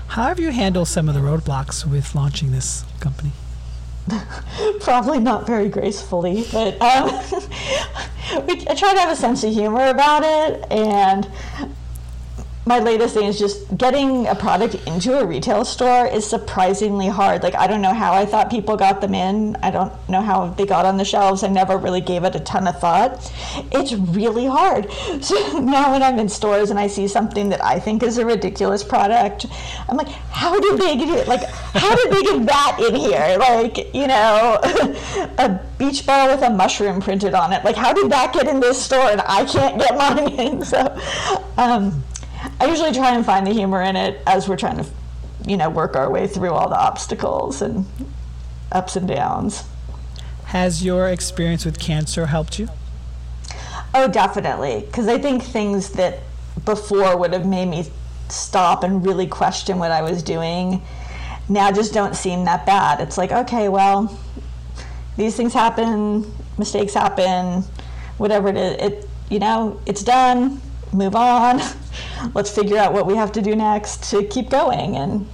How 0.09 0.23
have 0.23 0.39
you 0.39 0.51
handled 0.51 0.87
some 0.87 1.09
of 1.09 1.15
the 1.15 1.21
roadblocks 1.21 1.85
with 1.85 2.15
launching 2.15 2.51
this 2.51 2.85
company? 2.99 3.31
Probably 4.79 5.19
not 5.19 5.45
very 5.45 5.69
gracefully, 5.69 6.45
but 6.51 6.81
um, 6.81 7.09
we, 8.47 8.65
I 8.67 8.73
try 8.73 8.93
to 8.93 8.99
have 8.99 9.11
a 9.11 9.15
sense 9.15 9.43
of 9.43 9.53
humor 9.53 9.87
about 9.87 10.23
it, 10.23 10.65
and 10.71 11.29
my 12.67 12.79
latest 12.79 13.13
thing 13.13 13.25
is 13.25 13.39
just 13.39 13.77
getting 13.77 14.27
a 14.27 14.35
product 14.35 14.75
into 14.85 15.17
a 15.17 15.25
retail 15.25 15.63
store 15.63 16.05
is 16.05 16.29
surprisingly 16.29 17.07
hard. 17.07 17.41
Like, 17.41 17.55
I 17.55 17.65
don't 17.65 17.81
know 17.81 17.93
how 17.93 18.13
I 18.13 18.25
thought 18.25 18.51
people 18.51 18.75
got 18.75 18.99
them 18.99 19.15
in. 19.15 19.55
I 19.63 19.71
don't 19.71 19.93
know 20.09 20.21
how 20.21 20.49
they 20.49 20.65
got 20.65 20.85
on 20.85 20.97
the 20.97 21.05
shelves. 21.05 21.43
I 21.43 21.47
never 21.47 21.77
really 21.77 22.01
gave 22.01 22.25
it 22.25 22.35
a 22.35 22.41
ton 22.41 22.67
of 22.67 22.77
thought. 22.79 23.31
It's 23.71 23.93
really 23.93 24.45
hard. 24.45 24.91
So 25.27 25.59
now 25.59 25.91
when 25.91 26.03
I'm 26.03 26.19
in 26.19 26.29
stores 26.29 26.69
and 26.69 26.79
I 26.79 26.87
see 26.87 27.07
something 27.07 27.49
that 27.49 27.63
I 27.63 27.79
think 27.79 28.03
is 28.03 28.17
a 28.17 28.25
ridiculous 28.25 28.83
product, 28.83 29.45
I'm 29.89 29.97
like, 29.97 30.07
how 30.07 30.59
did 30.59 30.79
they 30.79 30.95
get 30.95 31.09
it? 31.09 31.27
Like, 31.27 31.43
how 31.73 31.95
did 31.95 32.11
they 32.11 32.21
get 32.21 32.45
that 32.45 32.79
in 32.79 32.95
here? 32.95 33.37
Like, 33.39 33.93
you 33.93 34.07
know, 34.07 34.59
a 35.37 35.59
beach 35.77 36.05
ball 36.05 36.27
with 36.27 36.41
a 36.43 36.49
mushroom 36.49 37.01
printed 37.01 37.33
on 37.33 37.51
it. 37.51 37.63
Like, 37.63 37.75
how 37.75 37.93
did 37.93 38.11
that 38.11 38.31
get 38.33 38.47
in 38.47 38.59
this 38.59 38.81
store 38.81 39.09
and 39.09 39.21
I 39.21 39.43
can't 39.45 39.79
get 39.79 39.97
mine 39.97 40.29
in? 40.39 40.57
So, 40.67 40.99
um, 41.57 42.03
I 42.59 42.65
usually 42.65 42.91
try 42.91 43.15
and 43.15 43.25
find 43.25 43.45
the 43.45 43.53
humor 43.53 43.81
in 43.81 43.95
it 43.95 44.21
as 44.25 44.49
we're 44.49 44.57
trying 44.57 44.77
to, 44.77 44.85
you 45.45 45.57
know, 45.57 45.69
work 45.69 45.95
our 45.95 46.09
way 46.09 46.27
through 46.27 46.51
all 46.51 46.69
the 46.69 46.77
obstacles 46.77 47.61
and 47.61 47.85
ups 48.71 48.95
and 48.95 49.07
downs. 49.07 49.63
Has 50.45 50.83
your 50.83 51.07
experience 51.07 51.65
with 51.65 51.79
cancer 51.79 52.27
helped 52.27 52.57
you? 52.57 52.67
Oh, 53.93 54.07
definitely. 54.07 54.83
Because 54.85 55.07
I 55.07 55.17
think 55.17 55.43
things 55.43 55.91
that 55.91 56.19
before 56.65 57.17
would 57.17 57.33
have 57.33 57.45
made 57.45 57.67
me 57.67 57.85
stop 58.29 58.83
and 58.83 59.05
really 59.05 59.27
question 59.27 59.77
what 59.77 59.91
I 59.91 60.01
was 60.01 60.23
doing 60.23 60.81
now 61.49 61.71
just 61.71 61.93
don't 61.93 62.15
seem 62.15 62.45
that 62.45 62.65
bad. 62.65 62.99
It's 62.99 63.17
like, 63.17 63.31
okay, 63.31 63.69
well, 63.69 64.17
these 65.15 65.35
things 65.35 65.53
happen, 65.53 66.31
mistakes 66.57 66.93
happen, 66.93 67.63
whatever 68.17 68.49
it 68.49 68.57
is. 68.57 68.91
It, 68.91 69.09
you 69.29 69.39
know, 69.39 69.79
it's 69.85 70.03
done, 70.03 70.61
move 70.91 71.15
on. 71.15 71.61
let's 72.33 72.49
figure 72.49 72.77
out 72.77 72.93
what 72.93 73.05
we 73.05 73.15
have 73.15 73.31
to 73.33 73.41
do 73.41 73.55
next 73.55 74.09
to 74.11 74.23
keep 74.23 74.49
going. 74.49 74.95
And 74.95 75.27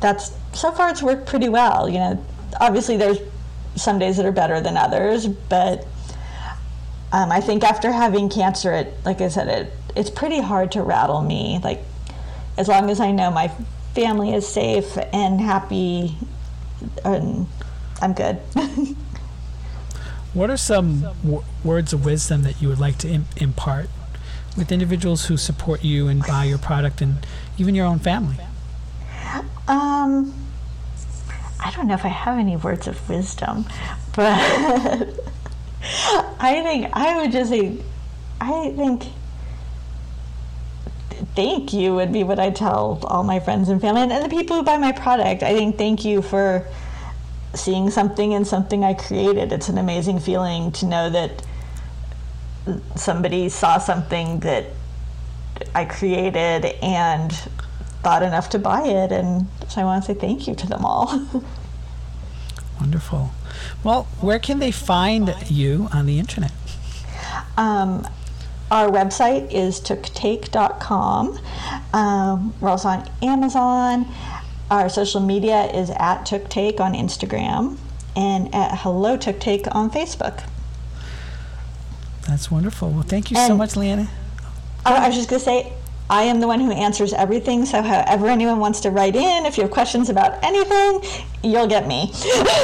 that's 0.00 0.32
so 0.52 0.72
far 0.72 0.90
it's 0.90 1.02
worked 1.02 1.26
pretty 1.26 1.48
well. 1.48 1.88
You 1.88 1.98
know, 1.98 2.24
obviously 2.60 2.96
there's 2.96 3.18
some 3.76 3.98
days 3.98 4.16
that 4.16 4.26
are 4.26 4.32
better 4.32 4.60
than 4.60 4.76
others, 4.76 5.26
but 5.26 5.86
um, 7.12 7.30
I 7.32 7.40
think 7.40 7.64
after 7.64 7.90
having 7.90 8.28
cancer, 8.28 8.72
it 8.72 8.94
like 9.04 9.20
I 9.20 9.28
said, 9.28 9.48
it 9.48 9.72
it's 9.96 10.10
pretty 10.10 10.40
hard 10.40 10.72
to 10.72 10.82
rattle 10.82 11.22
me. 11.22 11.60
Like 11.62 11.80
as 12.56 12.68
long 12.68 12.90
as 12.90 13.00
I 13.00 13.10
know 13.10 13.30
my 13.30 13.48
family 13.94 14.32
is 14.34 14.46
safe 14.46 14.96
and 15.12 15.40
happy, 15.40 16.16
and 17.04 17.46
I'm 18.00 18.12
good. 18.12 18.36
what 20.32 20.50
are 20.50 20.56
some 20.56 21.02
w- 21.22 21.44
words 21.64 21.92
of 21.92 22.04
wisdom 22.04 22.42
that 22.42 22.62
you 22.62 22.68
would 22.68 22.78
like 22.78 22.98
to 22.98 23.08
Im- 23.08 23.26
impart 23.36 23.88
with 24.56 24.72
individuals 24.72 25.26
who 25.26 25.36
support 25.36 25.84
you 25.84 26.08
and 26.08 26.24
buy 26.26 26.44
your 26.44 26.58
product 26.58 27.00
and 27.00 27.26
even 27.58 27.74
your 27.74 27.86
own 27.86 27.98
family? 27.98 28.36
Um, 29.68 30.34
I 31.60 31.70
don't 31.76 31.86
know 31.86 31.94
if 31.94 32.04
I 32.04 32.08
have 32.08 32.38
any 32.38 32.56
words 32.56 32.88
of 32.88 33.08
wisdom, 33.08 33.66
but 34.14 34.26
I 36.40 36.60
think 36.62 36.88
I 36.92 37.20
would 37.20 37.32
just 37.32 37.50
say, 37.50 37.78
I 38.40 38.72
think 38.76 39.04
thank 41.36 41.72
you 41.72 41.94
would 41.94 42.12
be 42.12 42.24
what 42.24 42.38
I 42.38 42.50
tell 42.50 43.00
all 43.04 43.22
my 43.22 43.40
friends 43.40 43.68
and 43.68 43.80
family 43.80 44.02
and, 44.02 44.12
and 44.12 44.24
the 44.24 44.28
people 44.28 44.56
who 44.56 44.62
buy 44.62 44.78
my 44.78 44.92
product. 44.92 45.42
I 45.42 45.52
think 45.54 45.78
thank 45.78 46.04
you 46.04 46.22
for 46.22 46.66
seeing 47.54 47.90
something 47.90 48.32
in 48.32 48.44
something 48.44 48.84
I 48.84 48.94
created. 48.94 49.52
It's 49.52 49.68
an 49.68 49.78
amazing 49.78 50.20
feeling 50.20 50.72
to 50.72 50.86
know 50.86 51.10
that 51.10 51.42
somebody 52.96 53.48
saw 53.48 53.78
something 53.78 54.40
that 54.40 54.66
I 55.74 55.84
created 55.84 56.64
and 56.82 57.32
thought 58.02 58.22
enough 58.22 58.50
to 58.50 58.58
buy 58.58 58.82
it. 58.82 59.12
And 59.12 59.46
so 59.68 59.80
I 59.80 59.84
want 59.84 60.04
to 60.04 60.12
say 60.12 60.18
thank 60.18 60.48
you 60.48 60.54
to 60.54 60.66
them 60.66 60.84
all. 60.84 61.26
Wonderful. 62.80 63.30
Well, 63.84 64.04
where 64.20 64.38
can 64.38 64.58
they 64.58 64.70
find 64.70 65.34
you 65.48 65.88
on 65.92 66.06
the 66.06 66.18
internet? 66.18 66.52
Um, 67.56 68.06
our 68.70 68.88
website 68.88 69.52
is 69.52 69.80
tooktake.com. 69.80 71.38
Um, 71.92 72.54
we're 72.60 72.70
also 72.70 72.88
on 72.88 73.10
Amazon. 73.20 74.06
Our 74.70 74.88
social 74.88 75.20
media 75.20 75.64
is 75.64 75.90
at 75.90 76.24
tooktake 76.24 76.80
on 76.80 76.94
Instagram 76.94 77.76
and 78.16 78.54
at 78.54 78.78
hello 78.78 79.18
tooktake 79.18 79.72
on 79.74 79.90
Facebook. 79.90 80.44
That's 82.30 82.48
wonderful. 82.48 82.90
Well, 82.90 83.02
thank 83.02 83.32
you 83.32 83.36
and 83.36 83.48
so 83.48 83.56
much, 83.56 83.70
Leeanna. 83.70 84.08
I 84.86 85.08
was 85.08 85.16
just 85.16 85.28
going 85.28 85.40
to 85.40 85.44
say, 85.44 85.72
I 86.08 86.22
am 86.22 86.38
the 86.38 86.46
one 86.46 86.60
who 86.60 86.70
answers 86.70 87.12
everything. 87.12 87.66
So, 87.66 87.82
however 87.82 88.28
anyone 88.28 88.60
wants 88.60 88.80
to 88.82 88.90
write 88.90 89.16
in, 89.16 89.46
if 89.46 89.56
you 89.56 89.64
have 89.64 89.72
questions 89.72 90.10
about 90.10 90.42
anything, 90.44 91.02
you'll 91.42 91.66
get 91.66 91.88
me. 91.88 92.12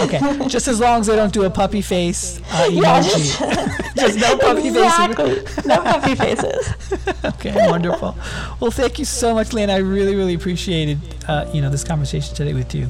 okay, 0.02 0.20
just 0.48 0.68
as 0.68 0.78
long 0.78 1.00
as 1.00 1.08
they 1.08 1.16
don't 1.16 1.32
do 1.32 1.42
a 1.44 1.50
puppy 1.50 1.82
face 1.82 2.40
uh. 2.52 2.68
Yeah, 2.70 3.02
just, 3.02 3.38
just 3.96 4.20
no 4.20 4.38
puppy 4.38 4.68
exactly. 4.68 5.34
faces. 5.40 5.66
no 5.66 5.82
puppy 5.82 6.14
faces. 6.14 6.74
okay, 7.24 7.68
wonderful. 7.68 8.16
Well, 8.60 8.70
thank 8.70 9.00
you 9.00 9.04
so 9.04 9.34
much, 9.34 9.48
Leeanna. 9.48 9.70
I 9.70 9.78
really, 9.78 10.14
really 10.14 10.34
appreciated 10.34 10.98
uh, 11.26 11.50
you 11.52 11.60
know 11.60 11.70
this 11.70 11.82
conversation 11.82 12.36
today 12.36 12.54
with 12.54 12.72
you. 12.72 12.88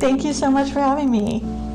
Thank 0.00 0.24
you 0.24 0.32
so 0.32 0.50
much 0.50 0.72
for 0.72 0.80
having 0.80 1.08
me. 1.08 1.67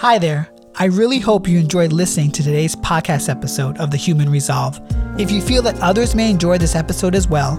Hi 0.00 0.16
there. 0.16 0.48
I 0.76 0.86
really 0.86 1.18
hope 1.18 1.46
you 1.46 1.58
enjoyed 1.58 1.92
listening 1.92 2.30
to 2.30 2.42
today's 2.42 2.74
podcast 2.74 3.28
episode 3.28 3.76
of 3.76 3.90
The 3.90 3.98
Human 3.98 4.30
Resolve. 4.30 4.80
If 5.18 5.30
you 5.30 5.42
feel 5.42 5.60
that 5.64 5.78
others 5.80 6.14
may 6.14 6.30
enjoy 6.30 6.56
this 6.56 6.74
episode 6.74 7.14
as 7.14 7.28
well, 7.28 7.58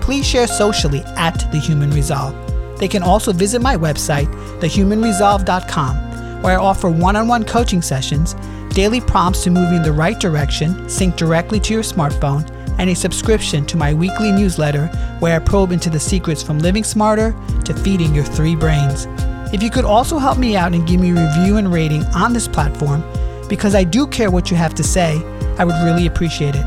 please 0.00 0.26
share 0.26 0.46
socially 0.46 1.02
at 1.18 1.34
The 1.52 1.58
Human 1.58 1.90
Resolve. 1.90 2.34
They 2.78 2.88
can 2.88 3.02
also 3.02 3.30
visit 3.34 3.60
my 3.60 3.76
website, 3.76 4.24
thehumanresolve.com, 4.62 6.42
where 6.42 6.58
I 6.58 6.62
offer 6.62 6.88
one 6.88 7.14
on 7.14 7.28
one 7.28 7.44
coaching 7.44 7.82
sessions, 7.82 8.36
daily 8.70 9.02
prompts 9.02 9.44
to 9.44 9.50
move 9.50 9.70
in 9.74 9.82
the 9.82 9.92
right 9.92 10.18
direction, 10.18 10.88
sync 10.88 11.16
directly 11.16 11.60
to 11.60 11.74
your 11.74 11.82
smartphone, 11.82 12.50
and 12.78 12.88
a 12.88 12.94
subscription 12.94 13.66
to 13.66 13.76
my 13.76 13.92
weekly 13.92 14.32
newsletter 14.32 14.86
where 15.18 15.36
I 15.36 15.44
probe 15.44 15.72
into 15.72 15.90
the 15.90 16.00
secrets 16.00 16.42
from 16.42 16.58
living 16.58 16.84
smarter 16.84 17.36
to 17.66 17.74
feeding 17.74 18.14
your 18.14 18.24
three 18.24 18.56
brains. 18.56 19.06
If 19.52 19.62
you 19.62 19.68
could 19.68 19.84
also 19.84 20.18
help 20.18 20.38
me 20.38 20.56
out 20.56 20.72
and 20.72 20.86
give 20.88 20.98
me 20.98 21.10
a 21.10 21.14
review 21.14 21.58
and 21.58 21.70
rating 21.70 22.04
on 22.14 22.32
this 22.32 22.48
platform, 22.48 23.04
because 23.48 23.74
I 23.74 23.84
do 23.84 24.06
care 24.06 24.30
what 24.30 24.50
you 24.50 24.56
have 24.56 24.74
to 24.76 24.82
say, 24.82 25.20
I 25.58 25.64
would 25.64 25.74
really 25.84 26.06
appreciate 26.06 26.54
it. 26.54 26.64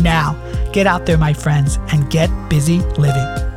Now, 0.00 0.36
get 0.72 0.86
out 0.86 1.04
there, 1.04 1.18
my 1.18 1.32
friends, 1.32 1.78
and 1.88 2.08
get 2.10 2.30
busy 2.48 2.78
living. 2.96 3.47